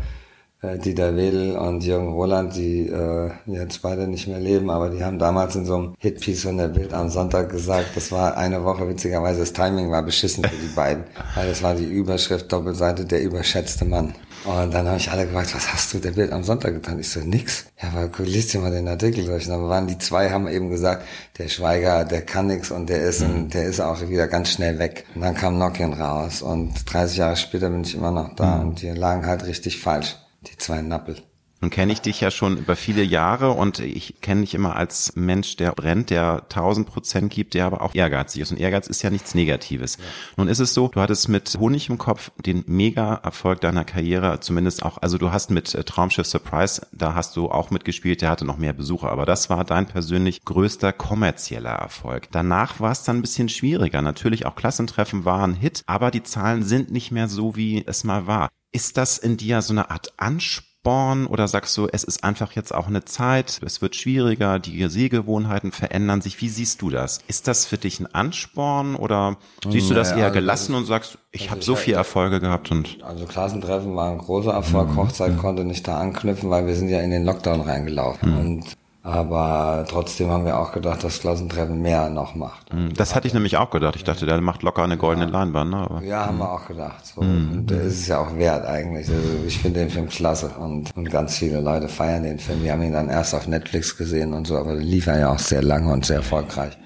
äh, 0.65 0.79
Dieter 0.79 1.17
Wedel 1.17 1.57
und 1.57 1.85
Jürgen 1.85 2.13
Roland, 2.13 2.57
die 2.57 2.89
äh, 2.89 3.31
jetzt 3.47 3.83
beide 3.83 4.07
nicht 4.07 4.27
mehr 4.27 4.41
leben, 4.41 4.71
aber 4.71 4.91
die 4.91 5.05
haben 5.05 5.19
damals 5.19 5.57
in 5.57 5.65
so 5.65 5.77
einem 5.77 5.95
Hitpiece 5.99 6.43
von 6.43 6.57
der 6.57 6.69
Bild 6.69 6.93
am 6.93 7.11
Sonntag 7.11 7.51
gesagt, 7.51 7.91
das 7.95 8.11
war 8.13 8.37
eine 8.37 8.65
Woche 8.65 8.89
witzigerweise, 8.89 9.41
das 9.41 9.53
Timing 9.53 9.91
war 9.91 10.03
beschissen 10.03 10.45
für 10.45 10.57
die 10.57 10.75
beiden, 10.75 11.05
weil 11.35 11.49
das 11.49 11.63
war 11.63 11.75
die 11.75 11.85
Überschrift 11.85 12.53
Doppelseite 12.53 13.05
der 13.05 13.23
überschätzte 13.23 13.85
Mann. 13.85 14.15
Und 14.45 14.75
dann 14.75 14.87
habe 14.87 14.99
ich 14.99 15.11
alle 15.11 15.25
gefragt, 15.25 15.55
was 15.55 15.73
hast 15.73 15.95
du 15.95 15.99
der 15.99 16.11
Bild 16.11 16.31
am 16.31 16.45
Sonntag 16.45 16.75
getan? 16.75 16.99
Ich 16.99 17.09
so, 17.09 17.21
nix. 17.21 17.65
Ja, 17.83 17.89
aber 17.89 18.11
liest 18.25 18.53
dir 18.53 18.61
mal 18.61 18.71
den 18.71 18.87
Artikel 18.89 19.25
durch. 19.25 19.47
Und 19.47 19.53
dann 19.53 19.69
waren 19.71 19.87
die 19.87 19.97
zwei, 19.97 20.31
haben 20.31 20.49
eben 20.49 20.69
gesagt, 20.69 21.03
der 21.39 21.49
Schweiger, 21.49 22.05
der 22.05 22.21
kann 22.21 22.49
nix 22.49 22.71
und 22.71 22.91
der 22.91 23.05
ist, 23.05 23.23
ein, 23.23 23.49
der 23.49 23.65
ist 23.65 23.81
auch 23.81 24.07
wieder 24.07 24.29
ganz 24.29 24.51
schnell 24.51 24.79
weg. 24.79 25.07
Und 25.15 25.23
dann 25.23 25.35
kam 25.35 25.59
Nokian 25.59 25.95
raus 25.95 26.43
und 26.43 26.75
30 26.85 27.17
Jahre 27.17 27.37
später 27.37 27.71
bin 27.71 27.85
ich 27.85 27.95
immer 27.95 28.11
noch 28.11 28.35
da 28.37 28.57
mhm. 28.57 28.69
und 28.69 28.83
die 28.83 28.91
lagen 28.91 29.25
halt 29.25 29.47
richtig 29.47 29.81
falsch. 29.81 30.17
Die 30.47 30.57
zwei 30.57 30.83
Nappel. 30.83 31.23
Nun 31.65 31.71
kenne 31.71 31.95
ich 31.95 32.03
dich 32.03 32.21
ja 32.21 32.31
schon 32.31 32.59
über 32.59 32.77
viele 32.77 33.03
Jahre 33.03 33.53
und 33.53 33.79
ich 33.79 34.21
kenne 34.21 34.43
dich 34.43 34.55
immer 34.55 34.77
als 34.77 35.17
Mensch, 35.17 35.57
der 35.57 35.73
brennt, 35.73 36.11
der 36.11 36.43
1000 36.43 36.87
Prozent 36.87 37.33
gibt, 37.33 37.55
der 37.55 37.65
aber 37.65 37.81
auch 37.81 37.95
ehrgeizig 37.95 38.43
ist. 38.43 38.53
Und 38.53 38.61
Ehrgeiz 38.61 38.87
ist 38.87 39.01
ja 39.01 39.09
nichts 39.09 39.35
Negatives. 39.35 39.97
Ja. 39.97 40.05
Nun 40.37 40.49
ist 40.49 40.59
es 40.59 40.75
so, 40.75 40.89
du 40.89 41.01
hattest 41.01 41.31
mit 41.31 41.57
Honig 41.59 41.89
im 41.89 41.97
Kopf 41.97 42.33
den 42.45 42.65
Mega-Erfolg 42.67 43.63
deiner 43.63 43.87
Karriere, 43.87 44.41
zumindest 44.41 44.83
auch, 44.83 44.99
also 45.01 45.17
du 45.17 45.33
hast 45.33 45.51
mit 45.51 45.75
äh, 45.75 45.85
Traumschiff 45.85 46.27
Surprise, 46.27 46.87
da 46.93 47.15
hast 47.15 47.35
du 47.35 47.51
auch 47.51 47.71
mitgespielt, 47.71 48.21
der 48.21 48.29
hatte 48.29 48.45
noch 48.45 48.59
mehr 48.59 48.75
Besucher, 48.75 49.11
aber 49.11 49.25
das 49.25 49.49
war 49.49 49.65
dein 49.65 49.87
persönlich 49.87 50.45
größter 50.45 50.93
kommerzieller 50.93 51.71
Erfolg. 51.71 52.29
Danach 52.31 52.79
war 52.79 52.93
es 52.93 53.05
dann 53.05 53.17
ein 53.17 53.23
bisschen 53.23 53.49
schwieriger. 53.49 54.03
Natürlich 54.03 54.45
auch 54.45 54.55
Klassentreffen 54.55 55.25
waren 55.25 55.55
Hit, 55.55 55.83
aber 55.87 56.11
die 56.11 56.25
Zahlen 56.25 56.63
sind 56.63 56.91
nicht 56.91 57.11
mehr 57.11 57.29
so, 57.29 57.57
wie 57.57 57.83
es 57.87 58.05
mal 58.05 58.27
war. 58.27 58.51
Ist 58.75 58.97
das 58.97 59.19
in 59.19 59.37
dir 59.37 59.63
so 59.63 59.73
eine 59.73 59.91
Art 59.91 60.13
Anspruch? 60.17 60.75
Sporn 60.85 61.27
oder 61.27 61.49
sagst 61.49 61.75
du, 61.79 61.89
es 61.91 62.05
ist 62.05 62.25
einfach 62.25 62.53
jetzt 62.53 62.75
auch 62.75 62.89
eine 62.89 63.07
Zeit, 63.07 63.59
es 63.65 63.81
wird 63.81 63.97
schwieriger, 63.97 64.59
die 64.59 64.87
Sehgewohnheiten 64.91 65.73
verändern 65.73 66.21
sich. 66.21 66.43
Wie 66.43 66.51
siehst 66.51 66.83
du 66.83 66.91
das? 66.91 67.21
Ist 67.27 67.49
das 67.49 67.65
für 67.65 67.79
dich 67.79 68.01
ein 68.01 68.15
Ansporn 68.15 68.95
oder 68.95 69.39
siehst 69.67 69.89
du 69.89 69.95
das 69.95 70.13
eher 70.13 70.25
also 70.25 70.35
gelassen 70.35 70.75
und 70.75 70.85
sagst, 70.85 71.17
ich 71.33 71.45
also 71.45 71.53
habe 71.53 71.63
so 71.63 71.77
viele 71.77 71.97
Erfolge 71.97 72.39
gehabt 72.39 72.71
und 72.71 73.03
also 73.03 73.25
Klassentreffen 73.25 73.97
war 73.97 74.11
ein 74.11 74.19
großer 74.19 74.53
Erfolg, 74.53 74.91
mhm. 74.91 74.97
Hochzeit 74.97 75.39
konnte 75.39 75.65
nicht 75.65 75.89
da 75.89 75.99
anknüpfen, 75.99 76.51
weil 76.51 76.67
wir 76.67 76.75
sind 76.75 76.91
ja 76.91 77.01
in 77.01 77.11
den 77.11 77.25
Lockdown 77.25 77.63
reingelaufen 77.63 78.33
mhm. 78.33 78.39
und 78.39 78.65
aber 79.07 79.85
trotzdem 79.87 80.31
haben 80.31 80.47
wir 80.47 80.59
auch 80.59 80.73
gedacht, 80.73 81.05
dass 81.05 81.21
Klassentreffen 81.21 81.83
mehr 81.83 82.09
noch 82.09 82.35
macht. 82.35 82.73
Hm, 82.73 82.95
das 82.95 83.15
hatte 83.15 83.29
ich 83.29 83.35
nämlich 83.35 83.59
auch 83.59 83.69
gedacht. 83.69 83.97
Ich 83.97 84.05
dachte, 84.05 84.25
der 84.25 84.41
macht 84.41 84.63
locker 84.63 84.83
eine 84.83 84.97
goldene 84.97 85.27
ja. 85.27 85.33
Leinwand. 85.33 85.71
Ne? 85.71 85.77
Aber, 85.77 86.03
ja, 86.03 86.25
haben 86.25 86.39
wir 86.39 86.47
hm. 86.47 86.51
auch 86.51 86.67
gedacht. 86.67 87.07
So. 87.07 87.21
Mhm. 87.21 87.53
Und 87.53 87.71
der 87.71 87.83
ist 87.83 88.01
es 88.01 88.07
ja 88.07 88.19
auch 88.19 88.35
wert 88.35 88.65
eigentlich. 88.65 89.07
Also 89.07 89.21
ich 89.47 89.59
finde 89.59 89.81
den 89.81 89.91
Film 89.91 90.09
klasse 90.09 90.49
und, 90.59 90.97
und 90.97 91.11
ganz 91.11 91.37
viele 91.37 91.61
Leute 91.61 91.89
feiern 91.89 92.23
den 92.23 92.39
Film. 92.39 92.63
Wir 92.63 92.73
haben 92.73 92.83
ihn 92.83 92.95
dann 92.95 93.11
erst 93.11 93.35
auf 93.35 93.47
Netflix 93.47 93.95
gesehen 93.99 94.33
und 94.33 94.47
so, 94.47 94.57
aber 94.57 94.75
lief 94.75 95.07
er 95.07 95.19
ja 95.19 95.31
auch 95.31 95.39
sehr 95.39 95.63
lange 95.63 95.93
und 95.93 96.07
sehr 96.07 96.17
erfolgreich. 96.17 96.79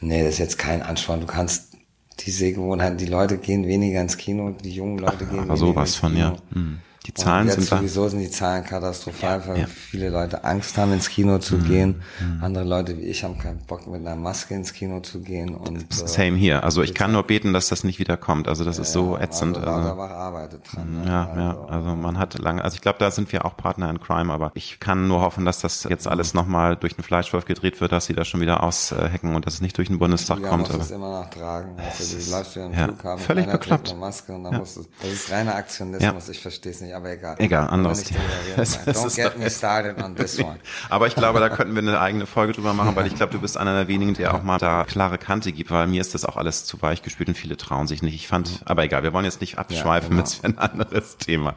Nee, 0.00 0.22
das 0.24 0.34
ist 0.34 0.38
jetzt 0.38 0.58
kein 0.58 0.80
Ansporn. 0.80 1.20
Du 1.20 1.26
kannst 1.26 1.76
die 2.20 2.30
Sehgewohnheiten, 2.30 2.96
die 2.96 3.04
Leute 3.04 3.36
gehen 3.36 3.66
weniger 3.66 4.00
ins 4.00 4.16
Kino, 4.16 4.54
die 4.64 4.70
jungen 4.70 4.98
Leute 4.98 5.26
gehen 5.26 5.40
Ach, 5.40 5.42
weniger 5.42 5.56
sowas 5.58 5.90
ins 5.90 6.00
Kino. 6.00 6.10
von, 6.10 6.18
ja. 6.18 6.36
Mhm. 6.54 6.78
Die 7.06 7.14
Zahlen 7.14 7.48
sind 7.48 7.64
sowieso 7.64 8.08
sind 8.08 8.18
die 8.18 8.30
Zahlen 8.30 8.64
katastrophal, 8.64 9.40
ja, 9.40 9.46
weil 9.46 9.60
ja. 9.60 9.66
viele 9.66 10.08
Leute 10.08 10.42
Angst 10.42 10.76
haben, 10.76 10.92
ins 10.92 11.08
Kino 11.08 11.38
zu 11.38 11.56
mhm. 11.56 11.64
gehen. 11.64 12.02
Mhm. 12.20 12.44
Andere 12.44 12.64
Leute 12.64 12.98
wie 12.98 13.02
ich 13.02 13.22
haben 13.22 13.38
keinen 13.38 13.58
Bock, 13.58 13.86
mit 13.86 14.00
einer 14.00 14.16
Maske 14.16 14.54
ins 14.54 14.72
Kino 14.72 15.00
zu 15.00 15.20
gehen. 15.20 15.54
Und, 15.54 15.82
äh, 15.82 15.84
Same 15.90 16.36
hier. 16.36 16.64
Also 16.64 16.82
ich 16.82 16.94
kann 16.94 17.12
nur 17.12 17.22
beten, 17.22 17.52
dass 17.52 17.68
das 17.68 17.84
nicht 17.84 17.98
wieder 18.00 18.16
kommt. 18.16 18.48
Also 18.48 18.64
das 18.64 18.76
ja, 18.76 18.82
ist 18.82 18.92
so 18.92 19.16
ätzend. 19.16 19.56
Also, 19.56 19.70
also, 19.70 20.02
arbeitet 20.02 20.62
dran. 20.72 21.02
Ne? 21.02 21.08
Ja, 21.08 21.26
also, 21.28 21.40
ja. 21.40 21.64
Also 21.68 21.96
man 21.96 22.18
hat 22.18 22.38
lange, 22.38 22.64
also 22.64 22.74
ich 22.74 22.80
glaube, 22.80 22.98
da 22.98 23.10
sind 23.10 23.30
wir 23.32 23.44
auch 23.44 23.56
Partner 23.56 23.88
in 23.88 24.00
Crime, 24.00 24.32
aber 24.32 24.50
ich 24.54 24.80
kann 24.80 25.06
nur 25.06 25.20
hoffen, 25.20 25.44
dass 25.44 25.60
das 25.60 25.84
jetzt 25.84 26.08
alles 26.08 26.34
nochmal 26.34 26.76
durch 26.76 26.96
den 26.96 27.04
Fleischwolf 27.04 27.44
gedreht 27.44 27.80
wird, 27.80 27.92
dass 27.92 28.06
sie 28.06 28.14
das 28.14 28.26
schon 28.26 28.40
wieder 28.40 28.62
aushacken 28.62 29.34
und 29.34 29.46
dass 29.46 29.54
es 29.54 29.60
nicht 29.60 29.78
durch 29.78 29.88
den 29.88 29.98
Bundestag 29.98 30.40
ja, 30.40 30.48
kommt. 30.48 30.68
Du 30.68 30.76
musst 30.76 30.90
es 30.90 30.96
immer 30.96 31.20
noch 31.20 31.30
tragen. 31.30 31.76
Also, 31.78 32.18
du 32.18 32.30
läufst 32.30 32.56
wieder 32.56 32.66
im 32.66 32.72
ja, 32.72 32.84
Flughafen, 32.84 33.24
völlig 33.24 33.46
bekloppt. 33.46 33.96
Maske 33.96 34.32
und 34.32 34.44
dann 34.44 34.56
musst 34.56 34.76
du, 34.76 34.84
das 35.02 35.12
ist 35.12 35.30
reiner 35.30 35.54
Aktionismus. 35.54 36.28
Ich 36.28 36.40
verstehe 36.40 36.72
es 36.72 36.80
nicht, 36.80 36.94
aber 36.96 37.10
egal. 37.10 37.36
Egal 37.38 37.68
anderes 37.68 38.04
Thema. 38.04 38.20
Don't 38.56 39.14
get 39.14 39.38
me 39.38 39.50
started 39.50 40.02
on 40.02 40.16
this 40.16 40.38
one. 40.38 40.58
Aber 40.88 41.06
ich 41.06 41.14
glaube, 41.14 41.40
da 41.40 41.48
könnten 41.48 41.74
wir 41.74 41.82
eine 41.82 42.00
eigene 42.00 42.26
Folge 42.26 42.54
drüber 42.54 42.72
machen, 42.72 42.96
weil 42.96 43.06
ich 43.06 43.14
glaube, 43.16 43.32
du 43.32 43.40
bist 43.40 43.56
einer 43.56 43.74
der 43.74 43.88
wenigen, 43.88 44.14
der 44.14 44.34
auch 44.34 44.42
mal 44.42 44.58
da 44.58 44.84
klare 44.84 45.18
Kante 45.18 45.52
gibt, 45.52 45.70
weil 45.70 45.86
mir 45.86 46.00
ist 46.00 46.14
das 46.14 46.24
auch 46.24 46.36
alles 46.36 46.64
zu 46.64 46.80
weich 46.82 47.02
gespielt 47.02 47.28
und 47.28 47.34
viele 47.36 47.56
trauen 47.56 47.86
sich 47.86 48.02
nicht. 48.02 48.14
Ich 48.14 48.28
fand, 48.28 48.62
aber 48.64 48.84
egal, 48.84 49.02
wir 49.02 49.12
wollen 49.12 49.26
jetzt 49.26 49.40
nicht 49.40 49.58
abschweifen 49.58 50.16
ja, 50.16 50.22
genau. 50.22 50.30
mit 50.42 50.44
ein 50.44 50.58
anderes 50.58 51.18
Thema. 51.18 51.54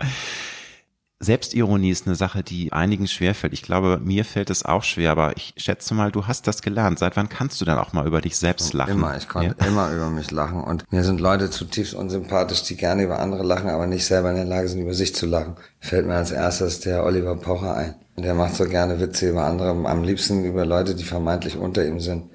Selbstironie 1.21 1.89
ist 1.89 2.07
eine 2.07 2.15
Sache, 2.15 2.43
die 2.43 2.71
einigen 2.71 3.05
schwerfällt. 3.05 3.51
Ich 3.51 3.61
glaube, 3.61 3.99
mir 4.01 4.23
fällt 4.23 4.49
es 4.49 4.63
auch 4.63 4.83
schwer, 4.83 5.11
aber 5.11 5.35
ich 5.35 5.53
schätze 5.57 5.93
mal, 5.93 6.11
du 6.11 6.27
hast 6.27 6.47
das 6.47 6.61
gelernt. 6.61 6.97
Seit 6.97 7.17
wann 7.17 7.27
kannst 7.27 7.59
du 7.59 7.65
dann 7.65 7.77
auch 7.77 7.91
mal 7.91 8.07
über 8.07 8.21
dich 8.21 8.37
selbst 8.37 8.71
lachen? 8.71 8.93
Immer, 8.93 9.17
ich 9.17 9.27
konnte 9.27 9.53
ja? 9.59 9.67
immer 9.67 9.91
über 9.91 10.09
mich 10.09 10.31
lachen. 10.31 10.63
Und 10.63 10.89
mir 10.93 11.03
sind 11.03 11.19
Leute 11.19 11.49
zutiefst 11.49 11.93
unsympathisch, 11.93 12.63
die 12.63 12.77
gerne 12.77 13.03
über 13.03 13.19
andere 13.19 13.43
lachen, 13.43 13.69
aber 13.69 13.85
nicht 13.85 14.05
selber 14.05 14.29
in 14.29 14.37
der 14.37 14.45
Lage 14.45 14.69
sind, 14.69 14.79
über 14.79 14.93
sich 14.93 15.13
zu 15.13 15.25
lachen. 15.25 15.57
Fällt 15.81 16.07
mir 16.07 16.15
als 16.15 16.31
erstes 16.31 16.79
der 16.79 17.03
Oliver 17.03 17.35
Pocher 17.35 17.75
ein. 17.75 17.95
Der 18.15 18.33
macht 18.33 18.55
so 18.55 18.63
gerne 18.63 19.01
Witze 19.01 19.29
über 19.29 19.43
andere, 19.43 19.71
am 19.71 20.03
liebsten 20.03 20.45
über 20.45 20.65
Leute, 20.65 20.95
die 20.95 21.03
vermeintlich 21.03 21.57
unter 21.57 21.85
ihm 21.85 21.99
sind. 21.99 22.29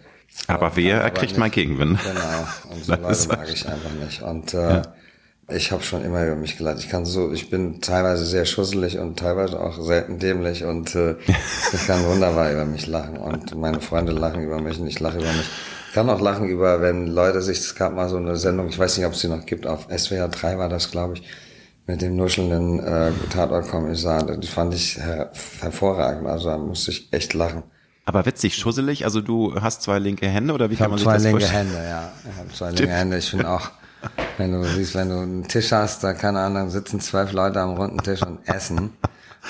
Aber 0.47 0.77
wer, 0.77 1.01
er 1.01 1.11
kriegt 1.11 1.39
mal 1.39 1.49
Gegenwind. 1.49 1.99
Genau. 2.03 2.75
Und 2.75 2.85
so 2.85 2.93
Leute 3.01 3.29
mag 3.29 3.49
ich 3.51 3.67
einfach 3.67 3.93
nicht. 4.05 4.21
Und 4.21 4.53
äh, 4.53 4.75
ja. 4.75 4.83
Ich 5.49 5.73
habe 5.73 5.83
schon 5.83 6.03
immer 6.05 6.25
über 6.25 6.37
mich 6.37 6.57
gelacht. 6.57 6.79
Ich 6.79 6.89
kann 6.89 7.05
so, 7.05 7.31
ich 7.31 7.51
bin 7.51 7.81
teilweise 7.83 8.25
sehr 8.25 8.47
schusselig 8.47 8.99
und 8.99 9.19
teilweise 9.19 9.61
auch 9.61 9.79
selten 9.83 10.19
dämlich 10.19 10.65
und 10.65 10.95
äh, 10.95 11.17
ich 11.73 11.87
kann 11.87 12.05
wunderbar 12.07 12.51
über 12.51 12.65
mich 12.65 12.87
lachen 12.87 13.19
und 13.19 13.55
meine 13.55 13.81
Freunde 13.81 14.13
lachen 14.13 14.43
über 14.43 14.61
mich 14.61 14.79
und 14.79 14.87
ich 14.87 15.01
lache 15.01 15.19
über 15.19 15.33
mich. 15.33 15.49
Ich 15.89 15.95
kann 15.95 16.09
auch 16.09 16.21
lachen 16.21 16.49
über, 16.49 16.81
wenn 16.81 17.09
Leute 17.09 17.43
sich, 17.43 17.59
es 17.59 17.75
gab 17.75 17.95
mal 17.95 18.09
so 18.09 18.17
eine 18.17 18.37
Sendung, 18.37 18.69
ich 18.69 18.79
weiß 18.79 18.97
nicht, 18.97 19.07
ob 19.07 19.13
es 19.13 19.21
sie 19.21 19.29
noch 19.29 19.45
gibt, 19.45 19.67
auf 19.67 19.87
SWR 19.95 20.29
3 20.29 20.59
war 20.59 20.69
das, 20.69 20.91
glaube 20.91 21.15
ich, 21.15 21.23
mit 21.87 22.01
dem 22.01 22.17
nuschelnden 22.17 22.81
äh, 22.81 23.13
Tatortkommissar. 23.31 24.39
Die 24.39 24.47
fand 24.47 24.75
ich 24.75 24.97
her 24.97 25.31
hervorragend, 25.61 26.27
also 26.27 26.49
da 26.49 26.57
musste 26.57 26.91
ich 26.91 27.13
echt 27.13 27.35
lachen. 27.35 27.65
Aber 28.07 28.25
witzig, 28.27 28.57
schusselig, 28.57 29.05
also 29.05 29.21
du 29.21 29.55
hast 29.61 29.83
zwei 29.83 29.99
linke 29.99 30.27
Hände 30.27 30.55
oder 30.55 30.71
wie 30.71 30.75
ich 30.75 30.79
kann 30.79 30.91
man 30.91 30.99
sich 30.99 31.07
das 31.07 31.27
vorstellen? 31.27 31.41
zwei 31.41 31.59
linke 31.63 31.77
Hände, 31.77 31.89
ja. 31.89 32.13
Ich 32.31 32.39
habe 32.39 32.49
zwei 32.53 32.71
linke 32.71 32.93
Hände. 32.93 33.19
Ich 33.19 33.31
bin 33.31 33.45
auch 33.45 33.71
wenn 34.39 34.53
du 34.53 34.65
siehst, 34.65 34.95
wenn 34.95 35.09
du 35.09 35.19
einen 35.19 35.49
Tisch 35.49 35.73
hast, 35.73 36.03
da 36.03 36.13
keine 36.13 36.41
Ahnung, 36.41 36.71
sitzen 36.71 37.01
zwölf 37.01 37.33
Leute 37.33 37.61
am 37.61 37.75
runden 37.75 37.99
Tisch 37.99 38.23
und 38.23 38.47
essen. 38.49 38.97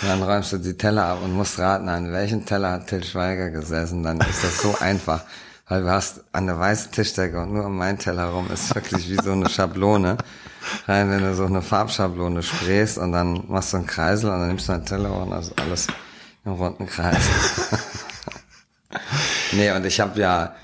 Und 0.02 0.08
dann 0.08 0.22
räumst 0.22 0.52
du 0.52 0.58
die 0.58 0.76
Teller 0.76 1.04
ab 1.06 1.18
und 1.22 1.32
musst 1.32 1.58
raten, 1.58 1.88
an 1.88 2.12
welchen 2.12 2.44
Teller 2.44 2.72
hat 2.72 2.88
Till 2.88 3.04
Schweiger 3.04 3.50
gesessen. 3.50 4.02
Dann 4.02 4.20
ist 4.20 4.42
das 4.42 4.58
so 4.58 4.76
einfach. 4.80 5.22
Weil 5.68 5.82
du 5.82 5.90
hast 5.90 6.20
an 6.32 6.46
der 6.46 6.58
weißen 6.58 6.92
Tischdecke 6.92 7.40
und 7.40 7.54
nur 7.54 7.64
um 7.64 7.78
meinen 7.78 7.98
Teller 7.98 8.26
rum 8.26 8.50
ist 8.52 8.74
wirklich 8.74 9.08
wie 9.08 9.16
so 9.22 9.32
eine 9.32 9.48
Schablone. 9.48 10.18
Rein, 10.86 11.10
wenn 11.10 11.22
du 11.22 11.34
so 11.34 11.46
eine 11.46 11.62
Farbschablone 11.62 12.42
sprichst 12.42 12.98
und 12.98 13.12
dann 13.12 13.44
machst 13.48 13.72
du 13.72 13.78
einen 13.78 13.86
Kreisel 13.86 14.30
und 14.30 14.40
dann 14.40 14.48
nimmst 14.48 14.68
du 14.68 14.72
einen 14.72 14.84
Teller 14.84 15.16
und 15.16 15.30
das 15.30 15.48
ist 15.48 15.60
alles 15.60 15.86
im 16.44 16.52
runden 16.52 16.86
Kreis. 16.86 17.22
nee, 19.52 19.70
und 19.70 19.86
ich 19.86 20.00
habe 20.00 20.20
ja 20.20 20.54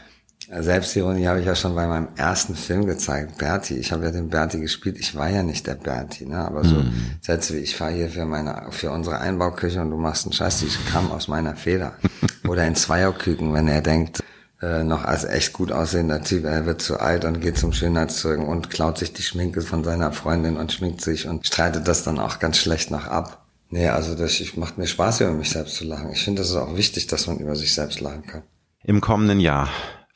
Selbstironie 0.59 1.27
habe 1.29 1.41
ich 1.41 1.47
ja 1.47 1.55
schon 1.55 1.77
bei 1.77 1.87
meinem 1.87 2.09
ersten 2.17 2.57
Film 2.57 2.85
gezeigt, 2.85 3.39
Berti. 3.39 3.79
Ich 3.79 3.93
habe 3.93 4.05
ja 4.05 4.11
den 4.11 4.31
Berti 4.31 4.59
gespielt. 4.59 4.99
Ich 4.99 5.15
war 5.15 5.29
ja 5.31 5.45
nicht 5.45 5.67
der 5.69 5.77
Berti, 5.77 6.27
ne? 6.27 6.39
Aber 6.39 6.65
so 6.65 6.77
mhm. 6.77 6.93
Sätze 7.21 7.55
wie 7.55 7.59
ich 7.59 7.77
fahre 7.77 7.93
hier 7.93 8.09
für 8.09 8.25
meine 8.25 8.67
für 8.71 8.91
unsere 8.91 9.21
Einbauküche 9.21 9.81
und 9.81 9.91
du 9.91 9.97
machst 9.97 10.27
einen 10.27 10.33
Scheiß, 10.33 10.59
die 10.61 10.91
kam 10.91 11.13
aus 11.13 11.29
meiner 11.29 11.55
Feder. 11.55 11.93
Oder 12.49 12.67
in 12.67 12.75
Zweierküken, 12.75 13.55
wenn 13.55 13.69
er 13.69 13.81
denkt, 13.81 14.25
äh, 14.61 14.83
noch 14.83 15.05
als 15.05 15.25
echt 15.25 15.53
gut 15.53 15.71
aussehender 15.71 16.21
Typ, 16.23 16.45
er 16.45 16.67
wird 16.67 16.83
zu 16.83 16.99
alt 16.99 17.25
und 17.25 17.41
geht 17.41 17.57
zum 17.57 17.73
Schönheitszeugen 17.73 18.45
und 18.45 18.71
klaut 18.71 18.99
sich 18.99 19.13
die 19.13 19.23
Schminke 19.23 19.61
von 19.61 19.85
seiner 19.85 20.13
Freundin 20.13 20.57
und 20.57 20.73
schminkt 20.73 21.01
sich 21.01 21.29
und 21.29 21.47
streitet 21.47 21.87
das 21.87 22.03
dann 22.03 22.19
auch 22.19 22.41
ganz 22.41 22.59
schlecht 22.59 22.91
noch 22.91 23.07
ab. 23.07 23.47
Nee, 23.69 23.89
also 23.89 24.17
das 24.17 24.41
ich, 24.41 24.57
macht 24.57 24.79
mir 24.79 24.89
Spaß, 24.89 25.21
über 25.21 25.31
mich 25.31 25.51
selbst 25.51 25.77
zu 25.77 25.85
lachen. 25.85 26.11
Ich 26.11 26.25
finde, 26.25 26.43
das 26.43 26.51
ist 26.51 26.57
auch 26.57 26.77
wichtig, 26.77 27.07
dass 27.07 27.29
man 27.29 27.39
über 27.39 27.55
sich 27.55 27.73
selbst 27.73 28.01
lachen 28.01 28.27
kann. 28.27 28.43
Im 28.83 29.01
kommenden 29.01 29.39
Jahr 29.39 29.69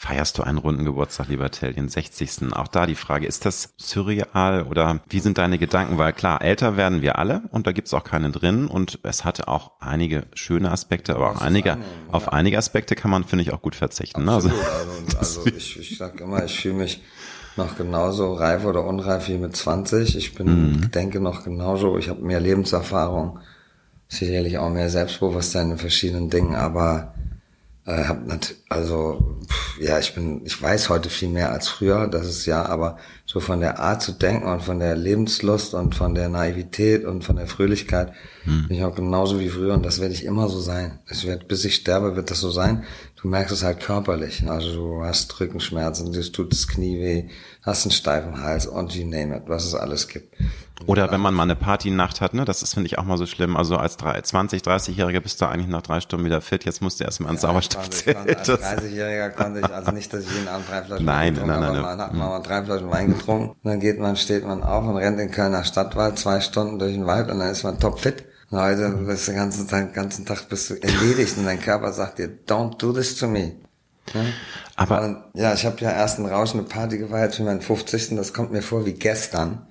feierst 0.05 0.37
du 0.37 0.43
einen 0.43 0.59
runden 0.59 0.85
Geburtstag, 0.85 1.29
lieber 1.29 1.51
Tell, 1.51 1.73
den 1.73 1.89
60. 1.89 2.53
Auch 2.53 2.69
da 2.69 2.85
die 2.85 2.95
Frage, 2.95 3.27
ist 3.27 3.47
das 3.47 3.73
surreal 3.79 4.65
oder 4.65 5.01
wie 5.09 5.21
sind 5.21 5.39
deine 5.39 5.59
Gedanken? 5.59 5.97
Weil 5.97 6.13
klar, 6.13 6.43
älter 6.43 6.77
werden 6.77 7.01
wir 7.01 7.19
alle 7.19 7.43
und 7.53 7.67
da 7.67 7.73
gibt's 7.73 7.95
auch 7.95 8.05
keine 8.05 8.31
drin 8.31 8.67
und 8.67 8.99
es 9.03 9.25
hatte 9.25 9.49
auch 9.49 9.73
einige 9.81 10.27
schöne 10.35 10.71
Aspekte, 10.71 11.15
aber 11.15 11.31
auch 11.31 11.41
einige, 11.41 11.73
annehmen, 11.73 11.89
ja. 12.09 12.15
auf 12.15 12.33
einige 12.35 12.59
Aspekte 12.59 12.97
kann 12.97 13.11
man, 13.11 13.25
finde 13.25 13.45
ich, 13.45 13.53
auch 13.55 13.63
gut 13.63 13.77
verzichten. 13.77 14.25
Ne? 14.27 14.33
Absolut. 14.33 14.59
Also, 14.59 14.91
also, 15.19 15.41
also 15.41 15.47
ich, 15.47 15.81
ich 15.81 15.97
sag 15.97 16.21
immer, 16.21 16.45
ich 16.45 16.61
fühle 16.61 16.75
mich 16.75 17.03
noch 17.57 17.79
genauso 17.79 18.35
reif 18.35 18.67
oder 18.67 18.85
unreif 18.85 19.29
wie 19.29 19.39
mit 19.39 19.57
20. 19.57 20.19
Ich 20.19 20.35
bin, 20.35 20.47
mhm. 20.47 20.91
denke 20.91 21.19
noch 21.19 21.45
genauso, 21.45 21.97
ich 21.97 22.11
habe 22.11 22.21
mehr 22.21 22.41
Lebenserfahrung, 22.41 23.39
sicherlich 24.09 24.59
auch 24.59 24.69
mehr 24.69 24.91
Selbstbewusstsein 24.91 25.71
in 25.71 25.79
verschiedenen 25.79 26.29
Dingen, 26.29 26.57
aber 26.57 27.14
also 27.87 29.37
pff, 29.47 29.79
ja, 29.81 29.99
ich 29.99 30.15
bin, 30.15 30.41
ich 30.47 30.61
weiß 30.61 30.89
heute 30.89 31.11
viel 31.11 31.29
mehr 31.29 31.53
als 31.53 31.69
früher, 31.69 32.09
das 32.09 32.27
ist 32.27 32.47
ja, 32.47 32.65
aber 32.65 32.97
so 33.27 33.41
von 33.41 33.61
der 33.61 33.79
Art 33.79 34.01
zu 34.01 34.13
denken 34.13 34.49
und 34.49 34.63
von 34.63 34.79
der 34.79 34.97
Lebenslust 34.97 35.75
und 35.75 35.95
von 35.95 36.15
der 36.15 36.31
Naivität 36.31 37.05
und 37.05 37.25
von 37.25 37.37
der 37.37 37.47
Fröhlichkeit 37.47 38.13
hm. 38.45 38.69
bin 38.69 38.79
ich 38.79 38.85
auch 38.85 38.95
genauso 38.95 39.39
wie 39.39 39.51
früher 39.51 39.75
und 39.75 39.85
das 39.85 40.01
werde 40.01 40.15
ich 40.15 40.25
immer 40.25 40.49
so 40.49 40.61
sein. 40.61 41.01
Es 41.07 41.27
wird, 41.27 41.47
bis 41.47 41.65
ich 41.67 41.75
sterbe, 41.75 42.17
wird 42.17 42.31
das 42.31 42.41
so 42.41 42.51
sein. 42.51 42.85
Du 43.25 43.31
merkst 43.31 43.55
es 43.55 43.63
halt 43.63 43.81
körperlich. 43.81 44.47
Also 44.47 44.75
du 44.75 45.03
hast 45.03 45.41
Rückenschmerzen, 45.41 46.13
dir 46.13 46.31
tut 46.31 46.53
das 46.53 46.69
Knie 46.69 47.01
weh, 47.01 47.31
hast 47.63 47.87
einen 47.87 47.93
steifen 47.93 48.43
Hals 48.43 48.67
und 48.67 48.95
you 48.95 49.07
name 49.07 49.35
it, 49.35 49.45
was 49.47 49.65
es 49.65 49.75
alles 49.75 50.09
gibt. 50.09 50.37
Oder 50.85 51.11
wenn 51.11 51.23
man 51.23 51.33
mal 51.33 51.45
eine 51.45 51.57
Partynacht 51.57 52.21
hat, 52.21 52.35
ne, 52.35 52.45
das 52.45 52.63
ist, 52.63 52.75
finde 52.75 52.89
ich, 52.89 52.99
auch 52.99 53.05
mal 53.05 53.17
so 53.17 53.25
schlimm. 53.25 53.57
Also 53.57 53.79
als 53.79 53.97
20, 53.97 54.61
30-Jähriger 54.61 55.21
bist 55.21 55.41
du 55.41 55.47
eigentlich 55.47 55.69
nach 55.69 55.81
drei 55.81 56.01
Stunden 56.01 56.27
wieder 56.27 56.43
fit, 56.43 56.67
jetzt 56.67 56.83
musst 56.83 57.01
du 57.01 57.05
erstmal 57.05 57.33
ins 57.33 57.41
ja, 57.41 57.49
Sauerstoffzelt. 57.49 58.15
Als 58.15 58.47
30-Jähriger 58.47 59.31
konnte 59.31 59.61
ich, 59.61 59.71
also 59.71 59.93
nicht, 59.93 60.13
dass 60.13 60.25
ich 60.25 60.31
jeden 60.31 60.49
Abend 60.49 60.69
drei 60.69 60.83
Flaschen 60.83 61.07
nein, 61.07 61.17
Wein 61.17 61.35
getrunken 61.35 61.61
nein, 61.61 61.61
nein, 61.61 61.73
nein, 61.73 61.83
man 61.83 62.01
hat 62.03 62.13
mal 62.13 62.41
drei 62.41 62.63
Flaschen 62.63 62.91
Wein 62.91 63.09
getrunken. 63.09 63.49
Und 63.49 63.71
dann 63.71 63.81
geht 63.81 63.99
man, 63.99 64.17
steht 64.17 64.45
man 64.45 64.63
auf 64.63 64.85
und 64.85 64.99
rennt 64.99 65.19
in 65.19 65.31
Kölner 65.31 65.65
Stadtwald 65.65 66.19
zwei 66.19 66.41
Stunden 66.41 66.79
durch 66.79 66.93
den 66.93 67.07
Wald 67.07 67.31
und 67.31 67.39
dann 67.39 67.49
ist 67.49 67.65
man 67.65 67.81
topfit. 67.81 68.27
Und 68.51 68.61
heute 68.61 68.91
bist 68.91 69.27
du 69.27 69.33
den 69.33 69.41
ganzen 69.41 69.69
Tag, 69.69 69.87
den 69.87 69.95
ganzen 69.95 70.27
Tag 70.27 70.49
bist 70.49 70.71
du 70.71 70.75
erledigt 70.75 71.37
und 71.39 71.45
dein 71.45 71.61
Körper 71.61 71.93
sagt 71.93 72.19
dir, 72.19 72.29
don't 72.47 72.77
do 72.79 72.93
this 72.93 73.17
to 73.17 73.27
me. 73.27 73.53
Ja? 74.13 74.21
Aber 74.77 75.03
und, 75.03 75.19
ja, 75.35 75.55
ich 75.55 75.65
habe 75.65 75.81
ja 75.81 75.91
erst 75.91 76.19
einen 76.19 76.29
rauschende 76.29 76.69
Party 76.69 76.99
gefeiert 76.99 77.35
für 77.35 77.43
meinen 77.43 77.63
50. 77.63 78.17
Das 78.17 78.33
kommt 78.33 78.53
mir 78.53 78.63
vor 78.63 78.85
wie 78.85 78.93
gestern. 78.93 79.67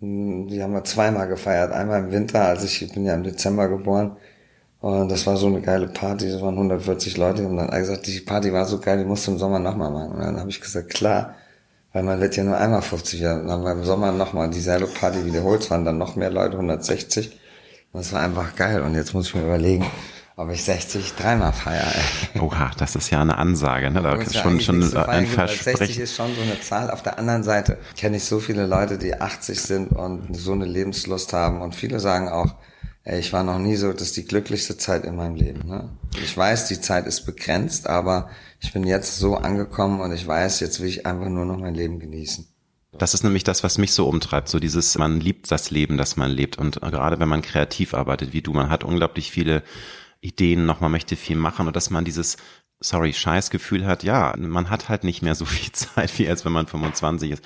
Die 0.00 0.62
haben 0.62 0.72
wir 0.72 0.84
zweimal 0.84 1.28
gefeiert. 1.28 1.72
Einmal 1.72 2.00
im 2.00 2.10
Winter, 2.10 2.46
als 2.46 2.64
ich, 2.64 2.82
ich 2.82 2.92
bin 2.92 3.04
ja 3.04 3.14
im 3.14 3.22
Dezember 3.22 3.68
geboren. 3.68 4.16
Und 4.80 5.10
das 5.10 5.26
war 5.26 5.36
so 5.36 5.46
eine 5.46 5.60
geile 5.60 5.88
Party, 5.88 6.30
das 6.30 6.40
waren 6.40 6.54
140 6.54 7.18
Leute. 7.18 7.46
Und 7.46 7.56
dann 7.56 7.66
hat 7.66 7.74
er 7.74 7.80
gesagt, 7.80 8.06
die 8.06 8.20
Party 8.20 8.50
war 8.52 8.64
so 8.64 8.80
geil, 8.80 8.98
die 8.98 9.04
musst 9.04 9.26
du 9.26 9.32
im 9.32 9.38
Sommer 9.38 9.58
nochmal 9.58 9.90
machen. 9.90 10.12
Und 10.12 10.20
dann 10.20 10.40
habe 10.40 10.48
ich 10.48 10.60
gesagt, 10.60 10.88
klar, 10.88 11.34
weil 11.92 12.02
man 12.02 12.18
wird 12.20 12.36
ja 12.36 12.44
nur 12.44 12.56
einmal 12.56 12.80
50. 12.80 13.20
Dann 13.20 13.50
haben 13.50 13.64
wir 13.64 13.72
im 13.72 13.84
Sommer 13.84 14.10
nochmal 14.10 14.48
dieselbe 14.48 14.86
Party 14.86 15.26
wiederholt, 15.26 15.62
es 15.62 15.70
waren 15.70 15.84
dann 15.84 15.98
noch 15.98 16.16
mehr 16.16 16.30
Leute, 16.30 16.54
160. 16.54 17.38
Das 17.92 18.12
war 18.12 18.22
einfach 18.22 18.54
geil. 18.56 18.82
Und 18.82 18.94
jetzt 18.94 19.14
muss 19.14 19.28
ich 19.28 19.34
mir 19.34 19.42
überlegen, 19.42 19.86
ob 20.36 20.50
ich 20.50 20.64
60 20.64 21.14
dreimal 21.14 21.52
feiere. 21.52 21.92
Oha, 22.40 22.70
das 22.78 22.96
ist 22.96 23.10
ja 23.10 23.20
eine 23.20 23.36
Ansage, 23.36 23.90
ne? 23.90 24.00
Da 24.00 24.14
ist 24.14 24.34
ja 24.34 24.42
schon, 24.42 24.60
schon 24.60 24.82
ein 24.82 24.92
weil 24.94 25.26
60 25.26 25.34
Versprechen. 25.34 26.02
ist 26.02 26.16
schon 26.16 26.34
so 26.34 26.40
eine 26.40 26.60
Zahl. 26.60 26.90
Auf 26.90 27.02
der 27.02 27.18
anderen 27.18 27.42
Seite 27.42 27.78
kenne 27.96 28.16
ich 28.16 28.24
so 28.24 28.40
viele 28.40 28.66
Leute, 28.66 28.96
die 28.96 29.20
80 29.20 29.60
sind 29.60 29.92
und 29.92 30.34
so 30.34 30.52
eine 30.52 30.64
Lebenslust 30.64 31.32
haben. 31.32 31.60
Und 31.60 31.74
viele 31.74 32.00
sagen 32.00 32.28
auch, 32.28 32.54
ey, 33.04 33.18
ich 33.18 33.32
war 33.32 33.42
noch 33.42 33.58
nie 33.58 33.76
so, 33.76 33.92
das 33.92 34.02
ist 34.02 34.16
die 34.16 34.24
glücklichste 34.24 34.76
Zeit 34.78 35.04
in 35.04 35.16
meinem 35.16 35.34
Leben. 35.34 35.68
Ne? 35.68 35.90
Ich 36.22 36.36
weiß, 36.36 36.68
die 36.68 36.80
Zeit 36.80 37.06
ist 37.06 37.26
begrenzt, 37.26 37.86
aber 37.86 38.30
ich 38.60 38.72
bin 38.72 38.84
jetzt 38.84 39.18
so 39.18 39.36
angekommen 39.36 40.00
und 40.00 40.12
ich 40.12 40.26
weiß, 40.26 40.60
jetzt 40.60 40.80
will 40.80 40.88
ich 40.88 41.06
einfach 41.06 41.28
nur 41.28 41.44
noch 41.44 41.58
mein 41.58 41.74
Leben 41.74 41.98
genießen. 41.98 42.46
Das 43.00 43.14
ist 43.14 43.24
nämlich 43.24 43.44
das, 43.44 43.64
was 43.64 43.78
mich 43.78 43.94
so 43.94 44.06
umtreibt. 44.06 44.50
So 44.50 44.60
dieses, 44.60 44.98
man 44.98 45.20
liebt 45.20 45.50
das 45.50 45.70
Leben, 45.70 45.96
das 45.96 46.18
man 46.18 46.30
lebt. 46.30 46.58
Und 46.58 46.82
gerade 46.82 47.18
wenn 47.18 47.30
man 47.30 47.40
kreativ 47.40 47.94
arbeitet 47.94 48.34
wie 48.34 48.42
du, 48.42 48.52
man 48.52 48.68
hat 48.68 48.84
unglaublich 48.84 49.30
viele 49.30 49.62
Ideen 50.20 50.66
noch, 50.66 50.80
man 50.80 50.92
möchte 50.92 51.16
viel 51.16 51.36
machen 51.36 51.66
und 51.66 51.74
dass 51.74 51.88
man 51.88 52.04
dieses, 52.04 52.36
sorry, 52.78 53.14
Scheißgefühl 53.14 53.86
hat, 53.86 54.02
ja, 54.02 54.34
man 54.36 54.68
hat 54.68 54.90
halt 54.90 55.04
nicht 55.04 55.22
mehr 55.22 55.34
so 55.34 55.46
viel 55.46 55.72
Zeit, 55.72 56.18
wie 56.18 56.28
als 56.28 56.44
wenn 56.44 56.52
man 56.52 56.66
25 56.66 57.30
ist. 57.30 57.44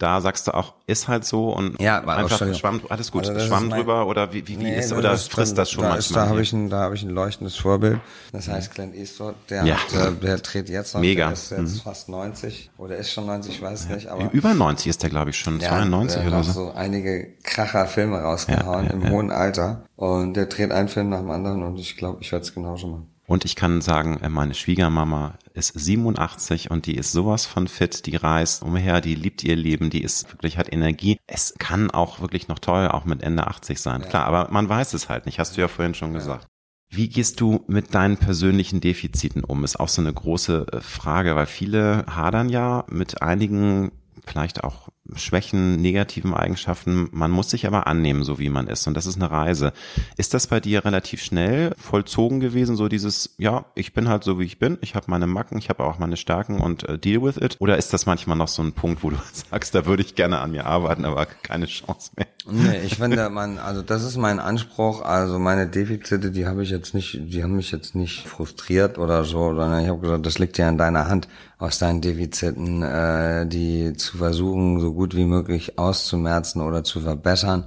Da 0.00 0.20
sagst 0.22 0.46
du 0.46 0.54
auch, 0.54 0.72
ist 0.86 1.08
halt 1.08 1.26
so 1.26 1.50
und 1.50 1.78
Ja, 1.78 1.98
aber 1.98 2.16
einfach. 2.16 2.38
Schwamm, 2.54 2.80
alles 2.88 3.12
gut, 3.12 3.20
Also 3.20 3.34
das 3.34 3.46
Schwamm 3.46 3.68
ist 3.68 3.76
drüber 3.76 4.06
oder 4.06 4.32
wie, 4.32 4.48
wie, 4.48 4.58
wie 4.58 4.64
Nee, 4.64 4.78
ist, 4.78 4.90
das 4.92 4.98
oder 4.98 5.12
ist 5.12 5.30
frisst 5.30 5.58
das 5.58 5.70
schon 5.70 5.82
da 5.84 5.94
ist, 5.94 6.10
manchmal? 6.10 6.24
Da 6.24 6.30
habe 6.30 6.40
ich, 6.40 6.52
ein, 6.54 6.70
da 6.70 6.78
habe 6.80 6.94
ich 6.94 7.02
ein 7.02 7.10
leuchtendes 7.10 7.54
Vorbild. 7.56 8.00
Das 8.32 8.48
heißt 8.48 8.72
Clint 8.74 8.94
Eastwood, 8.96 9.34
der, 9.50 9.66
Ja. 9.66 9.76
hat, 9.76 9.92
äh, 9.92 10.12
der 10.12 10.38
dreht 10.38 10.70
jetzt 10.70 10.94
noch, 10.94 11.02
Mega. 11.02 11.26
der 11.26 11.32
ist 11.34 11.50
jetzt 11.50 11.60
Mhm. 11.60 11.80
fast 11.84 12.08
90 12.08 12.70
oder 12.78 12.96
ist 12.96 13.12
schon 13.12 13.26
90, 13.26 13.52
ich 13.56 13.60
weiß 13.62 13.90
nicht, 13.90 14.06
aber 14.08 14.32
Über 14.32 14.54
90 14.54 14.86
ist 14.88 15.02
der, 15.02 15.10
glaube 15.10 15.30
ich, 15.30 15.38
schon, 15.38 15.60
92 15.60 16.18
der 16.22 16.28
oder 16.28 16.38
hat 16.38 16.44
so. 16.46 16.52
so 16.52 16.72
einige 16.72 17.34
kracher 17.42 17.84
Filme 17.86 18.20
rausgehauen 18.22 18.84
Ja, 18.86 18.90
ja, 18.90 18.96
im 18.96 19.02
ja. 19.02 19.10
hohen 19.10 19.30
Alter 19.30 19.84
und 19.96 20.32
der 20.32 20.46
dreht 20.46 20.72
einen 20.72 20.88
Film 20.88 21.10
nach 21.10 21.18
dem 21.20 21.30
anderen 21.30 21.62
und 21.62 21.78
ich 21.78 21.98
glaube, 21.98 22.22
ich 22.22 22.32
werde 22.32 22.44
es 22.46 22.54
genauso 22.54 22.86
machen. 22.86 23.06
Und 23.30 23.44
ich 23.44 23.54
kann 23.54 23.80
sagen, 23.80 24.18
äh, 24.22 24.28
meine 24.28 24.54
Schwiegermama 24.54 25.38
ist 25.54 25.78
87 25.78 26.68
und 26.72 26.86
die 26.86 26.96
ist 26.96 27.12
sowas 27.12 27.46
von 27.46 27.68
fit, 27.68 28.06
die 28.06 28.16
reist 28.16 28.64
umher, 28.64 29.00
die 29.00 29.14
liebt 29.14 29.44
ihr 29.44 29.54
Leben, 29.54 29.88
die 29.88 30.02
ist 30.02 30.32
wirklich, 30.32 30.58
hat 30.58 30.72
Energie. 30.72 31.16
Es 31.28 31.54
kann 31.56 31.92
auch 31.92 32.20
wirklich 32.20 32.48
noch 32.48 32.58
toll, 32.58 32.88
auch 32.88 33.04
mit 33.04 33.22
Ende 33.22 33.46
80 33.46 33.80
sein. 33.80 34.02
Klar, 34.02 34.24
aber 34.24 34.48
man 34.50 34.68
weiß 34.68 34.94
es 34.94 35.08
halt 35.08 35.26
nicht, 35.26 35.38
hast 35.38 35.56
du 35.56 35.60
ja 35.60 35.68
vorhin 35.68 35.94
schon 35.94 36.12
gesagt. 36.12 36.48
Wie 36.88 37.08
gehst 37.08 37.40
du 37.40 37.62
mit 37.68 37.94
deinen 37.94 38.16
persönlichen 38.16 38.80
Defiziten 38.80 39.44
um? 39.44 39.62
Ist 39.62 39.78
auch 39.78 39.86
so 39.86 40.02
eine 40.02 40.12
große 40.12 40.66
äh, 40.72 40.80
Frage, 40.80 41.36
weil 41.36 41.46
viele 41.46 42.06
hadern 42.08 42.48
ja 42.48 42.84
mit 42.88 43.22
einigen 43.22 43.92
vielleicht 44.26 44.64
auch 44.64 44.88
Schwächen, 45.14 45.80
negativen 45.80 46.34
Eigenschaften. 46.34 47.08
Man 47.12 47.30
muss 47.30 47.50
sich 47.50 47.66
aber 47.66 47.86
annehmen, 47.86 48.22
so 48.22 48.38
wie 48.38 48.48
man 48.48 48.68
ist. 48.68 48.86
Und 48.86 48.94
das 48.94 49.06
ist 49.06 49.16
eine 49.16 49.30
Reise. 49.30 49.72
Ist 50.16 50.34
das 50.34 50.46
bei 50.46 50.60
dir 50.60 50.84
relativ 50.84 51.22
schnell 51.22 51.74
vollzogen 51.78 52.40
gewesen, 52.40 52.76
so 52.76 52.88
dieses, 52.88 53.34
ja, 53.38 53.66
ich 53.74 53.92
bin 53.92 54.08
halt 54.08 54.24
so, 54.24 54.38
wie 54.38 54.44
ich 54.44 54.58
bin. 54.58 54.78
Ich 54.82 54.94
habe 54.94 55.06
meine 55.08 55.26
Macken, 55.26 55.58
ich 55.58 55.68
habe 55.68 55.84
auch 55.84 55.98
meine 55.98 56.16
Stärken 56.16 56.60
und 56.60 56.88
äh, 56.88 56.98
deal 56.98 57.22
with 57.22 57.36
it? 57.36 57.56
Oder 57.58 57.76
ist 57.76 57.92
das 57.92 58.06
manchmal 58.06 58.36
noch 58.36 58.48
so 58.48 58.62
ein 58.62 58.72
Punkt, 58.72 59.02
wo 59.02 59.10
du 59.10 59.16
sagst, 59.32 59.74
da 59.74 59.86
würde 59.86 60.02
ich 60.02 60.14
gerne 60.14 60.38
an 60.40 60.52
mir 60.52 60.66
arbeiten, 60.66 61.04
aber 61.04 61.26
keine 61.26 61.66
Chance 61.66 62.12
mehr? 62.16 62.26
Nee, 62.52 62.80
ich 62.84 62.96
finde, 62.96 63.30
man, 63.30 63.58
also 63.58 63.82
das 63.82 64.02
ist 64.02 64.16
mein 64.16 64.40
Anspruch. 64.40 65.02
Also 65.02 65.38
meine 65.38 65.66
Defizite, 65.68 66.30
die 66.30 66.46
habe 66.46 66.62
ich 66.62 66.70
jetzt 66.70 66.94
nicht, 66.94 67.18
die 67.20 67.42
haben 67.42 67.56
mich 67.56 67.70
jetzt 67.70 67.94
nicht 67.94 68.26
frustriert 68.26 68.98
oder 68.98 69.24
so, 69.24 69.54
sondern 69.54 69.82
ich 69.82 69.88
habe 69.88 70.00
gesagt, 70.00 70.26
das 70.26 70.38
liegt 70.38 70.58
ja 70.58 70.68
in 70.68 70.78
deiner 70.78 71.08
Hand, 71.08 71.28
aus 71.58 71.78
deinen 71.78 72.00
Defiziten, 72.00 72.82
äh, 72.82 73.46
die 73.46 73.92
zu 73.94 74.18
versuchen, 74.18 74.80
so 74.80 74.92
gut 74.92 75.14
wie 75.14 75.24
möglich 75.24 75.78
auszumerzen 75.78 76.60
oder 76.60 76.82
zu 76.82 77.00
verbessern. 77.00 77.64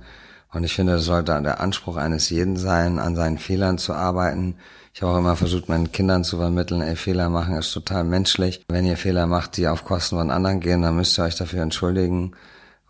Und 0.52 0.63
ich 0.63 0.76
finde, 0.76 0.93
das 0.93 1.06
sollte 1.06 1.41
der 1.41 1.62
Anspruch 1.62 1.96
eines 1.96 2.30
jeden 2.30 2.58
sein, 2.58 3.00
an 3.00 3.15
seinen 3.15 3.38
Fehlern 3.38 3.78
zu 3.78 3.93
arbeiten. 3.93 4.56
Ich 4.93 5.02
habe 5.02 5.13
auch 5.13 5.17
immer 5.17 5.36
versucht, 5.36 5.69
meinen 5.69 5.91
Kindern 5.91 6.24
zu 6.24 6.38
vermitteln, 6.38 6.82
ey, 6.82 6.96
Fehler 6.96 7.30
machen 7.30 7.56
ist 7.56 7.72
total 7.72 8.04
menschlich. 8.04 8.63
Wenn 8.67 8.86
ihr 8.86 8.98
Fehler 8.98 9.26
macht, 9.28 9.58
die 9.58 9.67
auf 9.67 9.86
Kosten 9.86 10.17
von 10.17 10.30
anderen 10.30 10.60
gehen, 10.60 10.82
dann 10.84 10.96
müsst 10.96 11.17
ihr 11.17 11.24
euch 11.24 11.36
dafür 11.36 11.62
entschuldigen 11.63 12.34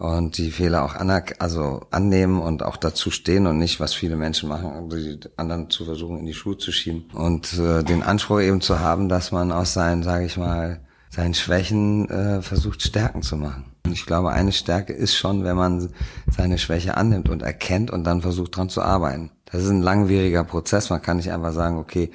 und 0.03 0.37
die 0.37 0.51
Fehler 0.51 0.83
auch 0.83 0.95
anerk 0.95 1.35
also 1.39 1.79
annehmen 1.89 2.41
und 2.41 2.61
auch 2.61 2.75
dazu 2.75 3.09
stehen 3.09 3.47
und 3.47 3.57
nicht, 3.57 3.79
was 3.79 3.93
viele 3.93 4.17
Menschen 4.17 4.49
machen, 4.49 4.89
die 4.89 5.17
anderen 5.37 5.69
zu 5.69 5.85
versuchen, 5.85 6.19
in 6.19 6.25
die 6.25 6.33
Schuhe 6.33 6.57
zu 6.57 6.73
schieben. 6.73 7.05
Und 7.13 7.57
äh, 7.57 7.83
den 7.83 8.03
Anspruch 8.03 8.41
eben 8.41 8.59
zu 8.59 8.81
haben, 8.81 9.07
dass 9.07 9.31
man 9.31 9.53
aus 9.53 9.71
seinen, 9.73 10.03
sage 10.03 10.25
ich 10.25 10.35
mal, 10.35 10.81
seinen 11.09 11.33
Schwächen 11.33 12.09
äh, 12.09 12.41
versucht, 12.41 12.81
Stärken 12.81 13.21
zu 13.21 13.37
machen. 13.37 13.63
Und 13.85 13.93
ich 13.93 14.05
glaube, 14.05 14.31
eine 14.31 14.51
Stärke 14.51 14.91
ist 14.91 15.15
schon, 15.15 15.45
wenn 15.45 15.55
man 15.55 15.89
seine 16.35 16.57
Schwäche 16.57 16.97
annimmt 16.97 17.29
und 17.29 17.41
erkennt 17.41 17.89
und 17.89 18.03
dann 18.03 18.21
versucht, 18.21 18.57
dran 18.57 18.67
zu 18.67 18.81
arbeiten. 18.81 19.31
Das 19.45 19.63
ist 19.63 19.69
ein 19.69 19.81
langwieriger 19.81 20.43
Prozess. 20.43 20.89
Man 20.89 21.01
kann 21.01 21.15
nicht 21.15 21.31
einfach 21.31 21.53
sagen, 21.53 21.77
okay, 21.77 22.11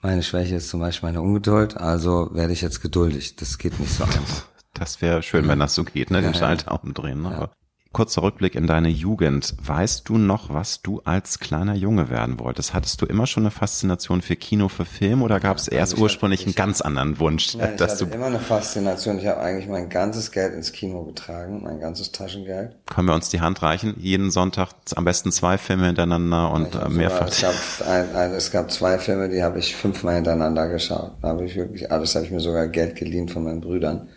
meine 0.00 0.22
Schwäche 0.22 0.54
ist 0.54 0.68
zum 0.68 0.78
Beispiel 0.78 1.08
meine 1.08 1.22
Ungeduld, 1.22 1.76
also 1.76 2.30
werde 2.34 2.52
ich 2.52 2.60
jetzt 2.60 2.82
geduldig. 2.82 3.34
Das 3.34 3.58
geht 3.58 3.80
nicht 3.80 3.92
so 3.92 4.04
einfach. 4.04 4.51
Das 4.74 5.02
wäre 5.02 5.22
schön, 5.22 5.48
wenn 5.48 5.58
das 5.58 5.74
so 5.74 5.84
geht, 5.84 6.10
ne? 6.10 6.18
Den 6.18 6.26
Ja, 6.26 6.30
ja. 6.32 6.38
Schalter 6.38 6.82
umdrehen. 6.82 7.22
Ne? 7.22 7.28
Aber 7.34 7.50
Kurzer 7.92 8.22
Rückblick 8.22 8.54
in 8.54 8.66
deine 8.66 8.88
Jugend. 8.88 9.54
Weißt 9.62 10.08
du 10.08 10.16
noch, 10.16 10.48
was 10.48 10.80
du 10.80 11.02
als 11.04 11.40
kleiner 11.40 11.74
Junge 11.74 12.08
werden 12.08 12.38
wolltest? 12.40 12.72
Hattest 12.72 13.02
du 13.02 13.04
immer 13.04 13.26
schon 13.26 13.42
eine 13.42 13.50
Faszination 13.50 14.22
für 14.22 14.34
Kino, 14.34 14.68
für 14.70 14.86
Film 14.86 15.20
oder 15.20 15.40
gab 15.40 15.58
es 15.58 15.68
erst 15.68 15.92
ich 15.92 15.98
ursprünglich 16.00 16.40
hatte- 16.40 16.46
einen 16.46 16.50
ich- 16.52 16.56
ganz 16.56 16.80
anderen 16.80 17.18
Wunsch, 17.18 17.54
Nein, 17.54 17.72
ich 17.72 17.76
dass 17.76 17.92
hatte 18.00 18.06
du 18.06 18.14
immer 18.14 18.28
eine 18.28 18.38
Faszination. 18.38 19.18
Ich 19.18 19.26
habe 19.26 19.40
eigentlich 19.42 19.68
mein 19.68 19.90
ganzes 19.90 20.30
Geld 20.32 20.54
ins 20.54 20.72
Kino 20.72 21.04
getragen, 21.04 21.60
mein 21.64 21.80
ganzes 21.80 22.12
Taschengeld. 22.12 22.76
können 22.86 23.08
wir 23.08 23.14
uns 23.14 23.28
die 23.28 23.42
Hand 23.42 23.60
reichen? 23.60 23.94
Jeden 23.98 24.30
Sonntag 24.30 24.70
am 24.96 25.04
besten 25.04 25.30
zwei 25.30 25.58
Filme 25.58 25.84
hintereinander 25.84 26.50
und 26.50 26.74
Ich 26.74 26.80
äh, 26.80 26.88
mehrfach. 26.88 27.28
Sogar, 27.30 27.52
es, 27.52 27.78
gab 27.78 27.88
ein, 27.88 28.16
ein, 28.16 28.30
es 28.32 28.50
gab 28.50 28.70
zwei 28.70 28.98
Filme, 28.98 29.28
die 29.28 29.42
habe 29.42 29.58
ich 29.58 29.76
fünfmal 29.76 30.14
hintereinander 30.14 30.66
geschaut. 30.70 31.12
Da 31.20 31.28
habe 31.28 31.44
ich 31.44 31.56
wirklich 31.56 31.92
alles, 31.92 32.14
habe 32.14 32.24
ich 32.24 32.30
mir 32.30 32.40
sogar 32.40 32.68
Geld 32.68 32.96
geliehen 32.96 33.28
von 33.28 33.44
meinen 33.44 33.60
Brüdern. 33.60 34.08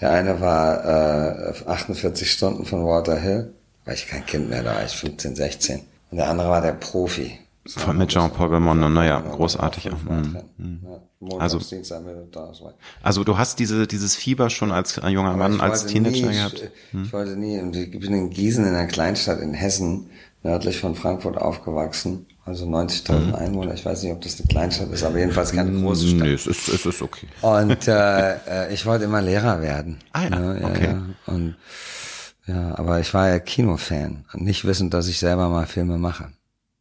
Der 0.00 0.10
eine 0.12 0.40
war 0.40 0.84
äh, 0.84 1.54
48 1.66 2.30
Stunden 2.30 2.64
von 2.64 2.84
Walter 2.84 3.18
Hill, 3.18 3.52
war 3.84 3.94
ich 3.94 4.06
kein 4.06 4.24
Kind 4.26 4.48
mehr, 4.48 4.62
da 4.62 4.74
war 4.76 4.84
ich 4.84 4.92
15, 4.92 5.34
16. 5.34 5.80
Und 6.10 6.18
der 6.18 6.28
andere 6.30 6.48
war 6.48 6.60
der 6.60 6.72
Profi. 6.72 7.38
Von- 7.66 7.98
mit 7.98 8.08
Jean-Paul 8.08 8.48
Belmondo, 8.48 8.88
naja, 8.88 9.20
großartig. 9.20 9.90
Mhm, 9.90 10.38
Montags, 11.20 11.92
Also-. 11.92 12.72
Also 13.02 13.24
du 13.24 13.36
hast 13.36 13.58
diese, 13.58 13.86
dieses 13.86 14.14
Fieber 14.14 14.48
schon 14.50 14.70
als 14.70 14.96
junger 14.96 15.30
Aber 15.30 15.36
Mann, 15.36 15.60
als 15.60 15.86
Teenager 15.86 16.28
nie, 16.28 16.32
gehabt? 16.32 16.70
Hm. 16.92 17.02
Ich 17.04 17.12
wollte 17.12 17.36
nie, 17.36 17.58
ich 17.58 17.90
bin 18.00 18.14
in 18.14 18.30
Gießen, 18.30 18.64
in 18.64 18.74
einer 18.74 18.86
Kleinstadt 18.86 19.40
in 19.40 19.52
Hessen, 19.52 20.10
nördlich 20.42 20.78
von 20.78 20.94
Frankfurt 20.94 21.36
aufgewachsen. 21.36 22.26
Also 22.48 22.64
90.000 22.66 23.34
Einwohner. 23.34 23.74
Ich 23.74 23.84
weiß 23.84 24.02
nicht, 24.02 24.12
ob 24.12 24.22
das 24.22 24.38
eine 24.38 24.48
Kleinstadt 24.48 24.90
ist, 24.90 25.04
aber 25.04 25.18
jedenfalls 25.18 25.52
keine 25.52 25.70
große 25.82 26.08
Stadt. 26.08 26.20
Nö, 26.20 26.32
es 26.32 26.46
ist, 26.46 26.68
es 26.68 26.86
ist 26.86 27.02
okay. 27.02 27.28
Und 27.42 27.86
äh, 27.86 28.32
äh, 28.46 28.72
ich 28.72 28.86
wollte 28.86 29.04
immer 29.04 29.20
Lehrer 29.20 29.60
werden. 29.60 29.98
Ah 30.12 30.22
ja, 30.24 30.30
Ne, 30.30 30.60
okay. 30.64 30.86
Ja. 30.86 31.02
Und 31.34 31.56
ja, 32.46 32.78
aber 32.78 33.00
ich 33.00 33.12
war 33.12 33.28
ja 33.28 33.38
Kinofan, 33.38 34.24
nicht 34.34 34.64
wissend, 34.64 34.94
dass 34.94 35.08
ich 35.08 35.18
selber 35.18 35.50
mal 35.50 35.66
Filme 35.66 35.98
mache. 35.98 36.32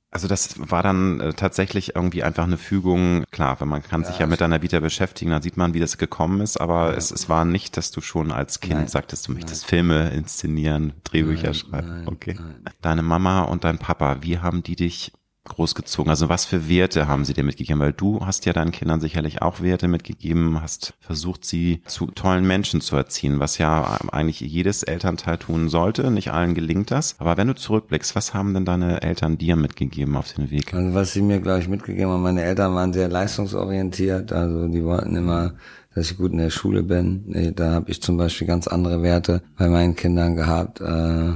Also 0.09 0.29
das 0.29 0.55
war 0.57 0.81
dann 0.81 1.19
äh, 1.19 1.33
tatsächlich 1.33 1.95
irgendwie 1.95 2.23
einfach 2.23 2.45
eine 2.45 2.57
Fügung. 2.57 3.25
Klar, 3.31 3.59
wenn 3.59 3.67
man 3.67 3.83
kann 3.83 4.05
sich 4.05 4.17
ja 4.19 4.25
mit 4.25 4.39
deiner 4.39 4.61
Vita 4.61 4.79
beschäftigen, 4.79 5.31
dann 5.31 5.41
sieht 5.41 5.57
man, 5.57 5.73
wie 5.73 5.81
das 5.81 5.97
gekommen 5.97 6.39
ist. 6.39 6.61
Aber 6.61 6.95
es, 6.95 7.11
es 7.11 7.27
war 7.27 7.43
nicht, 7.43 7.75
dass 7.75 7.91
du 7.91 7.99
schon 7.99 8.31
als 8.31 8.61
Kind 8.61 8.79
Nein. 8.79 8.87
sagtest, 8.87 9.27
du 9.27 9.33
möchtest 9.33 9.65
Filme 9.65 10.09
inszenieren, 10.11 10.93
Drehbücher 11.03 11.53
schreiben. 11.53 11.89
nein, 11.89 12.07
okay. 12.07 12.35
nein. 12.39 12.73
Deine 12.81 13.01
Mama 13.01 13.41
und 13.41 13.65
dein 13.65 13.79
Papa, 13.79 14.19
wie 14.21 14.39
haben 14.39 14.63
die 14.63 14.77
dich 14.77 15.11
großgezogen? 15.49 16.09
Also 16.09 16.29
was 16.29 16.45
für 16.45 16.69
Werte 16.69 17.07
haben 17.07 17.25
sie 17.25 17.33
dir 17.33 17.43
mitgegeben? 17.43 17.79
Weil 17.79 17.93
du 17.93 18.25
hast 18.25 18.45
ja 18.45 18.53
deinen 18.53 18.71
Kindern 18.71 19.01
sicherlich 19.01 19.41
auch 19.41 19.61
Werte 19.61 19.87
mitgegeben, 19.87 20.61
hast 20.61 20.93
versucht, 20.99 21.45
sie 21.45 21.81
zu 21.85 22.07
tollen 22.07 22.45
Menschen 22.45 22.81
zu 22.81 22.95
erziehen, 22.95 23.39
was 23.39 23.57
ja 23.57 23.97
eigentlich 24.11 24.39
jedes 24.39 24.83
Elternteil 24.83 25.37
tun 25.37 25.69
sollte. 25.69 26.11
Nicht 26.11 26.31
allen 26.31 26.53
gelingt 26.53 26.91
das. 26.91 27.15
Aber 27.19 27.37
wenn 27.37 27.47
du 27.47 27.55
zurückblickst, 27.55 28.15
was 28.15 28.33
haben 28.33 28.53
denn 28.53 28.65
deine 28.65 29.01
Eltern 29.01 29.37
dir 29.37 29.55
mitgegeben 29.55 30.15
auf 30.15 30.33
den 30.33 30.51
Weg? 30.51 30.73
Also 30.73 30.93
was 30.93 31.13
sie 31.13 31.21
mir, 31.21 31.39
glaube 31.39 31.59
ich, 31.59 31.67
mitgegeben 31.67 32.11
haben, 32.11 32.21
meine 32.21 32.43
Eltern 32.43 32.75
waren 32.75 32.93
sehr 32.93 33.09
leistungsorientiert, 33.09 34.31
also 34.31 34.67
die 34.67 34.83
wollten 34.83 35.15
immer, 35.15 35.53
dass 35.93 36.11
ich 36.11 36.17
gut 36.17 36.31
in 36.31 36.37
der 36.37 36.49
Schule 36.49 36.83
bin. 36.83 37.53
Da 37.55 37.71
habe 37.71 37.89
ich 37.89 38.01
zum 38.01 38.17
Beispiel 38.17 38.47
ganz 38.47 38.67
andere 38.67 39.01
Werte 39.01 39.41
bei 39.57 39.67
meinen 39.67 39.95
Kindern 39.95 40.35
gehabt. 40.35 40.81
Äh, 40.81 41.33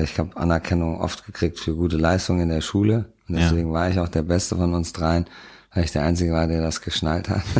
Ich 0.00 0.18
habe 0.18 0.36
Anerkennung 0.36 1.00
oft 1.00 1.26
gekriegt 1.26 1.58
für 1.58 1.74
gute 1.74 1.96
Leistungen 1.96 2.40
in 2.40 2.48
der 2.48 2.60
Schule. 2.60 3.06
Und 3.28 3.36
deswegen 3.36 3.68
ja. 3.68 3.74
war 3.74 3.90
ich 3.90 3.98
auch 3.98 4.08
der 4.08 4.22
Beste 4.22 4.56
von 4.56 4.74
uns 4.74 4.92
dreien, 4.92 5.26
weil 5.74 5.84
ich 5.84 5.92
der 5.92 6.02
Einzige 6.02 6.32
war, 6.32 6.46
der 6.46 6.62
das 6.62 6.80
geschnallt 6.80 7.28
hat. 7.28 7.42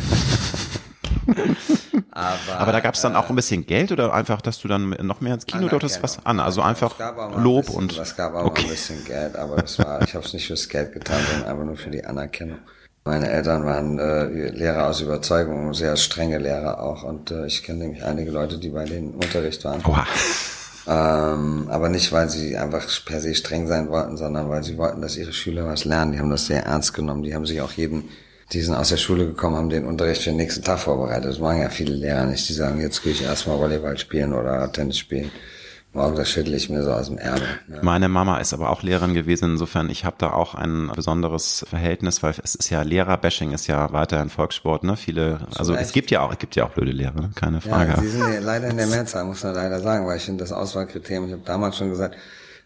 Aber, 2.13 2.59
Aber 2.59 2.73
da 2.73 2.81
gab 2.81 2.95
es 2.95 3.01
dann 3.01 3.17
auch 3.17 3.31
ein 3.31 3.37
bisschen 3.37 3.65
Geld 3.65 3.91
oder 3.91 4.13
einfach, 4.13 4.43
dass 4.43 4.59
du 4.59 4.69
dann 4.69 4.91
noch 4.91 5.23
mehr 5.23 5.35
ins 5.35 5.47
Kino 5.47 5.69
durftest 5.69 6.03
was 6.03 6.25
an? 6.27 6.41
Also 6.41 6.61
einfach 6.61 6.95
Lob 7.37 7.67
bisschen, 7.67 7.79
und. 7.79 7.99
Es 7.99 8.17
gab 8.17 8.35
auch 8.35 8.45
okay. 8.45 8.65
ein 8.65 8.69
bisschen 8.69 9.05
Geld, 9.05 9.37
aber 9.37 9.57
das 9.57 9.79
war, 9.79 10.03
ich 10.03 10.15
habe 10.15 10.25
es 10.25 10.35
nicht 10.35 10.47
fürs 10.47 10.69
Geld 10.69 10.93
getan, 10.93 11.21
sondern 11.31 11.51
einfach 11.51 11.65
nur 11.65 11.77
für 11.77 11.91
die 11.91 12.05
Anerkennung. 12.05 12.59
Meine 13.05 13.31
Eltern 13.31 13.65
waren 13.65 13.99
äh, 13.99 14.51
Lehrer 14.51 14.89
aus 14.89 15.01
Überzeugung, 15.01 15.73
sehr 15.75 15.97
strenge 15.97 16.39
Lehrer 16.39 16.81
auch. 16.81 17.03
Und 17.03 17.31
äh, 17.31 17.47
ich 17.47 17.65
kenne 17.65 17.81
nämlich 17.81 18.05
einige 18.05 18.31
Leute, 18.31 18.59
die 18.59 18.69
bei 18.69 18.85
denen 18.85 19.15
im 19.15 19.19
Unterricht 19.19 19.65
waren. 19.65 19.81
Oha. 19.85 20.07
Ähm, 20.87 21.69
aber 21.69 21.89
nicht, 21.89 22.13
weil 22.13 22.29
sie 22.29 22.57
einfach 22.57 22.87
per 23.05 23.21
se 23.21 23.35
streng 23.35 23.67
sein 23.67 23.89
wollten, 23.89 24.17
sondern 24.17 24.49
weil 24.49 24.65
sie 24.65 24.79
wollten, 24.79 25.01
dass 25.01 25.17
ihre 25.17 25.33
Schüler 25.33 25.67
was 25.67 25.85
lernen. 25.85 26.13
Die 26.13 26.19
haben 26.19 26.31
das 26.31 26.47
sehr 26.47 26.65
ernst 26.65 26.95
genommen. 26.95 27.23
Die 27.23 27.35
haben 27.35 27.47
sich 27.47 27.61
auch 27.61 27.73
jeden 27.73 28.09
die 28.53 28.61
sind 28.61 28.75
aus 28.75 28.91
der 28.91 28.99
Schule 28.99 29.27
gekommen, 29.27 29.57
haben 29.57 29.71
den 29.71 29.87
Unterricht 29.87 30.23
für 30.23 30.31
den 30.31 30.37
nächsten 30.37 30.63
Tag 30.63 30.79
vorbereitet. 30.79 31.25
Das 31.25 31.39
machen 31.39 31.61
ja 31.61 31.71
viele 31.71 31.95
Lehrer 31.95 32.27
nicht. 32.27 32.49
Die 32.49 32.53
sagen, 32.53 32.81
jetzt 32.81 33.03
gehe 33.03 33.13
ich 33.13 33.23
erstmal 33.23 33.59
Volleyball 33.59 33.97
spielen 33.97 34.35
oder 34.35 34.71
Tennis 34.71 34.99
spielen. 34.99 35.31
Morgen, 35.95 36.17
das 36.17 36.31
schüttle 36.31 36.57
ich 36.57 36.71
mir 36.71 36.83
so 36.83 36.91
aus 36.91 37.09
dem 37.09 37.19
Ärmel. 37.19 37.43
Ja. 37.69 37.83
Meine 37.83 38.09
Mama 38.09 38.39
ist 38.39 38.55
aber 38.55 38.71
auch 38.71 38.83
Lehrerin 38.83 39.13
gewesen. 39.13 39.51
Insofern, 39.53 39.91
ich 39.91 40.07
habe 40.07 40.17
da 40.19 40.33
auch 40.33 40.55
ein 40.55 40.91
besonderes 40.95 41.67
Verhältnis, 41.69 42.23
weil 42.23 42.35
es 42.43 42.55
ist 42.55 42.71
ja 42.71 42.81
Lehrerbashing 42.81 43.53
ist 43.53 43.67
ja 43.67 43.93
weiterhin 43.93 44.31
Volkssport. 44.31 44.85
Ne? 44.85 44.97
Viele, 44.97 45.41
also 45.55 45.75
es 45.75 45.93
gibt 45.93 46.11
ja 46.11 46.23
auch, 46.23 46.33
es 46.33 46.39
gibt 46.39 46.57
ja 46.57 46.65
auch 46.65 46.71
blöde 46.71 46.93
Lehrer, 46.93 47.21
ne? 47.21 47.31
keine 47.35 47.61
Frage. 47.61 47.93
Ja, 47.93 48.01
sie 48.01 48.09
sind 48.09 48.33
ja 48.33 48.41
leider 48.41 48.69
in 48.69 48.79
der 48.79 48.87
Mehrzahl, 48.87 49.25
muss 49.25 49.45
man 49.45 49.55
leider 49.55 49.81
sagen, 49.81 50.07
weil 50.07 50.17
ich 50.17 50.25
finde 50.25 50.43
das 50.43 50.53
Auswahlkriterium. 50.53 51.27
Ich 51.27 51.33
habe 51.33 51.43
damals 51.45 51.77
schon 51.77 51.91
gesagt, 51.91 52.17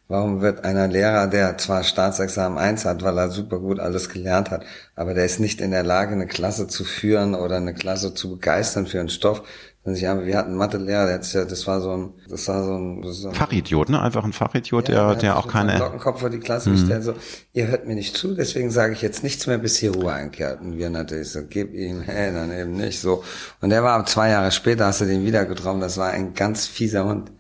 Warum 0.09 0.41
wird 0.41 0.64
einer 0.64 0.87
Lehrer, 0.87 1.27
der 1.27 1.59
zwar 1.59 1.83
Staatsexamen 1.83 2.59
1 2.59 2.85
hat, 2.85 3.03
weil 3.03 3.18
er 3.18 3.31
super 3.31 3.59
gut 3.59 3.81
alles 3.81 4.09
gelernt 4.09 4.53
hat, 4.53 4.64
aber 4.95 5.14
der 5.14 5.24
ist 5.24 5.41
nicht 5.41 5.61
in 5.61 5.72
der 5.72 5.83
Lage, 5.83 6.12
eine 6.12 6.29
Klasse 6.29 6.68
zu 6.68 6.85
führen 6.85 7.35
oder 7.35 7.57
eine 7.57 7.74
Klasse 7.74 8.14
zu 8.14 8.31
begeistern 8.31 8.87
für 8.87 9.01
einen 9.01 9.09
Stoff? 9.09 9.43
Wir 9.87 10.37
hatten 10.37 10.51
einen 10.51 10.57
Mathelehrer, 10.57 11.07
der 11.07 11.20
ja, 11.20 11.45
das 11.45 11.66
war 11.68 11.80
so 11.80 11.93
ein, 11.93 12.14
das 12.28 12.49
war 12.49 12.64
so 12.64 12.76
ein, 12.76 13.03
das 13.03 13.24
ein 13.24 13.34
Fachidiot, 13.34 13.89
ne? 13.89 14.03
Einfach 14.03 14.24
ein 14.24 14.32
Fachidiot, 14.32 14.89
ja, 14.89 15.11
der, 15.11 15.16
der 15.16 15.37
auch 15.39 15.47
keine. 15.47 15.78
So 15.78 15.84
Lockenkopf 15.84 16.20
vor 16.20 16.30
die 16.30 16.41
Klasse 16.41 16.70
mhm. 16.70 16.74
gestellt, 16.74 17.05
so, 17.05 17.14
ihr 17.53 17.68
hört 17.68 17.87
mir 17.87 17.95
nicht 17.95 18.16
zu, 18.16 18.34
deswegen 18.34 18.72
sage 18.72 18.95
ich 18.95 19.03
jetzt 19.03 19.22
nichts 19.22 19.47
mehr, 19.47 19.59
bis 19.59 19.76
hier 19.76 19.95
Ruhe 19.95 20.12
einkehrt. 20.12 20.61
Und 20.61 20.76
wir 20.76 20.91
natürlich 20.91 21.30
so, 21.30 21.41
gib 21.49 21.72
ihm, 21.72 22.01
hey, 22.07 22.32
dann 22.32 22.51
eben 22.51 22.72
nicht, 22.72 23.01
so. 23.01 23.22
Und 23.61 23.70
der 23.70 23.84
war 23.84 24.05
zwei 24.07 24.30
Jahre 24.30 24.51
später, 24.51 24.87
hast 24.87 25.03
du 25.03 25.05
den 25.05 25.24
wieder 25.24 25.45
getroffen, 25.45 25.80
das 25.80 25.99
war 25.99 26.11
ein 26.11 26.34
ganz 26.34 26.66
fieser 26.66 27.05
Hund. 27.05 27.30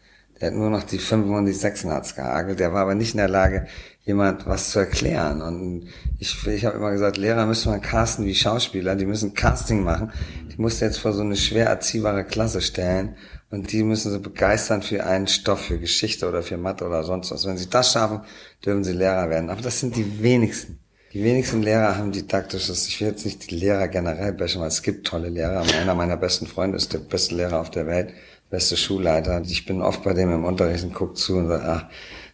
Der 0.40 0.48
hat 0.48 0.54
nur 0.54 0.70
noch 0.70 0.84
die 0.84 0.98
Fünfen 0.98 1.34
und 1.34 1.46
die 1.46 1.52
Sechsen 1.52 1.90
hat's 1.90 2.14
gehagelt. 2.14 2.60
Der 2.60 2.72
war 2.72 2.82
aber 2.82 2.94
nicht 2.94 3.14
in 3.14 3.18
der 3.18 3.28
Lage, 3.28 3.66
jemand 4.06 4.46
was 4.46 4.70
zu 4.70 4.78
erklären. 4.78 5.42
Und 5.42 5.88
ich, 6.18 6.46
ich 6.46 6.64
habe 6.64 6.76
immer 6.76 6.92
gesagt, 6.92 7.16
Lehrer 7.16 7.44
müssen 7.44 7.70
mal 7.70 7.80
casten 7.80 8.24
wie 8.24 8.34
Schauspieler. 8.34 8.94
Die 8.94 9.04
müssen 9.04 9.34
Casting 9.34 9.82
machen. 9.82 10.12
Die 10.50 10.60
musst 10.60 10.80
du 10.80 10.86
jetzt 10.86 10.98
vor 10.98 11.12
so 11.12 11.22
eine 11.22 11.36
schwer 11.36 11.66
erziehbare 11.66 12.24
Klasse 12.24 12.62
stellen. 12.62 13.16
Und 13.50 13.72
die 13.72 13.82
müssen 13.82 14.12
sie 14.12 14.20
begeistern 14.20 14.82
für 14.82 15.04
einen 15.04 15.26
Stoff, 15.26 15.66
für 15.66 15.78
Geschichte 15.78 16.28
oder 16.28 16.42
für 16.42 16.56
Mathe 16.56 16.86
oder 16.86 17.02
sonst 17.02 17.32
was. 17.32 17.46
Wenn 17.46 17.58
sie 17.58 17.68
das 17.68 17.92
schaffen, 17.92 18.20
dürfen 18.64 18.84
sie 18.84 18.92
Lehrer 18.92 19.28
werden. 19.28 19.50
Aber 19.50 19.60
das 19.60 19.80
sind 19.80 19.96
die 19.96 20.22
wenigsten. 20.22 20.78
Die 21.12 21.24
wenigsten 21.24 21.62
Lehrer 21.62 21.96
haben 21.96 22.12
didaktisches, 22.12 22.86
ich 22.88 23.00
will 23.00 23.08
jetzt 23.08 23.24
nicht 23.24 23.50
die 23.50 23.56
Lehrer 23.56 23.88
generell 23.88 24.32
bashen, 24.32 24.60
weil 24.60 24.68
es 24.68 24.82
gibt 24.82 25.06
tolle 25.06 25.30
Lehrer. 25.30 25.62
Einer 25.80 25.94
meiner 25.94 26.16
besten 26.16 26.46
Freunde 26.46 26.76
ist 26.76 26.92
der 26.92 26.98
beste 26.98 27.34
Lehrer 27.34 27.60
auf 27.60 27.70
der 27.70 27.86
Welt 27.86 28.12
beste 28.50 28.76
Schulleiter. 28.76 29.42
Ich 29.46 29.66
bin 29.66 29.82
oft 29.82 30.02
bei 30.04 30.14
dem 30.14 30.32
im 30.32 30.44
Unterricht 30.44 30.84
und 30.84 30.94
guck 30.94 31.16
zu 31.16 31.36
und 31.36 31.48
sage, 31.48 31.64
ach, 31.66 31.84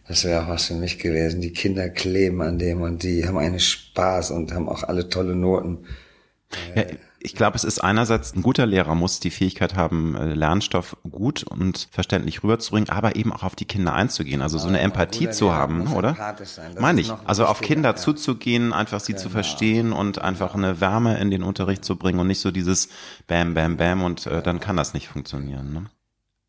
das 0.07 0.25
wäre 0.25 0.43
auch 0.43 0.49
was 0.49 0.65
für 0.65 0.75
mich 0.75 0.99
gewesen. 0.99 1.41
Die 1.41 1.53
Kinder 1.53 1.89
kleben 1.89 2.41
an 2.41 2.59
dem 2.59 2.81
und 2.81 3.03
die 3.03 3.25
haben 3.25 3.37
einen 3.37 3.59
Spaß 3.59 4.31
und 4.31 4.53
haben 4.53 4.67
auch 4.67 4.83
alle 4.83 5.09
tolle 5.09 5.35
Noten. 5.35 5.85
Ja, 6.75 6.83
ich 7.25 7.35
glaube, 7.35 7.55
es 7.55 7.63
ist 7.63 7.79
einerseits 7.79 8.35
ein 8.35 8.41
guter 8.41 8.65
Lehrer 8.65 8.95
muss 8.95 9.21
die 9.21 9.31
Fähigkeit 9.31 9.75
haben, 9.75 10.15
äh, 10.15 10.33
Lernstoff 10.33 10.97
gut 11.09 11.43
und 11.43 11.87
verständlich 11.89 12.43
rüberzubringen, 12.43 12.89
aber 12.89 13.15
eben 13.15 13.31
auch 13.31 13.43
auf 13.43 13.55
die 13.55 13.63
Kinder 13.63 13.93
einzugehen, 13.93 14.41
also 14.41 14.57
so 14.57 14.67
eine 14.67 14.81
Empathie 14.81 15.29
zu 15.29 15.53
haben, 15.53 15.93
oder? 15.93 16.35
Meine 16.77 16.99
ich. 16.99 17.11
Also 17.23 17.45
auf 17.45 17.61
Kinder 17.61 17.91
ja. 17.91 17.95
zuzugehen, 17.95 18.73
einfach 18.73 18.99
sie 18.99 19.13
genau. 19.13 19.23
zu 19.23 19.29
verstehen 19.29 19.93
und 19.93 20.19
einfach 20.19 20.53
eine 20.53 20.81
Wärme 20.81 21.17
in 21.17 21.31
den 21.31 21.43
Unterricht 21.43 21.85
zu 21.85 21.95
bringen 21.95 22.19
und 22.19 22.27
nicht 22.27 22.41
so 22.41 22.51
dieses 22.51 22.89
Bam, 23.27 23.53
Bam, 23.53 23.77
Bam 23.77 24.03
und 24.03 24.27
äh, 24.27 24.43
dann 24.43 24.59
kann 24.59 24.75
das 24.75 24.93
nicht 24.93 25.07
funktionieren. 25.07 25.73
Ne? 25.73 25.85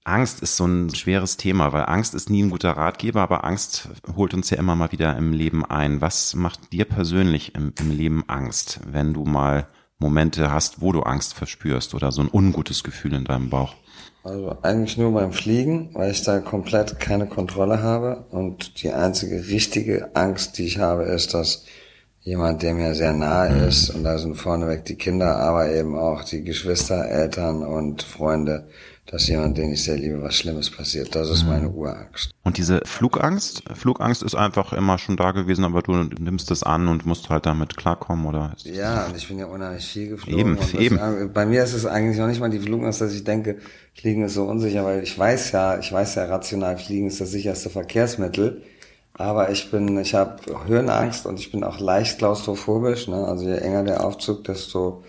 Angst 0.04 0.42
ist 0.42 0.56
so 0.56 0.66
ein 0.66 0.94
schweres 0.94 1.38
Thema, 1.38 1.72
weil 1.72 1.86
Angst 1.86 2.14
ist 2.14 2.28
nie 2.28 2.42
ein 2.42 2.50
guter 2.50 2.72
Ratgeber, 2.72 3.22
aber 3.22 3.44
Angst 3.44 3.88
holt 4.14 4.34
uns 4.34 4.50
ja 4.50 4.58
immer 4.58 4.76
mal 4.76 4.92
wieder 4.92 5.16
im 5.16 5.32
Leben 5.32 5.64
ein. 5.64 6.02
Was 6.02 6.34
macht 6.34 6.72
dir 6.72 6.84
persönlich 6.84 7.54
im, 7.54 7.72
im 7.80 7.90
Leben 7.90 8.22
Angst, 8.26 8.80
wenn 8.86 9.14
du 9.14 9.24
mal 9.24 9.66
Momente 9.98 10.52
hast, 10.52 10.82
wo 10.82 10.92
du 10.92 11.00
Angst 11.00 11.32
verspürst 11.32 11.94
oder 11.94 12.12
so 12.12 12.20
ein 12.20 12.28
ungutes 12.30 12.84
Gefühl 12.84 13.14
in 13.14 13.24
deinem 13.24 13.48
Bauch? 13.48 13.74
Also 14.22 14.56
eigentlich 14.60 14.98
nur 14.98 15.12
beim 15.12 15.32
Fliegen, 15.32 15.90
weil 15.94 16.10
ich 16.10 16.22
da 16.22 16.38
komplett 16.40 17.00
keine 17.00 17.26
Kontrolle 17.26 17.82
habe 17.82 18.26
und 18.30 18.82
die 18.82 18.90
einzige 18.90 19.48
richtige 19.48 20.14
Angst, 20.14 20.58
die 20.58 20.66
ich 20.66 20.78
habe, 20.78 21.04
ist, 21.04 21.32
dass 21.32 21.64
jemand, 22.20 22.62
der 22.62 22.74
mir 22.74 22.94
sehr 22.94 23.12
nahe 23.14 23.50
mhm. 23.50 23.68
ist, 23.68 23.90
und 23.90 24.04
da 24.04 24.18
sind 24.18 24.36
vorneweg 24.36 24.84
die 24.84 24.96
Kinder, 24.96 25.36
aber 25.36 25.70
eben 25.70 25.96
auch 25.96 26.24
die 26.24 26.42
Geschwister, 26.42 27.06
Eltern 27.06 27.62
und 27.62 28.02
Freunde, 28.02 28.68
dass 29.06 29.28
jemand, 29.28 29.58
den 29.58 29.72
ich 29.72 29.84
sehr 29.84 29.96
liebe, 29.96 30.22
was 30.22 30.34
Schlimmes 30.34 30.70
passiert. 30.70 31.14
Das 31.14 31.28
ist 31.28 31.42
mhm. 31.42 31.50
meine 31.50 31.68
Urangst. 31.68 32.30
Und 32.42 32.56
diese 32.56 32.80
Flugangst, 32.84 33.62
Flugangst 33.74 34.22
ist 34.22 34.34
einfach 34.34 34.72
immer 34.72 34.98
schon 34.98 35.16
da 35.16 35.32
gewesen, 35.32 35.64
aber 35.64 35.82
du 35.82 35.92
nimmst 35.92 36.50
es 36.50 36.62
an 36.62 36.88
und 36.88 37.04
musst 37.04 37.28
halt 37.28 37.44
damit 37.44 37.76
klarkommen, 37.76 38.24
oder? 38.24 38.54
Ja, 38.64 39.06
und 39.06 39.16
ich 39.16 39.28
bin 39.28 39.38
ja 39.38 39.46
unheimlich 39.46 39.86
viel 39.86 40.08
geflogen. 40.08 40.38
Eben, 40.38 40.58
eben. 40.78 40.96
Das, 40.96 41.32
bei 41.32 41.44
mir 41.44 41.62
ist 41.62 41.74
es 41.74 41.84
eigentlich 41.84 42.18
noch 42.18 42.28
nicht 42.28 42.40
mal 42.40 42.50
die 42.50 42.60
Flugangst, 42.60 43.00
dass 43.02 43.12
ich 43.12 43.24
denke, 43.24 43.58
Fliegen 43.92 44.24
ist 44.24 44.34
so 44.34 44.44
unsicher, 44.44 44.84
weil 44.84 45.02
ich 45.02 45.18
weiß 45.18 45.52
ja, 45.52 45.78
ich 45.78 45.92
weiß 45.92 46.14
ja 46.14 46.24
rational, 46.24 46.78
Fliegen 46.78 47.06
ist 47.06 47.20
das 47.20 47.30
sicherste 47.30 47.68
Verkehrsmittel. 47.70 48.62
Aber 49.16 49.50
ich 49.50 49.70
bin, 49.70 49.96
ich 49.98 50.14
habe 50.14 50.38
Höhenangst 50.66 51.26
und 51.26 51.38
ich 51.38 51.52
bin 51.52 51.62
auch 51.62 51.78
leicht 51.78 52.18
klaustrophobisch. 52.18 53.06
Ne? 53.06 53.16
Also 53.16 53.44
je 53.44 53.56
enger 53.56 53.84
der 53.84 54.04
Aufzug, 54.04 54.42
desto 54.44 55.04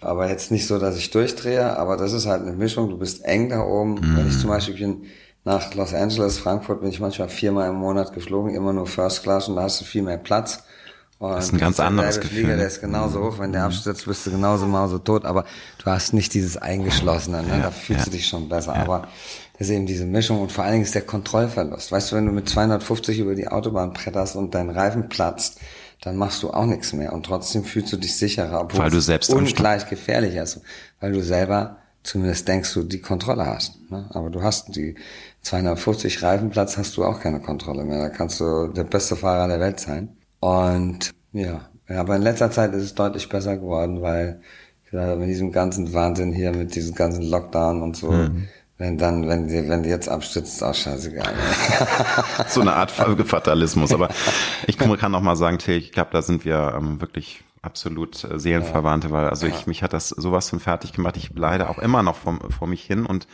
aber 0.00 0.28
jetzt 0.28 0.50
nicht 0.50 0.66
so, 0.66 0.78
dass 0.78 0.96
ich 0.96 1.10
durchdrehe, 1.10 1.76
aber 1.76 1.96
das 1.96 2.12
ist 2.12 2.26
halt 2.26 2.42
eine 2.42 2.52
Mischung. 2.52 2.88
Du 2.88 2.98
bist 2.98 3.24
eng 3.24 3.50
da 3.50 3.60
oben. 3.60 3.94
Mhm. 3.94 4.16
Wenn 4.16 4.28
ich 4.28 4.38
zum 4.38 4.50
Beispiel 4.50 4.74
bin 4.74 5.02
nach 5.44 5.74
Los 5.74 5.94
Angeles, 5.94 6.38
Frankfurt, 6.38 6.80
bin 6.80 6.90
ich 6.90 7.00
manchmal 7.00 7.28
viermal 7.28 7.68
im 7.68 7.76
Monat 7.76 8.12
geflogen, 8.12 8.54
immer 8.54 8.72
nur 8.72 8.86
First 8.86 9.22
Class 9.22 9.48
und 9.48 9.56
da 9.56 9.62
hast 9.62 9.80
du 9.80 9.84
viel 9.84 10.02
mehr 10.02 10.18
Platz. 10.18 10.64
Und 11.18 11.32
das 11.32 11.46
ist 11.46 11.52
ein 11.52 11.58
ganz 11.58 11.78
anderes 11.78 12.18
Gefühl. 12.18 12.44
Flieger, 12.44 12.56
der 12.56 12.66
ist 12.66 12.80
genauso 12.80 13.22
hoch, 13.22 13.38
wenn 13.38 13.52
der 13.52 13.62
mhm. 13.62 13.66
abstürzt, 13.66 14.06
bist 14.06 14.26
du 14.26 14.30
genauso 14.30 14.66
mauso 14.66 14.98
tot, 14.98 15.26
aber 15.26 15.44
du 15.78 15.90
hast 15.90 16.14
nicht 16.14 16.32
dieses 16.32 16.56
Eingeschlossene, 16.56 17.42
ne? 17.42 17.48
Ja, 17.48 17.58
da 17.64 17.70
fühlst 17.70 18.06
ja. 18.06 18.10
du 18.10 18.16
dich 18.16 18.26
schon 18.26 18.48
besser. 18.48 18.74
Ja. 18.74 18.82
Aber 18.82 19.08
das 19.58 19.68
ist 19.68 19.74
eben 19.74 19.84
diese 19.84 20.06
Mischung 20.06 20.40
und 20.40 20.50
vor 20.50 20.64
allen 20.64 20.72
Dingen 20.72 20.84
ist 20.84 20.94
der 20.94 21.02
Kontrollverlust. 21.02 21.92
Weißt 21.92 22.10
du, 22.10 22.16
wenn 22.16 22.24
du 22.24 22.32
mit 22.32 22.48
250 22.48 23.18
über 23.18 23.34
die 23.34 23.48
Autobahn 23.48 23.92
bretterst 23.92 24.34
und 24.34 24.54
dein 24.54 24.70
Reifen 24.70 25.10
platzt, 25.10 25.60
dann 26.00 26.16
machst 26.16 26.42
du 26.42 26.50
auch 26.50 26.66
nichts 26.66 26.92
mehr 26.92 27.12
und 27.12 27.26
trotzdem 27.26 27.64
fühlst 27.64 27.92
du 27.92 27.96
dich 27.96 28.16
sicherer, 28.16 28.62
obwohl 28.62 28.80
weil 28.80 28.90
du 28.90 29.00
selbst 29.00 29.32
ungleich 29.32 29.88
gefährlich 29.88 30.34
ist, 30.34 30.60
weil 31.00 31.12
du 31.12 31.22
selber 31.22 31.76
zumindest 32.02 32.48
denkst 32.48 32.72
du 32.72 32.82
die 32.82 33.00
Kontrolle 33.00 33.46
hast. 33.46 33.78
Ne? 33.90 34.06
Aber 34.10 34.30
du 34.30 34.42
hast 34.42 34.74
die 34.74 34.94
250 35.42 36.22
Reifenplatz 36.22 36.76
hast 36.76 36.96
du 36.96 37.04
auch 37.04 37.20
keine 37.20 37.40
Kontrolle 37.40 37.84
mehr. 37.84 37.98
Da 37.98 38.08
kannst 38.08 38.40
du 38.40 38.68
der 38.68 38.84
beste 38.84 39.16
Fahrer 39.16 39.48
der 39.48 39.60
Welt 39.60 39.80
sein. 39.80 40.16
Und 40.40 41.10
ja, 41.32 41.68
aber 41.88 42.16
in 42.16 42.22
letzter 42.22 42.50
Zeit 42.50 42.72
ist 42.74 42.82
es 42.82 42.94
deutlich 42.94 43.28
besser 43.28 43.56
geworden, 43.56 44.00
weil 44.00 44.40
mit 44.92 45.28
diesem 45.28 45.52
ganzen 45.52 45.92
Wahnsinn 45.92 46.32
hier, 46.32 46.52
mit 46.52 46.74
diesem 46.74 46.94
ganzen 46.94 47.22
Lockdown 47.22 47.82
und 47.82 47.96
so, 47.96 48.10
mhm. 48.10 48.48
Wenn 48.80 48.96
dann, 48.96 49.28
wenn 49.28 49.46
die, 49.46 49.68
wenn 49.68 49.82
die 49.82 49.90
jetzt 49.90 50.08
abstürzt, 50.08 50.54
ist 50.54 50.62
auch 50.62 50.74
scheißegal. 50.74 51.34
so 52.48 52.62
eine 52.62 52.72
Art 52.72 52.90
Fatalismus. 52.90 53.92
Aber 53.92 54.08
ich 54.66 54.78
kann 54.78 55.12
noch 55.12 55.20
mal 55.20 55.36
sagen, 55.36 55.58
Till, 55.58 55.76
ich 55.76 55.92
glaube, 55.92 56.08
da 56.14 56.22
sind 56.22 56.46
wir 56.46 56.72
ähm, 56.74 56.98
wirklich 56.98 57.44
absolut 57.60 58.24
äh, 58.24 58.38
Seelenverwandte, 58.38 59.10
weil 59.10 59.28
also 59.28 59.46
ich, 59.46 59.66
mich 59.66 59.82
hat 59.82 59.92
das 59.92 60.08
sowas 60.08 60.48
von 60.48 60.60
fertig 60.60 60.94
gemacht. 60.94 61.18
Ich 61.18 61.30
leide 61.34 61.68
auch 61.68 61.78
immer 61.78 62.02
noch 62.02 62.16
vor, 62.16 62.38
vor 62.48 62.68
mich 62.68 62.82
hin 62.82 63.04
und 63.04 63.26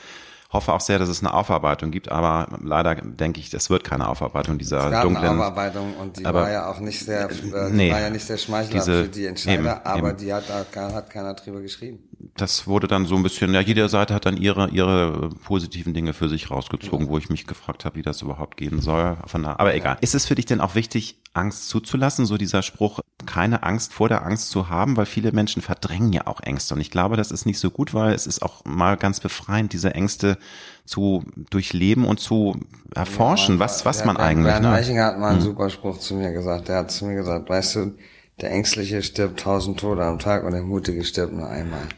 hoffe 0.53 0.73
auch 0.73 0.81
sehr, 0.81 0.99
dass 0.99 1.09
es 1.09 1.21
eine 1.21 1.33
Aufarbeitung 1.33 1.93
gibt, 1.93 2.11
aber 2.11 2.49
leider 2.61 2.97
denke 2.97 3.39
ich, 3.39 3.55
es 3.55 3.71
wird 3.71 3.85
keine 3.85 4.09
Aufarbeitung 4.09 4.59
dieser 4.59 4.87
es 4.87 4.91
gab 4.91 5.03
dunklen. 5.05 5.27
Eine 5.27 5.41
Aufarbeitung 5.41 5.95
und 5.97 6.19
die 6.19 6.27
aber, 6.27 6.43
war 6.43 6.51
ja 6.51 6.69
auch 6.69 6.81
nicht 6.81 7.05
sehr, 7.05 7.31
äh, 7.31 7.71
nee, 7.71 7.93
war 7.93 8.01
ja 8.01 8.11
nicht 8.11 8.27
sehr 8.27 8.39
schmeichelhaft 8.39 8.89
diese, 8.89 9.05
für 9.05 9.09
die 9.11 9.27
Entscheider, 9.27 9.61
eben, 9.61 9.69
aber 9.69 10.09
eben. 10.11 10.19
die 10.19 10.35
hat 10.35 10.45
da 10.49 10.93
hat 10.93 11.11
keiner 11.11 11.35
drüber 11.35 11.61
geschrieben. 11.61 12.01
Das 12.37 12.67
wurde 12.67 12.87
dann 12.87 13.05
so 13.05 13.15
ein 13.17 13.23
bisschen, 13.23 13.53
ja, 13.53 13.61
jede 13.61 13.89
Seite 13.89 14.15
hat 14.15 14.25
dann 14.25 14.37
ihre 14.37 14.71
ihre 14.71 15.31
positiven 15.45 15.93
Dinge 15.93 16.13
für 16.15 16.29
sich 16.29 16.51
rausgezogen, 16.51 17.07
ja. 17.07 17.13
wo 17.13 17.19
ich 17.19 17.29
mich 17.29 17.47
gefragt 17.47 17.85
habe, 17.85 17.97
wie 17.97 18.03
das 18.03 18.23
überhaupt 18.23 18.57
gehen 18.57 18.81
soll. 18.81 19.19
Von 19.27 19.43
da, 19.43 19.57
aber 19.59 19.75
egal. 19.75 19.99
Ist 20.01 20.15
es 20.15 20.27
für 20.27 20.35
dich 20.35 20.47
denn 20.47 20.61
auch 20.61 20.75
wichtig, 20.75 21.19
Angst 21.35 21.69
zuzulassen? 21.69 22.25
So 22.25 22.39
dieser 22.39 22.63
Spruch, 22.63 23.01
keine 23.27 23.63
Angst 23.63 23.93
vor 23.93 24.09
der 24.09 24.25
Angst 24.25 24.51
zu 24.51 24.69
haben, 24.71 24.97
weil 24.97 25.07
viele 25.07 25.33
Menschen 25.33 25.61
verdrängen 25.61 26.13
ja 26.13 26.27
auch 26.27 26.41
Ängste. 26.41 26.75
Und 26.75 26.81
ich 26.81 26.91
glaube, 26.91 27.17
das 27.17 27.31
ist 27.31 27.45
nicht 27.45 27.59
so 27.59 27.71
gut, 27.71 27.93
weil 27.93 28.15
es 28.15 28.27
ist 28.27 28.43
auch 28.43 28.65
mal 28.65 28.97
ganz 28.97 29.21
befreiend, 29.21 29.73
diese 29.73 29.95
Ängste 29.95 30.39
zu 30.87 31.25
durchleben 31.51 32.07
und 32.07 32.21
zu 32.21 32.59
erforschen, 32.95 33.57
ja, 33.57 33.61
was, 33.61 33.85
was 33.85 34.05
man 34.05 34.17
eigentlich. 34.17 34.53
Bernd 34.53 34.67
ne? 34.67 34.73
Eichinger 34.73 35.05
hat 35.05 35.19
mal 35.19 35.29
einen 35.29 35.39
hm. 35.39 35.45
super 35.45 35.71
Spruch 35.71 35.99
zu 35.99 36.15
mir 36.15 36.33
gesagt. 36.33 36.69
Der 36.69 36.77
hat 36.77 36.91
zu 36.91 37.05
mir 37.05 37.15
gesagt, 37.15 37.49
weißt 37.49 37.77
du, 37.77 37.95
der 38.41 38.51
Ängstliche 38.53 39.03
stirbt 39.03 39.41
tausend 39.41 39.81
Tode 39.81 40.05
am 40.05 40.19
Tag 40.19 40.45
und 40.45 40.53
der 40.53 40.63
Mutige 40.63 41.05
stirbt 41.05 41.33
nur 41.33 41.49
einmal. 41.49 41.89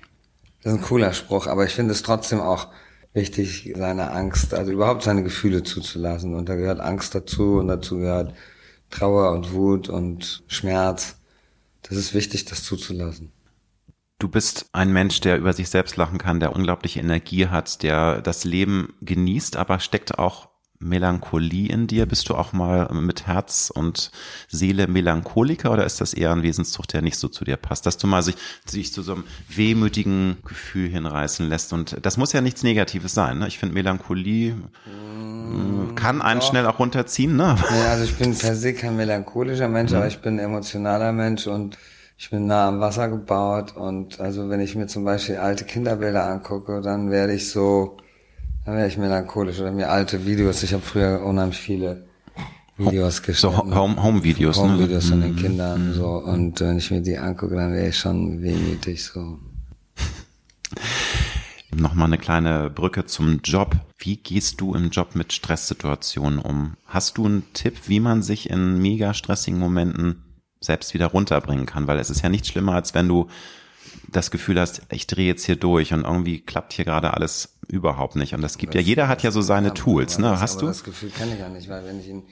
Das 0.68 0.74
ist 0.74 0.82
ein 0.82 0.86
cooler 0.86 1.14
Spruch, 1.14 1.46
aber 1.46 1.64
ich 1.64 1.72
finde 1.72 1.92
es 1.92 2.02
trotzdem 2.02 2.40
auch 2.40 2.68
wichtig, 3.14 3.72
seine 3.74 4.10
Angst, 4.10 4.52
also 4.52 4.70
überhaupt 4.70 5.02
seine 5.02 5.22
Gefühle 5.22 5.62
zuzulassen. 5.62 6.34
Und 6.34 6.46
da 6.50 6.56
gehört 6.56 6.78
Angst 6.78 7.14
dazu 7.14 7.54
und 7.54 7.68
dazu 7.68 7.96
gehört 7.96 8.34
Trauer 8.90 9.32
und 9.32 9.54
Wut 9.54 9.88
und 9.88 10.44
Schmerz. 10.46 11.16
Das 11.84 11.96
ist 11.96 12.12
wichtig, 12.12 12.44
das 12.44 12.64
zuzulassen. 12.64 13.32
Du 14.18 14.28
bist 14.28 14.68
ein 14.72 14.92
Mensch, 14.92 15.22
der 15.22 15.38
über 15.38 15.54
sich 15.54 15.70
selbst 15.70 15.96
lachen 15.96 16.18
kann, 16.18 16.38
der 16.38 16.54
unglaubliche 16.54 17.00
Energie 17.00 17.46
hat, 17.46 17.82
der 17.82 18.20
das 18.20 18.44
Leben 18.44 18.92
genießt, 19.00 19.56
aber 19.56 19.80
steckt 19.80 20.18
auch 20.18 20.50
Melancholie 20.80 21.68
in 21.68 21.86
dir? 21.86 22.06
Bist 22.06 22.28
du 22.28 22.34
auch 22.34 22.52
mal 22.52 22.88
mit 22.92 23.26
Herz 23.26 23.70
und 23.74 24.10
Seele 24.48 24.86
Melancholiker 24.86 25.72
oder 25.72 25.84
ist 25.84 26.00
das 26.00 26.14
eher 26.14 26.32
ein 26.32 26.42
Wesenszug, 26.42 26.86
der 26.88 27.02
nicht 27.02 27.16
so 27.16 27.28
zu 27.28 27.44
dir 27.44 27.56
passt? 27.56 27.86
Dass 27.86 27.98
du 27.98 28.06
mal 28.06 28.22
sich, 28.22 28.36
sich 28.64 28.92
zu 28.92 29.02
so 29.02 29.14
einem 29.14 29.24
wehmütigen 29.48 30.36
Gefühl 30.44 30.88
hinreißen 30.88 31.48
lässt 31.48 31.72
und 31.72 31.96
das 32.02 32.16
muss 32.16 32.32
ja 32.32 32.40
nichts 32.40 32.62
Negatives 32.62 33.14
sein. 33.14 33.38
Ne? 33.38 33.48
Ich 33.48 33.58
finde 33.58 33.74
Melancholie 33.74 34.54
mm, 34.54 35.94
kann 35.94 36.22
einen 36.22 36.40
doch. 36.40 36.48
schnell 36.48 36.66
auch 36.66 36.78
runterziehen. 36.78 37.36
Ne? 37.36 37.56
Ja, 37.70 37.90
also 37.90 38.04
ich 38.04 38.14
bin 38.14 38.36
per 38.36 38.54
se 38.54 38.74
kein 38.74 38.96
melancholischer 38.96 39.68
Mensch, 39.68 39.90
mhm. 39.90 39.98
aber 39.98 40.06
ich 40.06 40.18
bin 40.18 40.36
ein 40.36 40.44
emotionaler 40.44 41.12
Mensch 41.12 41.46
und 41.46 41.76
ich 42.16 42.30
bin 42.30 42.46
nah 42.46 42.68
am 42.68 42.80
Wasser 42.80 43.08
gebaut 43.08 43.76
und 43.76 44.20
also 44.20 44.50
wenn 44.50 44.60
ich 44.60 44.74
mir 44.74 44.88
zum 44.88 45.04
Beispiel 45.04 45.36
alte 45.36 45.64
Kinderbilder 45.64 46.26
angucke, 46.26 46.80
dann 46.80 47.10
werde 47.10 47.32
ich 47.32 47.48
so 47.48 47.96
dann 48.68 48.76
wäre 48.76 48.88
ich 48.88 48.98
melancholisch 48.98 49.60
oder 49.60 49.72
mir 49.72 49.88
alte 49.88 50.26
Videos. 50.26 50.62
Ich 50.62 50.74
habe 50.74 50.82
früher 50.82 51.24
unheimlich 51.24 51.56
viele 51.56 52.06
Videos 52.76 53.22
geschnitten. 53.22 53.56
So 53.72 54.02
Home-Videos, 54.02 54.58
Home 54.58 54.72
ne? 54.72 54.74
Home-Videos 54.74 55.08
von 55.08 55.22
den 55.22 55.32
mhm. 55.32 55.36
Kindern, 55.36 55.88
mhm. 55.88 55.94
so. 55.94 56.08
Und 56.08 56.60
wenn 56.60 56.76
ich 56.76 56.90
mir 56.90 57.00
die 57.00 57.16
angucke, 57.16 57.54
dann 57.54 57.72
wäre 57.72 57.88
ich 57.88 57.98
schon 57.98 58.42
wehmütig, 58.42 59.02
so. 59.02 59.38
Nochmal 61.74 62.08
eine 62.08 62.18
kleine 62.18 62.68
Brücke 62.68 63.06
zum 63.06 63.40
Job. 63.42 63.74
Wie 63.96 64.18
gehst 64.18 64.60
du 64.60 64.74
im 64.74 64.90
Job 64.90 65.14
mit 65.14 65.32
Stresssituationen 65.32 66.38
um? 66.38 66.74
Hast 66.84 67.16
du 67.16 67.24
einen 67.24 67.50
Tipp, 67.54 67.88
wie 67.88 68.00
man 68.00 68.20
sich 68.20 68.50
in 68.50 68.82
mega 68.82 69.14
stressigen 69.14 69.58
Momenten 69.58 70.24
selbst 70.60 70.92
wieder 70.92 71.06
runterbringen 71.06 71.64
kann? 71.64 71.86
Weil 71.86 71.98
es 71.98 72.10
ist 72.10 72.20
ja 72.20 72.28
nichts 72.28 72.48
schlimmer, 72.48 72.74
als 72.74 72.92
wenn 72.92 73.08
du 73.08 73.28
das 74.08 74.30
Gefühl 74.30 74.60
hast, 74.60 74.82
ich 74.90 75.06
drehe 75.06 75.26
jetzt 75.26 75.46
hier 75.46 75.56
durch 75.56 75.94
und 75.94 76.04
irgendwie 76.04 76.40
klappt 76.40 76.74
hier 76.74 76.84
gerade 76.84 77.14
alles 77.14 77.57
überhaupt 77.68 78.16
nicht. 78.16 78.34
Und 78.34 78.42
das 78.42 78.58
gibt 78.58 78.74
das, 78.74 78.80
ja, 78.80 78.86
jeder 78.86 79.08
hat 79.08 79.22
ja 79.22 79.30
so 79.30 79.42
seine 79.42 79.74
Tools, 79.74 80.18
ne? 80.18 80.40
Hast 80.40 80.62
du? 80.62 80.66
Das 80.66 80.82
Gefühl 80.82 81.10
kenne 81.10 81.34
ich 81.34 81.40
ja 81.40 81.48
nicht, 81.48 81.68
weil 81.68 81.84
wenn 81.84 82.00
ich 82.00 82.08
in, 82.08 82.22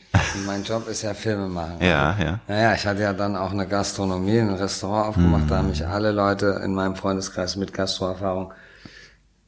mein 0.46 0.64
Job 0.64 0.88
ist 0.88 1.02
ja 1.02 1.14
Filme 1.14 1.48
machen. 1.48 1.76
ja, 1.80 2.16
ja. 2.18 2.40
Naja, 2.48 2.74
ich 2.74 2.86
hatte 2.86 3.02
ja 3.02 3.12
dann 3.12 3.36
auch 3.36 3.52
eine 3.52 3.66
Gastronomie, 3.66 4.40
ein 4.40 4.54
Restaurant 4.54 5.10
aufgemacht, 5.10 5.44
mhm. 5.44 5.48
da 5.48 5.56
haben 5.58 5.68
mich 5.68 5.86
alle 5.86 6.10
Leute 6.10 6.60
in 6.64 6.74
meinem 6.74 6.96
Freundeskreis 6.96 7.56
mit 7.56 7.74
Gastroerfahrung 7.74 8.52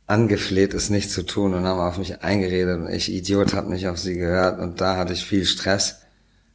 angefleht, 0.06 0.74
es 0.74 0.90
nicht 0.90 1.10
zu 1.10 1.22
tun 1.22 1.54
und 1.54 1.64
haben 1.66 1.80
auf 1.80 1.98
mich 1.98 2.22
eingeredet 2.22 2.80
und 2.80 2.90
ich 2.90 3.12
Idiot 3.12 3.54
habe 3.54 3.70
nicht 3.70 3.88
auf 3.88 3.98
sie 3.98 4.14
gehört 4.14 4.58
und 4.58 4.80
da 4.80 4.96
hatte 4.96 5.12
ich 5.12 5.24
viel 5.24 5.44
Stress. 5.44 6.02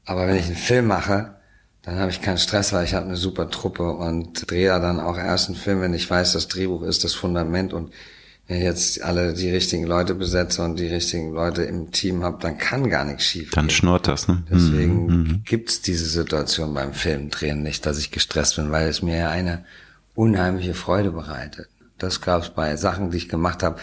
Aber 0.06 0.28
wenn 0.28 0.36
ich 0.36 0.46
einen 0.46 0.56
Film 0.56 0.88
mache, 0.88 1.36
dann 1.84 2.00
habe 2.00 2.12
ich 2.12 2.22
keinen 2.22 2.38
Stress, 2.38 2.74
weil 2.74 2.86
ich 2.86 2.94
habe 2.94 3.06
eine 3.06 3.16
super 3.16 3.50
Truppe 3.50 3.92
und 3.92 4.50
drehe 4.50 4.80
dann 4.80 5.00
auch 5.00 5.18
erst 5.18 5.50
einen 5.50 5.58
Film, 5.58 5.82
wenn 5.82 5.94
ich 5.94 6.10
weiß, 6.10 6.34
das 6.34 6.48
Drehbuch 6.48 6.82
ist 6.84 7.04
das 7.04 7.14
Fundament 7.14 7.74
und 7.74 7.92
jetzt 8.48 9.02
alle 9.02 9.34
die 9.34 9.50
richtigen 9.50 9.86
Leute 9.86 10.16
besetze 10.16 10.64
und 10.64 10.78
die 10.78 10.88
richtigen 10.88 11.32
Leute 11.32 11.64
im 11.64 11.92
Team 11.92 12.24
habe, 12.24 12.40
dann 12.42 12.58
kann 12.58 12.90
gar 12.90 13.06
nichts 13.06 13.24
schief 13.24 13.52
Dann 13.52 13.70
schnurrt 13.70 14.08
das, 14.08 14.28
ne? 14.28 14.44
Deswegen 14.52 15.06
mhm. 15.06 15.16
mhm. 15.16 15.42
gibt's 15.46 15.82
diese 15.82 16.06
Situation 16.06 16.74
beim 16.74 16.94
Filmdrehen 16.94 17.64
nicht, 17.64 17.86
dass 17.86 18.00
ich 18.00 18.12
gestresst 18.12 18.58
bin, 18.58 18.72
weil 18.72 18.88
es 18.88 19.02
mir 19.02 19.18
ja 19.18 19.30
eine 19.30 19.66
unheimliche 20.14 20.74
Freude 20.74 21.12
bereitet. 21.12 21.70
Das 21.98 22.22
gab's 22.22 22.50
bei 22.50 22.76
Sachen, 22.76 23.12
die 23.12 23.18
ich 23.18 23.30
gemacht 23.30 23.64
habe, 23.64 23.80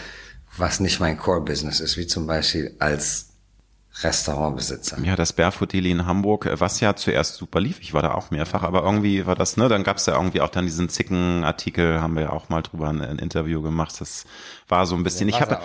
was 0.57 0.79
nicht 0.79 0.99
mein 0.99 1.17
Core-Business 1.17 1.79
ist, 1.79 1.97
wie 1.97 2.07
zum 2.07 2.27
Beispiel 2.27 2.75
als 2.77 3.30
Restaurantbesitzer. 3.99 4.99
Ja, 5.03 5.15
das 5.15 5.33
Barefoot 5.33 5.73
Deli 5.73 5.91
in 5.91 6.05
Hamburg, 6.05 6.49
was 6.59 6.79
ja 6.79 6.95
zuerst 6.95 7.35
super 7.35 7.59
lief. 7.59 7.79
Ich 7.81 7.93
war 7.93 8.01
da 8.01 8.13
auch 8.13 8.31
mehrfach, 8.31 8.63
aber 8.63 8.83
irgendwie 8.83 9.25
war 9.25 9.35
das, 9.35 9.57
ne, 9.57 9.67
dann 9.67 9.83
gab's 9.83 10.05
ja 10.05 10.15
irgendwie 10.15 10.41
auch 10.41 10.49
dann 10.49 10.65
diesen 10.65 10.89
Zicken-Artikel, 10.89 12.01
haben 12.01 12.15
wir 12.15 12.23
ja 12.23 12.29
auch 12.31 12.49
mal 12.49 12.61
drüber 12.61 12.89
ein, 12.89 13.01
ein 13.01 13.19
Interview 13.19 13.61
gemacht. 13.61 13.99
Das 13.99 14.25
war 14.67 14.85
so 14.85 14.95
ein 14.95 15.03
bisschen, 15.03 15.27
ich 15.27 15.41
habe, 15.41 15.59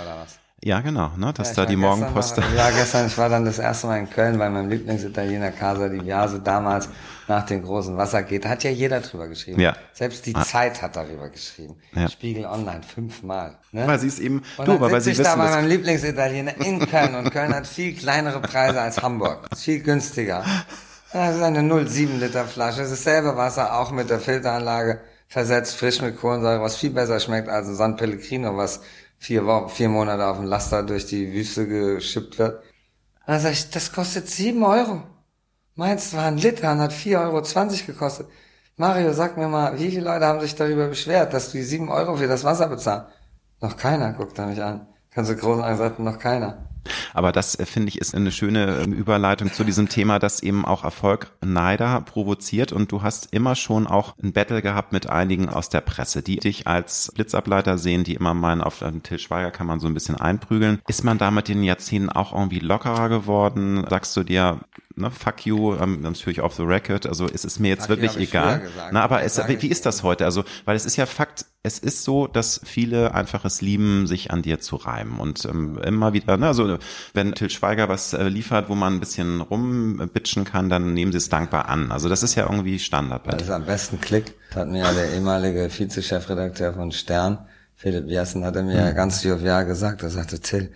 ja, 0.66 0.80
genau, 0.80 1.12
ne, 1.16 1.32
dass 1.32 1.50
ja, 1.50 1.62
da 1.62 1.66
die 1.66 1.76
Morgenpost. 1.76 2.38
Ja, 2.56 2.70
gestern, 2.76 3.06
ich 3.06 3.16
war 3.16 3.28
dann 3.28 3.44
das 3.44 3.60
erste 3.60 3.86
Mal 3.86 4.00
in 4.00 4.10
Köln 4.10 4.36
bei 4.36 4.50
meinem 4.50 4.68
Lieblingsitaliener 4.68 5.52
Casa 5.52 5.88
di 5.88 6.04
Viase 6.04 6.40
damals 6.40 6.88
nach 7.28 7.46
dem 7.46 7.62
großen 7.62 7.96
Wasser 7.96 8.24
geht. 8.24 8.44
Hat 8.46 8.64
ja 8.64 8.70
jeder 8.70 9.00
drüber 9.00 9.28
geschrieben. 9.28 9.60
Ja. 9.60 9.76
Selbst 9.92 10.26
die 10.26 10.34
ah. 10.34 10.42
Zeit 10.42 10.82
hat 10.82 10.96
darüber 10.96 11.28
geschrieben. 11.28 11.76
Ja. 11.94 12.08
Spiegel 12.08 12.46
Online 12.46 12.82
fünfmal. 12.82 13.58
Ne? 13.70 13.86
Weil 13.86 14.00
sie 14.00 14.08
es 14.08 14.18
eben, 14.18 14.42
und 14.56 14.66
du, 14.66 14.72
aber 14.72 15.00
sie 15.00 15.12
ich 15.12 15.18
wissen, 15.18 15.30
da 15.30 15.36
bei 15.36 15.50
meinem 15.50 15.68
Lieblingsitaliener 15.68 16.60
in 16.60 16.80
Köln 16.80 17.14
und 17.14 17.30
Köln 17.30 17.54
hat 17.54 17.68
viel 17.68 17.94
kleinere 17.94 18.40
Preise 18.40 18.80
als 18.80 19.00
Hamburg. 19.00 19.46
Ist 19.52 19.62
viel 19.62 19.78
günstiger. 19.78 20.44
Das 21.12 21.36
ist 21.36 21.42
eine 21.42 21.60
0,7 21.60 22.18
Liter 22.18 22.44
Flasche. 22.44 22.82
Es 22.82 22.90
ist 22.90 23.04
selber 23.04 23.36
Wasser, 23.36 23.78
auch 23.78 23.92
mit 23.92 24.10
der 24.10 24.18
Filteranlage 24.18 24.98
versetzt, 25.28 25.76
frisch 25.76 26.02
mit 26.02 26.18
Kohlensäure, 26.18 26.60
was 26.60 26.76
viel 26.76 26.90
besser 26.90 27.20
schmeckt 27.20 27.48
als 27.48 27.68
San 27.68 27.96
Pellegrino, 27.96 28.56
was 28.56 28.80
vier 29.18 29.46
Wochen, 29.46 29.68
vier 29.68 29.88
Monate 29.88 30.26
auf 30.26 30.36
dem 30.36 30.46
Laster 30.46 30.82
durch 30.82 31.06
die 31.06 31.32
Wüste 31.32 31.66
geschippt 31.66 32.38
wird. 32.38 32.62
Dann 33.26 33.40
sag 33.40 33.52
ich, 33.52 33.70
das 33.70 33.92
kostet 33.92 34.28
sieben 34.28 34.62
Euro. 34.62 35.02
Meins 35.74 36.14
war 36.14 36.26
ein 36.26 36.38
Liter 36.38 36.72
und 36.72 36.78
hat 36.78 36.92
vier 36.92 37.20
Euro 37.20 37.42
zwanzig 37.42 37.86
gekostet. 37.86 38.28
Mario, 38.76 39.12
sag 39.12 39.36
mir 39.36 39.48
mal, 39.48 39.78
wie 39.78 39.90
viele 39.90 40.04
Leute 40.04 40.26
haben 40.26 40.40
sich 40.40 40.54
darüber 40.54 40.88
beschwert, 40.88 41.32
dass 41.32 41.50
du 41.50 41.58
die 41.58 41.64
sieben 41.64 41.88
Euro 41.88 42.16
für 42.16 42.28
das 42.28 42.44
Wasser 42.44 42.68
bezahlst? 42.68 43.06
Noch 43.60 43.76
keiner, 43.76 44.12
guckt 44.12 44.38
er 44.38 44.46
mich 44.46 44.62
an. 44.62 44.86
Kannst 45.10 45.30
du 45.30 45.36
groß 45.36 45.58
sagen, 45.78 46.04
noch 46.04 46.18
keiner. 46.18 46.68
Aber 47.16 47.32
das 47.32 47.58
äh, 47.58 47.64
finde 47.64 47.88
ich 47.88 47.98
ist 47.98 48.14
eine 48.14 48.30
schöne 48.30 48.82
ähm, 48.82 48.92
Überleitung 48.92 49.50
zu 49.50 49.64
diesem 49.64 49.88
Thema, 49.88 50.18
dass 50.18 50.42
eben 50.42 50.66
auch 50.66 50.84
Erfolg 50.84 51.32
Neider 51.40 52.02
provoziert 52.02 52.72
und 52.72 52.92
du 52.92 53.02
hast 53.02 53.32
immer 53.32 53.54
schon 53.54 53.86
auch 53.86 54.14
ein 54.22 54.34
Battle 54.34 54.60
gehabt 54.60 54.92
mit 54.92 55.08
einigen 55.08 55.48
aus 55.48 55.70
der 55.70 55.80
Presse, 55.80 56.22
die 56.22 56.36
dich 56.36 56.66
als 56.66 57.10
Blitzableiter 57.14 57.78
sehen, 57.78 58.04
die 58.04 58.14
immer 58.14 58.34
meinen, 58.34 58.60
auf 58.60 58.80
den 58.80 59.02
Till 59.02 59.18
Schweiger 59.18 59.50
kann 59.50 59.66
man 59.66 59.80
so 59.80 59.86
ein 59.86 59.94
bisschen 59.94 60.16
einprügeln. 60.16 60.80
Ist 60.86 61.04
man 61.04 61.16
da 61.16 61.30
mit 61.30 61.48
den 61.48 61.62
Jahrzehnten 61.62 62.10
auch 62.10 62.34
irgendwie 62.34 62.58
lockerer 62.58 63.08
geworden? 63.08 63.86
Sagst 63.88 64.14
du 64.14 64.22
dir, 64.22 64.60
ne, 64.96 65.10
fuck 65.10 65.46
you, 65.46 65.74
ähm, 65.76 66.00
natürlich 66.00 66.40
off 66.40 66.54
the 66.54 66.62
record, 66.62 67.06
also 67.06 67.26
ist 67.26 67.44
es 67.44 67.58
mir 67.58 67.68
jetzt 67.68 67.86
fuck 67.86 68.00
wirklich 68.00 68.16
egal. 68.16 68.62
Na, 68.90 69.02
aber 69.02 69.22
es, 69.22 69.38
wie, 69.46 69.68
ist 69.68 69.86
das 69.86 70.02
heute? 70.02 70.24
Also, 70.24 70.44
weil 70.64 70.74
es 70.74 70.86
ist 70.86 70.96
ja 70.96 71.06
Fakt, 71.06 71.44
es 71.62 71.78
ist 71.78 72.04
so, 72.04 72.26
dass 72.26 72.60
viele 72.64 73.14
einfach 73.14 73.44
es 73.44 73.60
lieben, 73.60 74.06
sich 74.06 74.30
an 74.30 74.42
dir 74.42 74.60
zu 74.60 74.76
reimen 74.76 75.18
und 75.18 75.44
ähm, 75.44 75.78
immer 75.78 76.12
wieder, 76.12 76.36
ne, 76.36 76.46
also 76.46 76.78
wenn 77.12 77.34
Til 77.34 77.50
Schweiger 77.50 77.88
was 77.88 78.14
äh, 78.14 78.28
liefert, 78.28 78.68
wo 78.68 78.74
man 78.74 78.94
ein 78.94 79.00
bisschen 79.00 79.40
rumbitschen 79.40 80.44
kann, 80.44 80.68
dann 80.68 80.94
nehmen 80.94 81.12
sie 81.12 81.18
es 81.18 81.28
dankbar 81.28 81.68
an. 81.68 81.92
Also 81.92 82.08
das 82.08 82.22
ist 82.22 82.34
ja 82.34 82.44
irgendwie 82.44 82.78
Standard. 82.78 83.24
Bei 83.24 83.32
das 83.32 83.42
ist 83.42 83.50
am 83.50 83.66
besten 83.66 84.00
Klick. 84.00 84.34
Das 84.48 84.62
hat 84.62 84.68
mir 84.68 84.80
ja 84.80 84.92
der 84.92 85.12
ehemalige 85.12 85.68
Vizechefredakteur 85.70 86.72
von 86.72 86.92
Stern, 86.92 87.46
Philipp 87.74 88.06
Jessen, 88.08 88.44
hat 88.44 88.56
er 88.56 88.62
mir 88.62 88.76
ja 88.76 88.88
hm. 88.88 88.94
ganz 88.94 89.22
jovial 89.22 89.66
gesagt. 89.66 90.02
Er 90.02 90.10
sagte, 90.10 90.40
Till, 90.40 90.72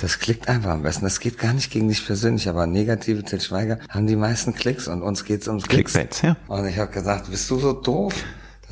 das 0.00 0.18
klickt 0.18 0.48
einfach 0.48 0.70
am 0.70 0.82
besten. 0.82 1.04
Das 1.04 1.20
geht 1.20 1.38
gar 1.38 1.52
nicht 1.52 1.70
gegen 1.70 1.88
dich 1.88 2.04
persönlich, 2.06 2.48
aber 2.48 2.66
negative 2.66 3.22
Til 3.22 3.40
Schweiger 3.40 3.78
haben 3.88 4.06
die 4.06 4.16
meisten 4.16 4.54
Klicks 4.54 4.88
und 4.88 5.02
uns 5.02 5.24
geht's 5.24 5.48
ums 5.48 5.68
Klicks. 5.68 5.92
Clickbaits, 5.92 6.22
ja. 6.22 6.36
Und 6.48 6.66
ich 6.66 6.78
habe 6.78 6.90
gesagt, 6.90 7.30
bist 7.30 7.50
du 7.50 7.58
so 7.58 7.72
doof? 7.72 8.14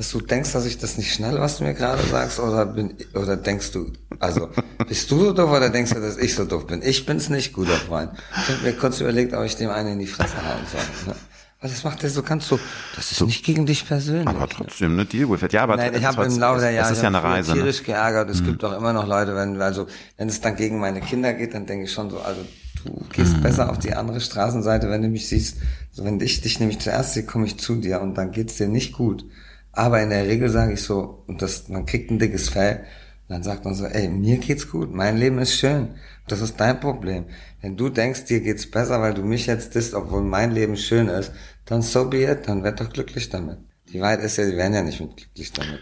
dass 0.01 0.09
du 0.13 0.19
denkst, 0.19 0.51
dass 0.53 0.65
ich 0.65 0.79
das 0.79 0.97
nicht 0.97 1.13
schnell, 1.13 1.39
was 1.39 1.59
du 1.59 1.63
mir 1.63 1.75
gerade 1.75 2.01
sagst, 2.01 2.39
oder 2.39 2.65
bin, 2.65 2.95
oder 3.13 3.37
denkst 3.37 3.71
du, 3.71 3.91
also, 4.17 4.49
bist 4.87 5.11
du 5.11 5.25
so 5.25 5.31
doof 5.31 5.51
oder 5.51 5.69
denkst 5.69 5.93
du, 5.93 5.99
dass 5.99 6.17
ich 6.17 6.33
so 6.33 6.45
doof 6.45 6.65
bin? 6.65 6.81
Ich 6.81 7.05
bin's 7.05 7.29
nicht, 7.29 7.53
guter 7.53 7.75
Freund. 7.75 8.09
Ich 8.31 8.49
habe 8.49 8.63
mir 8.63 8.73
kurz 8.73 8.99
überlegt, 8.99 9.33
ob 9.35 9.45
ich 9.45 9.57
dem 9.57 9.69
einen 9.69 9.93
in 9.93 9.99
die 9.99 10.07
Fresse 10.07 10.37
hauen 10.37 10.65
soll. 10.71 11.13
Ne? 11.13 11.19
Aber 11.61 11.69
das 11.69 11.83
macht 11.83 12.03
er 12.03 12.09
so 12.09 12.23
ganz 12.23 12.47
so, 12.47 12.59
das 12.95 13.11
ist 13.11 13.19
so, 13.19 13.25
nicht 13.25 13.45
gegen 13.45 13.67
dich 13.67 13.87
persönlich. 13.87 14.27
Aber 14.27 14.49
trotzdem, 14.49 14.95
ne, 14.95 15.05
Deal 15.05 15.29
with 15.29 15.43
it. 15.43 15.53
Ja, 15.53 15.61
aber 15.61 15.77
Nein, 15.77 15.93
ich 15.93 16.03
habe 16.03 16.25
im 16.25 16.39
Laufe 16.39 16.59
der 16.59 16.71
Jahre 16.71 16.89
das 16.89 16.97
ist 16.97 17.03
ja 17.03 17.09
eine 17.09 17.21
Reise, 17.21 17.51
ne? 17.51 17.57
tierisch 17.57 17.81
ne? 17.81 17.85
geärgert. 17.85 18.31
Es 18.31 18.41
mhm. 18.41 18.45
gibt 18.47 18.63
auch 18.63 18.75
immer 18.75 18.93
noch 18.93 19.05
Leute, 19.05 19.35
wenn, 19.35 19.61
also, 19.61 19.85
wenn 20.17 20.27
es 20.27 20.41
dann 20.41 20.55
gegen 20.55 20.79
meine 20.79 21.01
Kinder 21.01 21.33
geht, 21.33 21.53
dann 21.53 21.67
denke 21.67 21.85
ich 21.85 21.91
schon 21.91 22.09
so, 22.09 22.19
also, 22.19 22.41
du 22.83 23.05
gehst 23.13 23.37
mhm. 23.37 23.41
besser 23.43 23.69
auf 23.69 23.77
die 23.77 23.93
andere 23.93 24.21
Straßenseite, 24.21 24.89
wenn 24.89 25.03
du 25.03 25.09
mich 25.09 25.27
siehst. 25.27 25.59
Also, 25.91 26.03
wenn 26.03 26.19
ich 26.19 26.41
dich 26.41 26.59
nämlich 26.59 26.79
zuerst 26.79 27.13
sehe, 27.13 27.25
komme 27.25 27.45
ich 27.45 27.59
zu 27.59 27.75
dir 27.75 28.01
und 28.01 28.15
dann 28.15 28.31
geht's 28.31 28.57
dir 28.57 28.67
nicht 28.67 28.93
gut. 28.93 29.23
Aber 29.71 30.01
in 30.01 30.09
der 30.09 30.25
Regel 30.25 30.49
sage 30.49 30.73
ich 30.73 30.81
so, 30.81 31.23
und 31.27 31.43
das, 31.43 31.69
man 31.69 31.85
kriegt 31.85 32.09
ein 32.09 32.17
dickes 32.17 32.49
Fell, 32.49 32.85
dann 33.31 33.43
sagt 33.43 33.65
man 33.65 33.75
so, 33.75 33.85
ey, 33.85 34.09
mir 34.09 34.37
geht's 34.37 34.69
gut, 34.69 34.93
mein 34.93 35.17
Leben 35.17 35.39
ist 35.39 35.55
schön. 35.55 35.95
Das 36.27 36.41
ist 36.41 36.59
dein 36.59 36.79
Problem. 36.79 37.25
Wenn 37.61 37.77
du 37.77 37.89
denkst, 37.89 38.25
dir 38.25 38.41
geht's 38.41 38.69
besser, 38.69 39.01
weil 39.01 39.13
du 39.13 39.23
mich 39.23 39.45
jetzt 39.45 39.73
disst, 39.75 39.93
obwohl 39.93 40.21
mein 40.21 40.51
Leben 40.51 40.75
schön 40.75 41.07
ist, 41.07 41.31
dann 41.65 41.81
so 41.81 42.09
be 42.09 42.23
it, 42.23 42.47
dann 42.47 42.63
werd 42.63 42.79
doch 42.79 42.89
glücklich 42.89 43.29
damit. 43.29 43.57
Die 43.91 44.01
Wahrheit 44.01 44.21
ist 44.21 44.37
ja, 44.37 44.45
die 44.45 44.57
werden 44.57 44.73
ja 44.73 44.83
nicht 44.83 44.99
mit 44.99 45.15
glücklich 45.15 45.51
damit. 45.53 45.79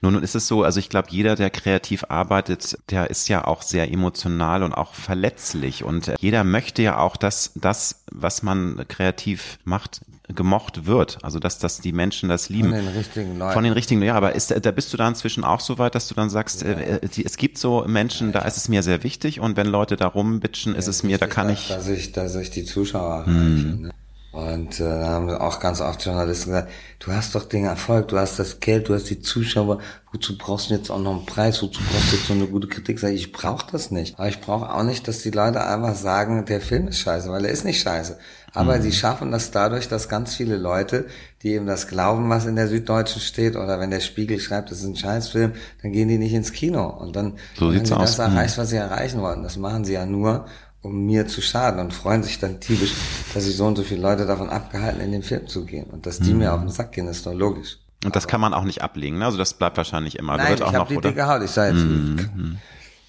Nun, 0.00 0.12
nun 0.12 0.22
ist 0.22 0.34
es 0.34 0.46
so, 0.46 0.64
also 0.64 0.78
ich 0.78 0.90
glaube, 0.90 1.08
jeder, 1.10 1.34
der 1.34 1.50
kreativ 1.50 2.04
arbeitet, 2.08 2.78
der 2.90 3.10
ist 3.10 3.28
ja 3.28 3.46
auch 3.46 3.62
sehr 3.62 3.90
emotional 3.90 4.62
und 4.62 4.74
auch 4.74 4.94
verletzlich 4.94 5.84
und 5.84 6.12
jeder 6.20 6.44
möchte 6.44 6.82
ja 6.82 6.98
auch, 6.98 7.16
dass 7.16 7.52
das, 7.54 8.04
was 8.10 8.42
man 8.42 8.84
kreativ 8.88 9.58
macht, 9.64 10.02
gemocht 10.34 10.86
wird. 10.86 11.18
Also 11.22 11.38
dass, 11.38 11.58
dass 11.58 11.80
die 11.80 11.92
Menschen 11.92 12.28
das 12.28 12.48
lieben. 12.48 12.70
Von 12.70 12.84
den 12.84 12.88
richtigen 12.88 13.38
Leuten. 13.38 13.52
Von 13.52 13.64
den 13.64 13.72
richtigen, 13.72 14.02
ja, 14.02 14.14
aber 14.14 14.34
ist, 14.34 14.54
da 14.64 14.70
bist 14.70 14.92
du 14.92 14.96
da 14.96 15.08
inzwischen 15.08 15.44
auch 15.44 15.60
so 15.60 15.78
weit, 15.78 15.94
dass 15.94 16.08
du 16.08 16.14
dann 16.14 16.30
sagst, 16.30 16.62
ja. 16.62 16.70
äh, 16.70 17.08
die, 17.08 17.24
es 17.24 17.36
gibt 17.36 17.58
so 17.58 17.84
Menschen, 17.86 18.28
ja, 18.28 18.40
da 18.40 18.46
ist 18.46 18.56
es 18.56 18.68
mir 18.68 18.82
sehr 18.82 19.02
wichtig 19.02 19.40
und 19.40 19.56
wenn 19.56 19.66
Leute 19.66 19.96
da 19.96 20.06
rumbitschen, 20.06 20.74
ist 20.74 20.88
es 20.88 21.02
mir, 21.02 21.18
da 21.18 21.26
kann 21.26 21.48
ich. 21.48 21.68
Dass 21.68 21.88
ich, 21.88 22.12
dass 22.12 22.34
ich 22.36 22.50
die 22.50 22.64
Zuschauer 22.64 23.26
hm. 23.26 23.36
erreiche. 23.36 23.82
Ne? 23.82 23.90
Und 24.32 24.80
äh, 24.80 24.84
da 24.84 25.08
haben 25.08 25.28
auch 25.30 25.60
ganz 25.60 25.82
oft 25.82 26.02
Journalisten 26.02 26.50
gesagt, 26.50 26.72
du 27.00 27.12
hast 27.12 27.34
doch 27.34 27.44
den 27.44 27.66
Erfolg, 27.66 28.08
du 28.08 28.18
hast 28.18 28.38
das 28.38 28.60
Geld, 28.60 28.88
du 28.88 28.94
hast 28.94 29.10
die 29.10 29.20
Zuschauer, 29.20 29.78
wozu 30.10 30.38
brauchst 30.38 30.70
du 30.70 30.74
jetzt 30.74 30.90
auch 30.90 30.98
noch 30.98 31.16
einen 31.18 31.26
Preis, 31.26 31.62
wozu 31.62 31.82
brauchst 31.82 32.12
du 32.12 32.16
jetzt 32.16 32.28
so 32.28 32.32
eine 32.32 32.46
gute 32.46 32.66
Kritik? 32.66 32.98
Sag 32.98 33.10
ich, 33.10 33.26
ich 33.26 33.32
brauche 33.32 33.70
das 33.70 33.90
nicht. 33.90 34.18
Aber 34.18 34.28
ich 34.28 34.40
brauche 34.40 34.72
auch 34.72 34.84
nicht, 34.84 35.06
dass 35.06 35.18
die 35.18 35.30
Leute 35.30 35.62
einfach 35.62 35.94
sagen, 35.94 36.46
der 36.46 36.62
Film 36.62 36.88
ist 36.88 37.00
scheiße, 37.00 37.30
weil 37.30 37.44
er 37.44 37.52
ist 37.52 37.66
nicht 37.66 37.82
scheiße. 37.82 38.18
Aber 38.54 38.76
mhm. 38.76 38.82
sie 38.82 38.92
schaffen 38.92 39.30
das 39.32 39.50
dadurch, 39.50 39.88
dass 39.88 40.08
ganz 40.08 40.34
viele 40.34 40.56
Leute, 40.56 41.06
die 41.42 41.52
eben 41.52 41.66
das 41.66 41.88
glauben, 41.88 42.28
was 42.28 42.44
in 42.44 42.56
der 42.56 42.68
Süddeutschen 42.68 43.20
steht, 43.20 43.56
oder 43.56 43.80
wenn 43.80 43.90
der 43.90 44.00
Spiegel 44.00 44.38
schreibt, 44.40 44.70
das 44.70 44.80
ist 44.80 44.86
ein 44.86 44.96
Scheißfilm, 44.96 45.52
dann 45.82 45.92
gehen 45.92 46.08
die 46.08 46.18
nicht 46.18 46.34
ins 46.34 46.52
Kino. 46.52 46.86
Und 46.86 47.16
dann 47.16 47.34
so 47.58 47.72
haben 47.72 47.84
sie 47.84 47.94
das 47.94 48.18
erreicht, 48.18 48.58
was 48.58 48.70
sie 48.70 48.76
erreichen 48.76 49.20
wollten. 49.20 49.42
Das 49.42 49.56
machen 49.56 49.84
sie 49.84 49.94
ja 49.94 50.04
nur, 50.04 50.46
um 50.82 51.06
mir 51.06 51.26
zu 51.26 51.40
schaden 51.40 51.80
und 51.80 51.94
freuen 51.94 52.22
sich 52.22 52.38
dann 52.40 52.60
tierisch, 52.60 52.92
dass 53.32 53.44
sich 53.44 53.56
so 53.56 53.66
und 53.66 53.76
so 53.76 53.82
viele 53.82 54.02
Leute 54.02 54.26
davon 54.26 54.50
abgehalten, 54.50 55.00
in 55.00 55.12
den 55.12 55.22
Film 55.22 55.46
zu 55.46 55.64
gehen. 55.64 55.86
Und 55.86 56.06
dass 56.06 56.18
die 56.18 56.32
mhm. 56.32 56.40
mir 56.40 56.52
auf 56.52 56.60
den 56.60 56.70
Sack 56.70 56.92
gehen, 56.92 57.08
ist 57.08 57.24
doch 57.24 57.34
logisch. 57.34 57.78
Und 58.04 58.16
das 58.16 58.24
Aber 58.24 58.32
kann 58.32 58.40
man 58.40 58.52
auch 58.52 58.64
nicht 58.64 58.82
ablegen, 58.82 59.18
ne? 59.18 59.26
Also 59.26 59.38
das 59.38 59.54
bleibt 59.54 59.76
wahrscheinlich 59.76 60.18
immer. 60.18 60.36
Nein, 60.36 60.54
ich 60.54 60.62
habe 60.62 60.88
die 60.88 60.96
oder? 60.96 61.08
dicke 61.10 61.26
Haut. 61.26 61.42
Ich 61.42 61.50
sage 61.52 61.76
jetzt, 61.76 61.84
mhm. 61.86 62.58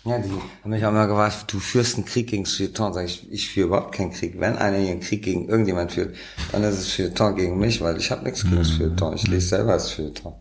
Ja, 0.06 0.18
die 0.18 0.30
haben 0.30 0.70
mich 0.70 0.86
auch 0.86 0.90
immer 0.90 1.08
gefragt, 1.08 1.46
du 1.48 1.60
führst 1.60 1.96
einen 1.96 2.06
Krieg 2.06 2.28
gegen 2.28 2.46
Feuilleton. 2.46 2.94
Sag 2.94 3.06
ich, 3.06 3.32
ich 3.32 3.50
führe 3.50 3.68
überhaupt 3.68 3.96
keinen 3.96 4.12
Krieg. 4.12 4.38
Wenn 4.38 4.58
einer 4.58 4.78
hier 4.78 4.92
einen 4.92 5.00
Krieg 5.00 5.24
gegen 5.24 5.48
irgendjemand 5.48 5.94
führt, 5.94 6.16
dann 6.52 6.64
ist 6.64 6.78
es 6.78 6.92
Feuilleton 6.92 7.36
gegen 7.36 7.58
mich, 7.58 7.80
weil 7.80 7.98
ich 7.98 8.12
habe 8.12 8.24
nichts 8.26 8.44
gegen 8.44 8.58
mhm. 8.58 8.66
Feuilleton. 8.66 9.16
Ich 9.16 9.28
lese 9.28 9.48
selber 9.48 9.74
das 9.74 9.92
Feuilleton. 9.92 10.34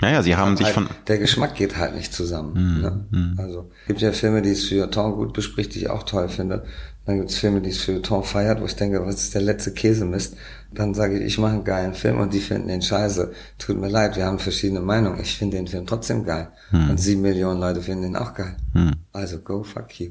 Naja, 0.00 0.22
sie 0.22 0.34
haben 0.34 0.56
sich 0.56 0.66
halt, 0.66 0.74
von... 0.74 0.88
Der 1.06 1.18
Geschmack 1.18 1.54
geht 1.54 1.76
halt 1.76 1.94
nicht 1.94 2.12
zusammen. 2.12 2.76
Mhm. 2.76 2.80
Ne? 2.80 3.06
Mhm. 3.10 3.34
Also 3.36 3.70
gibt 3.86 4.00
ja 4.00 4.12
Filme, 4.12 4.40
die 4.40 4.54
Feuilleton 4.54 5.14
gut 5.14 5.34
bespricht, 5.34 5.74
die 5.74 5.80
ich 5.80 5.90
auch 5.90 6.04
toll 6.04 6.28
finde. 6.30 6.64
Dann 7.04 7.18
gibt's 7.18 7.36
Filme, 7.36 7.60
die 7.60 7.72
Feuilleton 7.72 8.24
feiert, 8.24 8.60
wo 8.60 8.64
ich 8.64 8.76
denke, 8.76 9.04
was 9.04 9.16
ist 9.16 9.34
der 9.34 9.42
letzte 9.42 9.72
Käsemist? 9.72 10.36
Dann 10.74 10.94
sage 10.94 11.18
ich, 11.18 11.24
ich 11.24 11.38
mache 11.38 11.52
einen 11.52 11.64
geilen 11.64 11.94
Film 11.94 12.18
und 12.18 12.32
die 12.32 12.40
finden 12.40 12.68
den 12.68 12.82
scheiße. 12.82 13.32
Tut 13.58 13.78
mir 13.78 13.88
leid, 13.88 14.16
wir 14.16 14.24
haben 14.24 14.38
verschiedene 14.38 14.80
Meinungen. 14.80 15.20
Ich 15.20 15.36
finde 15.36 15.56
den 15.56 15.66
Film 15.66 15.86
trotzdem 15.86 16.24
geil. 16.24 16.48
Hm. 16.70 16.90
Und 16.90 16.98
sieben 16.98 17.22
Millionen 17.22 17.60
Leute 17.60 17.82
finden 17.82 18.04
ihn 18.04 18.16
auch 18.16 18.34
geil. 18.34 18.56
Hm. 18.72 18.92
Also 19.12 19.38
go 19.40 19.62
fuck 19.62 20.00
you. 20.00 20.10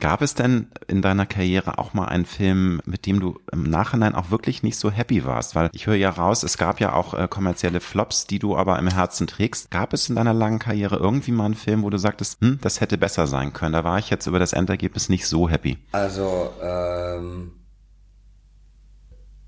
Gab 0.00 0.22
es 0.22 0.34
denn 0.34 0.68
in 0.88 1.02
deiner 1.02 1.26
Karriere 1.26 1.78
auch 1.78 1.94
mal 1.94 2.06
einen 2.06 2.26
Film, 2.26 2.80
mit 2.84 3.06
dem 3.06 3.20
du 3.20 3.38
im 3.52 3.64
Nachhinein 3.64 4.14
auch 4.14 4.30
wirklich 4.30 4.62
nicht 4.62 4.78
so 4.78 4.90
happy 4.90 5.24
warst? 5.24 5.54
Weil 5.54 5.70
ich 5.72 5.86
höre 5.86 5.94
ja 5.94 6.10
raus, 6.10 6.42
es 6.42 6.58
gab 6.58 6.80
ja 6.80 6.92
auch 6.92 7.14
äh, 7.14 7.28
kommerzielle 7.28 7.80
Flops, 7.80 8.26
die 8.26 8.38
du 8.38 8.56
aber 8.56 8.78
im 8.78 8.88
Herzen 8.88 9.26
trägst. 9.26 9.70
Gab 9.70 9.92
es 9.92 10.08
in 10.08 10.16
deiner 10.16 10.34
langen 10.34 10.58
Karriere 10.58 10.96
irgendwie 10.96 11.32
mal 11.32 11.46
einen 11.46 11.54
Film, 11.54 11.82
wo 11.82 11.90
du 11.90 11.98
sagtest, 11.98 12.40
hm, 12.40 12.58
das 12.60 12.80
hätte 12.80 12.98
besser 12.98 13.26
sein 13.26 13.52
können? 13.52 13.72
Da 13.72 13.84
war 13.84 13.98
ich 13.98 14.10
jetzt 14.10 14.26
über 14.26 14.38
das 14.38 14.52
Endergebnis 14.52 15.08
nicht 15.08 15.26
so 15.26 15.48
happy. 15.48 15.78
Also, 15.92 16.50
ähm 16.62 17.52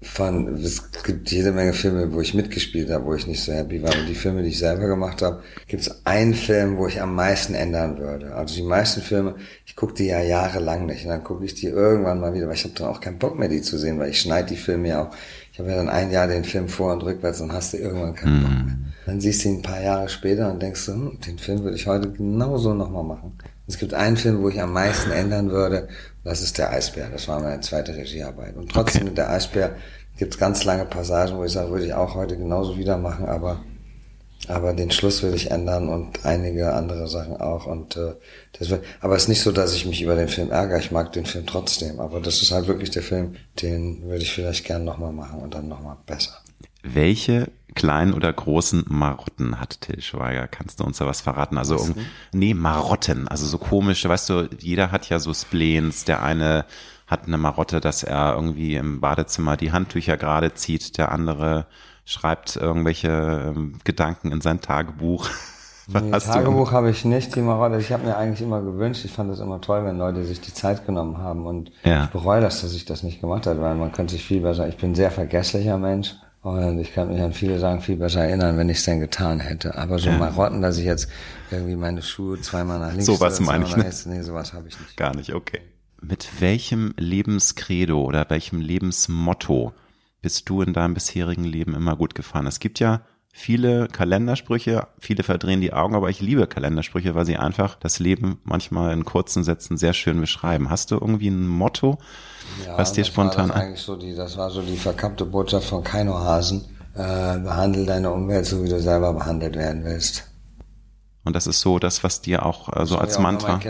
von, 0.05 0.55
es 0.57 0.93
gibt 1.03 1.31
jede 1.31 1.53
Menge 1.53 1.73
Filme, 1.73 2.13
wo 2.13 2.21
ich 2.21 2.35
mitgespielt 2.35 2.91
habe, 2.91 3.05
wo 3.05 3.15
ich 3.15 3.27
nicht 3.27 3.43
so 3.43 3.53
happy 3.53 3.83
war. 3.83 3.97
Und 3.97 4.09
die 4.09 4.15
Filme, 4.15 4.43
die 4.43 4.51
ich 4.51 4.59
selber 4.59 4.87
gemacht 4.87 5.23
habe, 5.23 5.43
gibt 5.67 5.83
es 5.83 6.07
einen 6.07 6.35
Film, 6.35 6.77
wo 6.77 6.87
ich 6.87 7.01
am 7.01 7.15
meisten 7.15 7.55
ändern 7.55 7.99
würde. 7.99 8.35
Also 8.35 8.55
die 8.55 8.63
meisten 8.63 9.01
Filme, 9.03 9.37
ich 9.67 9.77
gucke 9.77 9.95
die 9.95 10.07
ja 10.07 10.21
jahrelang 10.21 10.87
nicht. 10.87 11.05
Und 11.05 11.11
dann 11.11 11.25
gucke 11.25 11.45
ich 11.45 11.55
die 11.55 11.67
irgendwann 11.67 12.21
mal 12.21 12.35
wieder, 12.35 12.47
weil 12.47 12.55
ich 12.55 12.65
habe 12.65 12.75
dann 12.75 12.89
auch 12.89 13.01
keinen 13.01 13.19
Bock 13.19 13.39
mehr, 13.39 13.49
die 13.49 13.63
zu 13.63 13.79
sehen, 13.79 13.99
weil 13.99 14.11
ich 14.11 14.21
schneide 14.21 14.49
die 14.49 14.57
Filme 14.57 14.89
ja 14.89 15.05
auch. 15.05 15.15
Ich 15.53 15.59
habe 15.59 15.71
ja 15.71 15.77
dann 15.77 15.89
ein 15.89 16.11
Jahr 16.11 16.27
den 16.27 16.45
Film 16.45 16.69
vor 16.69 16.93
und 16.93 17.03
rückwärts 17.03 17.41
und 17.41 17.53
hast 17.53 17.73
du 17.73 17.79
irgendwann 17.79 18.15
keinen 18.15 18.43
Bock 18.43 18.51
mehr. 18.51 18.77
Mhm. 18.77 18.85
Dann 19.07 19.21
siehst 19.21 19.45
du 19.45 19.49
ihn 19.49 19.57
ein 19.57 19.63
paar 19.63 19.83
Jahre 19.83 20.09
später 20.09 20.51
und 20.51 20.63
denkst 20.63 20.87
du, 20.87 20.93
hm, 20.93 21.19
den 21.27 21.39
Film 21.39 21.63
würde 21.63 21.77
ich 21.77 21.87
heute 21.87 22.11
genauso 22.11 22.75
nochmal 22.75 23.05
machen. 23.05 23.39
Es 23.67 23.79
gibt 23.79 23.95
einen 23.95 24.17
Film, 24.17 24.43
wo 24.43 24.49
ich 24.49 24.61
am 24.61 24.73
meisten 24.73 25.11
ändern 25.11 25.51
würde, 25.51 25.89
das 26.25 26.41
ist 26.41 26.59
der 26.59 26.71
Eisbär. 26.71 27.09
Das 27.11 27.29
war 27.29 27.41
meine 27.41 27.61
zweite 27.61 27.95
Regiearbeit. 27.95 28.57
Und 28.57 28.71
trotzdem 28.71 29.03
okay. 29.03 29.11
mit 29.11 29.19
der 29.19 29.31
Eisbär 29.31 29.77
gibt 30.17 30.35
es 30.35 30.41
ganz 30.41 30.65
lange 30.65 30.87
Passagen, 30.87 31.37
wo 31.37 31.45
ich 31.45 31.53
sage, 31.53 31.71
würde 31.71 31.87
ich 31.87 31.95
auch 31.95 32.15
heute 32.15 32.37
genauso 32.37 32.79
wieder 32.79 32.97
machen, 32.97 33.27
aber 33.27 33.61
aber 34.49 34.75
den 34.75 34.91
Schluss 34.91 35.23
will 35.23 35.35
ich 35.35 35.51
ändern 35.51 35.89
und 35.89 36.25
einige 36.27 36.75
andere 36.75 37.09
Sachen 37.09 37.37
auch. 37.39 37.67
Und 37.67 37.97
äh, 37.97 38.15
das 38.59 38.69
wird, 38.69 38.85
aber 39.01 39.17
es 39.17 39.23
ist 39.23 39.29
nicht 39.29 39.41
so, 39.41 39.53
dass 39.53 39.75
ich 39.75 39.87
mich 39.87 40.03
über 40.03 40.17
den 40.17 40.29
Film 40.29 40.51
ärgere. 40.51 40.79
Ich 40.79 40.91
mag 40.91 41.13
den 41.13 41.25
Film 41.25 41.47
trotzdem. 41.47 41.99
Aber 42.01 42.21
das 42.21 42.43
ist 42.43 42.51
halt 42.51 42.67
wirklich 42.67 42.91
der 42.91 43.03
Film, 43.03 43.37
den 43.63 44.03
würde 44.03 44.23
ich 44.23 44.33
vielleicht 44.33 44.67
gern 44.67 44.85
nochmal 44.85 45.13
machen 45.13 45.41
und 45.41 45.55
dann 45.55 45.69
nochmal 45.69 45.97
besser. 46.07 46.43
Welche 46.83 47.49
kleinen 47.75 48.15
oder 48.15 48.33
großen 48.33 48.85
Marotten 48.89 49.61
hat 49.61 49.81
Till 49.81 50.01
Schweiger? 50.01 50.49
Kannst 50.49 50.81
du 50.81 50.85
uns 50.85 50.99
da 50.99 51.07
was 51.07 51.21
verraten? 51.21 51.59
Also, 51.59 51.79
was 51.79 51.93
nee, 52.33 52.55
Marotten, 52.55 53.29
also 53.29 53.47
so 53.47 53.59
komische, 53.59 54.09
weißt 54.09 54.31
du, 54.31 54.49
jeder 54.59 54.91
hat 54.91 55.09
ja 55.09 55.19
so 55.19 55.35
Spleens, 55.35 56.05
der 56.05 56.23
eine 56.23 56.65
hat 57.07 57.27
eine 57.27 57.37
Marotte, 57.39 57.81
dass 57.81 58.03
er 58.03 58.35
irgendwie 58.35 58.77
im 58.77 59.01
Badezimmer 59.01 59.57
die 59.57 59.73
Handtücher 59.73 60.17
gerade 60.17 60.55
zieht, 60.55 60.97
der 60.97 61.13
andere 61.13 61.67
schreibt 62.05 62.57
irgendwelche 62.57 63.53
ähm, 63.55 63.79
Gedanken 63.85 64.33
in 64.33 64.41
sein 64.41 64.61
Tagebuch. 64.61 65.29
Nee, 65.87 66.13
Tagebuch 66.13 66.73
habe 66.73 66.89
ich 66.89 67.05
nicht, 67.05 67.35
die 67.37 67.43
Marotte. 67.43 67.77
Ich 67.77 67.93
habe 67.93 68.07
mir 68.07 68.17
eigentlich 68.17 68.41
immer 68.41 68.63
gewünscht, 68.63 69.05
ich 69.05 69.13
fand 69.13 69.31
es 69.31 69.39
immer 69.39 69.61
toll, 69.61 69.85
wenn 69.85 69.99
Leute 69.99 70.25
sich 70.25 70.41
die 70.41 70.55
Zeit 70.55 70.87
genommen 70.87 71.19
haben 71.19 71.45
und 71.45 71.73
ja. 71.85 72.05
ich 72.05 72.11
bereue 72.11 72.41
das, 72.41 72.63
dass 72.63 72.73
ich 72.73 72.87
das 72.87 73.03
nicht 73.03 73.21
gemacht 73.21 73.47
habe, 73.47 73.61
weil 73.61 73.75
man 73.75 73.93
könnte 73.93 74.13
sich 74.15 74.25
viel 74.25 74.41
besser, 74.41 74.67
ich 74.67 74.79
bin 74.79 74.93
ein 74.93 74.95
sehr 74.95 75.11
vergesslicher 75.11 75.77
Mensch 75.77 76.17
und 76.45 76.79
ich 76.79 76.93
kann 76.93 77.09
mich 77.09 77.23
an 77.23 77.33
viele 77.33 77.59
Sachen 77.59 77.81
viel 77.81 77.97
besser 77.97 78.21
erinnern, 78.25 78.59
wenn 78.59 78.69
ich 78.69 78.77
es 78.77 78.85
denn 78.85 79.01
getan 79.01 79.41
hätte. 79.41 79.77
Aber 79.77 79.99
so 79.99 80.11
ja. 80.11 80.19
Marotten, 80.19 80.61
dass 80.61 80.77
ich 80.77 80.85
jetzt 80.85 81.09
irgendwie 81.51 81.75
meine 81.75 82.03
Schuhe 82.03 82.39
zweimal 82.39 82.79
nach 82.79 82.91
links 82.91 83.07
sowas 83.07 83.41
meine 83.41 83.65
ich, 83.65 83.75
ne? 83.75 83.91
nee, 84.07 84.21
sowas 84.21 84.53
habe 84.53 84.69
ich 84.69 84.79
nicht. 84.79 84.95
Gar 84.99 85.17
nicht, 85.17 85.33
okay. 85.33 85.63
Mit 86.03 86.41
welchem 86.41 86.93
Lebenskredo 86.99 88.03
oder 88.03 88.27
welchem 88.29 88.61
Lebensmotto 88.61 89.73
bist 90.21 90.47
du 90.51 90.61
in 90.61 90.75
deinem 90.75 90.93
bisherigen 90.93 91.45
Leben 91.45 91.75
immer 91.75 91.97
gut 91.97 92.15
gefahren? 92.15 92.47
Es 92.47 92.61
gibt 92.61 92.79
ja 92.79 93.01
viele 93.37 93.89
Kalendersprüche, 93.89 94.87
viele 95.01 95.25
verdrehen 95.25 95.61
die 95.61 95.73
Augen, 95.73 95.97
aber 95.97 96.09
ich 96.09 96.21
liebe 96.21 96.47
Kalendersprüche, 96.47 97.17
weil 97.17 97.27
sie 97.27 97.37
einfach 97.37 97.75
das 97.75 97.99
Leben 97.99 98.41
manchmal 98.45 98.93
in 98.93 99.05
kurzen 99.05 99.43
Sätzen 99.43 99.77
sehr 99.77 99.93
schön 99.93 100.21
beschreiben. 100.21 100.71
Hast 100.71 100.93
du 100.93 100.95
irgendwie 100.95 101.29
ein 101.29 101.49
Motto, 101.49 101.99
ja, 102.65 102.79
was 102.79 102.93
dir 102.93 103.05
spontan 103.05 103.49
war 103.49 103.57
das 103.57 103.65
eigentlich 103.65 103.81
so 103.81 103.97
die, 103.97 104.15
Das 104.15 104.39
war 104.39 104.51
so 104.51 104.63
die 104.63 104.77
verkappte 104.77 105.27
Botschaft 105.27 105.69
von 105.69 105.83
Keino 105.83 106.15
Hasen. 106.15 106.65
Äh, 106.95 107.39
behandle 107.41 107.85
deine 107.85 108.13
Umwelt 108.13 108.47
so, 108.47 108.63
wie 108.63 108.69
du 108.69 108.81
selber 108.81 109.13
behandelt 109.13 109.57
werden 109.57 109.85
willst. 109.85 110.31
Und 111.25 111.35
das 111.35 111.47
ist 111.47 111.61
so 111.61 111.79
das, 111.79 112.05
was 112.05 112.21
dir 112.21 112.45
auch 112.45 112.75
äh, 112.75 112.85
so 112.85 112.99
als 112.99 113.19
Mantra. 113.19 113.59
Ich 113.59 113.67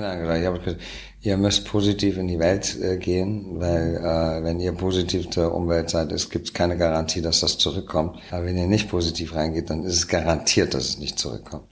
habe 0.46 0.58
gesagt, 0.58 0.80
ihr 1.20 1.36
müsst 1.36 1.64
positiv 1.66 2.18
in 2.18 2.26
die 2.26 2.38
Welt 2.38 2.76
äh, 2.80 2.98
gehen, 2.98 3.60
weil 3.60 3.96
äh, 3.96 4.44
wenn 4.44 4.58
ihr 4.58 4.72
positiv 4.72 5.30
zur 5.30 5.54
Umwelt 5.54 5.88
seid, 5.90 6.10
es 6.10 6.30
gibt 6.30 6.52
keine 6.52 6.76
Garantie, 6.76 7.22
dass 7.22 7.40
das 7.40 7.56
zurückkommt. 7.58 8.18
Aber 8.30 8.44
wenn 8.44 8.58
ihr 8.58 8.66
nicht 8.66 8.90
positiv 8.90 9.34
reingeht, 9.34 9.70
dann 9.70 9.84
ist 9.84 9.94
es 9.94 10.08
garantiert, 10.08 10.74
dass 10.74 10.84
es 10.84 10.98
nicht 10.98 11.18
zurückkommt. 11.18 11.64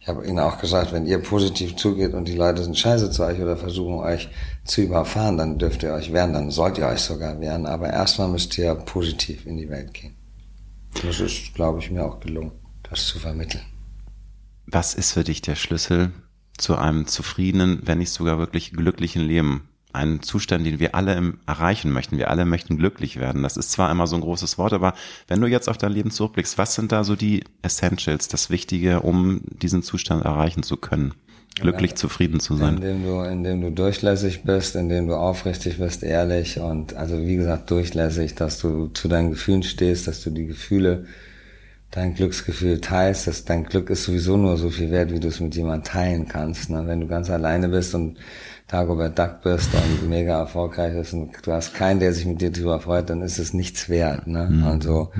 Ich 0.00 0.08
habe 0.08 0.24
ihnen 0.24 0.38
auch 0.38 0.60
gesagt, 0.60 0.92
wenn 0.92 1.04
ihr 1.04 1.18
positiv 1.18 1.74
zugeht 1.74 2.14
und 2.14 2.28
die 2.28 2.36
Leute 2.36 2.62
sind 2.62 2.78
scheiße 2.78 3.10
zu 3.10 3.24
euch 3.24 3.40
oder 3.40 3.56
versuchen 3.56 3.98
euch 3.98 4.28
zu 4.64 4.82
überfahren, 4.82 5.36
dann 5.36 5.58
dürft 5.58 5.82
ihr 5.82 5.92
euch 5.92 6.12
wehren, 6.12 6.32
dann 6.32 6.52
sollt 6.52 6.78
ihr 6.78 6.86
euch 6.86 7.00
sogar 7.00 7.40
wehren. 7.40 7.66
Aber 7.66 7.90
erstmal 7.90 8.28
müsst 8.28 8.56
ihr 8.56 8.72
positiv 8.76 9.44
in 9.46 9.56
die 9.56 9.68
Welt 9.68 9.92
gehen. 9.92 10.14
Das 11.04 11.18
ist, 11.18 11.52
glaube 11.54 11.80
ich, 11.80 11.90
mir 11.90 12.04
auch 12.04 12.20
gelungen, 12.20 12.52
das 12.88 13.04
zu 13.08 13.18
vermitteln. 13.18 13.64
Was 14.66 14.94
ist 14.94 15.12
für 15.12 15.24
dich 15.24 15.42
der 15.42 15.54
Schlüssel 15.54 16.10
zu 16.58 16.76
einem 16.76 17.06
zufriedenen, 17.06 17.82
wenn 17.84 17.98
nicht 17.98 18.10
sogar 18.10 18.38
wirklich 18.38 18.72
glücklichen 18.72 19.22
Leben? 19.22 19.68
Ein 19.92 20.20
Zustand, 20.20 20.66
den 20.66 20.78
wir 20.78 20.94
alle 20.94 21.34
erreichen 21.46 21.90
möchten. 21.90 22.18
Wir 22.18 22.30
alle 22.30 22.44
möchten 22.44 22.76
glücklich 22.76 23.18
werden. 23.18 23.42
Das 23.42 23.56
ist 23.56 23.72
zwar 23.72 23.90
immer 23.90 24.06
so 24.06 24.16
ein 24.16 24.20
großes 24.20 24.58
Wort, 24.58 24.74
aber 24.74 24.92
wenn 25.26 25.40
du 25.40 25.46
jetzt 25.46 25.70
auf 25.70 25.78
dein 25.78 25.92
Leben 25.92 26.10
zurückblickst, 26.10 26.58
was 26.58 26.74
sind 26.74 26.92
da 26.92 27.02
so 27.02 27.16
die 27.16 27.44
Essentials, 27.62 28.28
das 28.28 28.50
Wichtige, 28.50 29.00
um 29.00 29.40
diesen 29.44 29.82
Zustand 29.82 30.24
erreichen 30.24 30.62
zu 30.62 30.76
können? 30.76 31.14
Glücklich, 31.58 31.92
ja, 31.92 31.96
zufrieden 31.96 32.40
zu 32.40 32.56
sein. 32.56 32.74
Indem 32.74 33.04
du, 33.04 33.20
indem 33.22 33.60
du 33.62 33.70
durchlässig 33.70 34.42
bist, 34.42 34.76
indem 34.76 35.06
du 35.06 35.14
aufrichtig 35.14 35.78
bist, 35.78 36.02
ehrlich 36.02 36.58
und 36.60 36.92
also 36.92 37.18
wie 37.18 37.36
gesagt 37.36 37.70
durchlässig, 37.70 38.34
dass 38.34 38.58
du 38.58 38.88
zu 38.88 39.08
deinen 39.08 39.30
Gefühlen 39.30 39.62
stehst, 39.62 40.06
dass 40.06 40.22
du 40.22 40.28
die 40.28 40.44
Gefühle 40.44 41.06
dein 41.96 42.14
Glücksgefühl 42.14 42.80
teilst, 42.82 43.26
dass 43.26 43.46
dein 43.46 43.64
Glück 43.64 43.88
ist 43.88 44.04
sowieso 44.04 44.36
nur 44.36 44.58
so 44.58 44.68
viel 44.68 44.90
wert, 44.90 45.12
wie 45.12 45.18
du 45.18 45.28
es 45.28 45.40
mit 45.40 45.54
jemandem 45.54 45.84
teilen 45.84 46.28
kannst. 46.28 46.68
Ne? 46.68 46.86
Wenn 46.86 47.00
du 47.00 47.06
ganz 47.06 47.30
alleine 47.30 47.68
bist 47.68 47.94
und 47.94 48.18
Dagobert 48.68 49.18
Duck 49.18 49.40
bist 49.42 49.70
und 49.72 50.10
mega 50.10 50.38
erfolgreich 50.40 50.92
bist 50.92 51.14
und 51.14 51.30
du 51.42 51.52
hast 51.52 51.72
keinen, 51.72 51.98
der 51.98 52.12
sich 52.12 52.26
mit 52.26 52.42
dir 52.42 52.50
darüber 52.50 52.80
freut, 52.80 53.08
dann 53.08 53.22
ist 53.22 53.38
es 53.38 53.54
nichts 53.54 53.88
wert. 53.88 54.26
Ne? 54.26 54.46
Mhm. 54.50 54.64
Also 54.64 55.10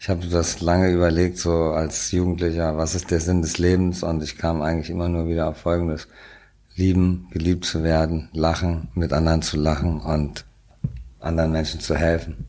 ich 0.00 0.08
habe 0.08 0.26
das 0.26 0.62
lange 0.62 0.90
überlegt, 0.90 1.36
so 1.36 1.52
als 1.52 2.10
Jugendlicher, 2.12 2.78
was 2.78 2.94
ist 2.94 3.10
der 3.10 3.20
Sinn 3.20 3.42
des 3.42 3.58
Lebens? 3.58 4.02
Und 4.02 4.22
ich 4.22 4.38
kam 4.38 4.62
eigentlich 4.62 4.88
immer 4.88 5.10
nur 5.10 5.28
wieder 5.28 5.48
auf 5.48 5.58
Folgendes. 5.58 6.08
Lieben, 6.74 7.26
geliebt 7.30 7.66
zu 7.66 7.82
werden, 7.82 8.30
lachen, 8.32 8.88
mit 8.94 9.12
anderen 9.12 9.42
zu 9.42 9.58
lachen 9.58 10.00
und 10.00 10.46
anderen 11.20 11.52
Menschen 11.52 11.80
zu 11.80 11.94
helfen. 11.94 12.46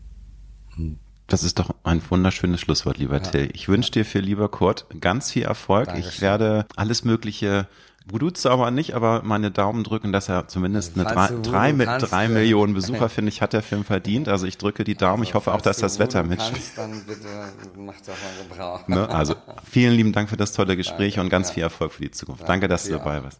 Das 1.28 1.44
ist 1.44 1.60
doch 1.60 1.74
ein 1.84 2.02
wunderschönes 2.10 2.62
Schlusswort, 2.62 2.98
lieber 2.98 3.16
ja. 3.16 3.20
Till. 3.22 3.50
Ich 3.54 3.68
wünsche 3.70 3.92
dir 3.92 4.06
für 4.06 4.20
lieber 4.20 4.50
Kurt 4.50 4.86
ganz 5.00 5.32
viel 5.32 5.44
Erfolg. 5.44 5.88
Dankeschön. 5.88 6.12
Ich 6.12 6.22
werde 6.22 6.66
alles 6.76 7.04
Mögliche 7.04 7.68
Voodoo-Zauber 8.06 8.70
nicht, 8.72 8.96
aber 8.96 9.22
meine 9.24 9.50
Daumen 9.50 9.84
drücken, 9.84 10.12
dass 10.12 10.28
er 10.28 10.48
zumindest 10.50 10.98
eine 10.98 11.06
drei, 11.06 11.30
drei, 11.42 11.74
mit 11.74 11.88
drei 11.88 12.28
Millionen 12.28 12.74
Besucher, 12.74 13.08
finde 13.08 13.30
ich, 13.30 13.42
hat 13.42 13.54
der 13.54 13.64
Film 13.64 13.86
verdient. 13.86 14.28
Also 14.28 14.46
ich 14.46 14.58
drücke 14.58 14.84
die 14.84 14.96
Daumen. 14.96 15.24
Ich 15.24 15.34
hoffe 15.34 15.54
auch, 15.54 15.62
dass 15.62 15.78
das 15.78 16.00
Wetter 16.00 16.24
mitspielt. 16.24 16.62
Dann 16.76 17.04
bitte 17.06 17.28
mach 17.78 17.96
davon 18.02 18.50
Gebrauch. 18.50 18.88
Ne? 18.88 19.10
Also 19.10 19.36
vielen 19.70 19.94
lieben 19.94 20.12
Dank 20.12 20.30
für 20.30 20.38
das 20.38 20.52
tolle 20.52 20.76
Gespräch 20.76 21.16
Danke, 21.16 21.22
und 21.22 21.30
ganz 21.30 21.50
ja. 21.50 21.54
viel 21.54 21.64
Erfolg 21.64 21.94
für 21.94 22.04
die 22.04 22.12
Zukunft. 22.12 22.48
Danke, 22.48 22.68
dass 22.68 22.86
du 22.86 22.92
dabei 22.92 23.24
warst. 23.24 23.40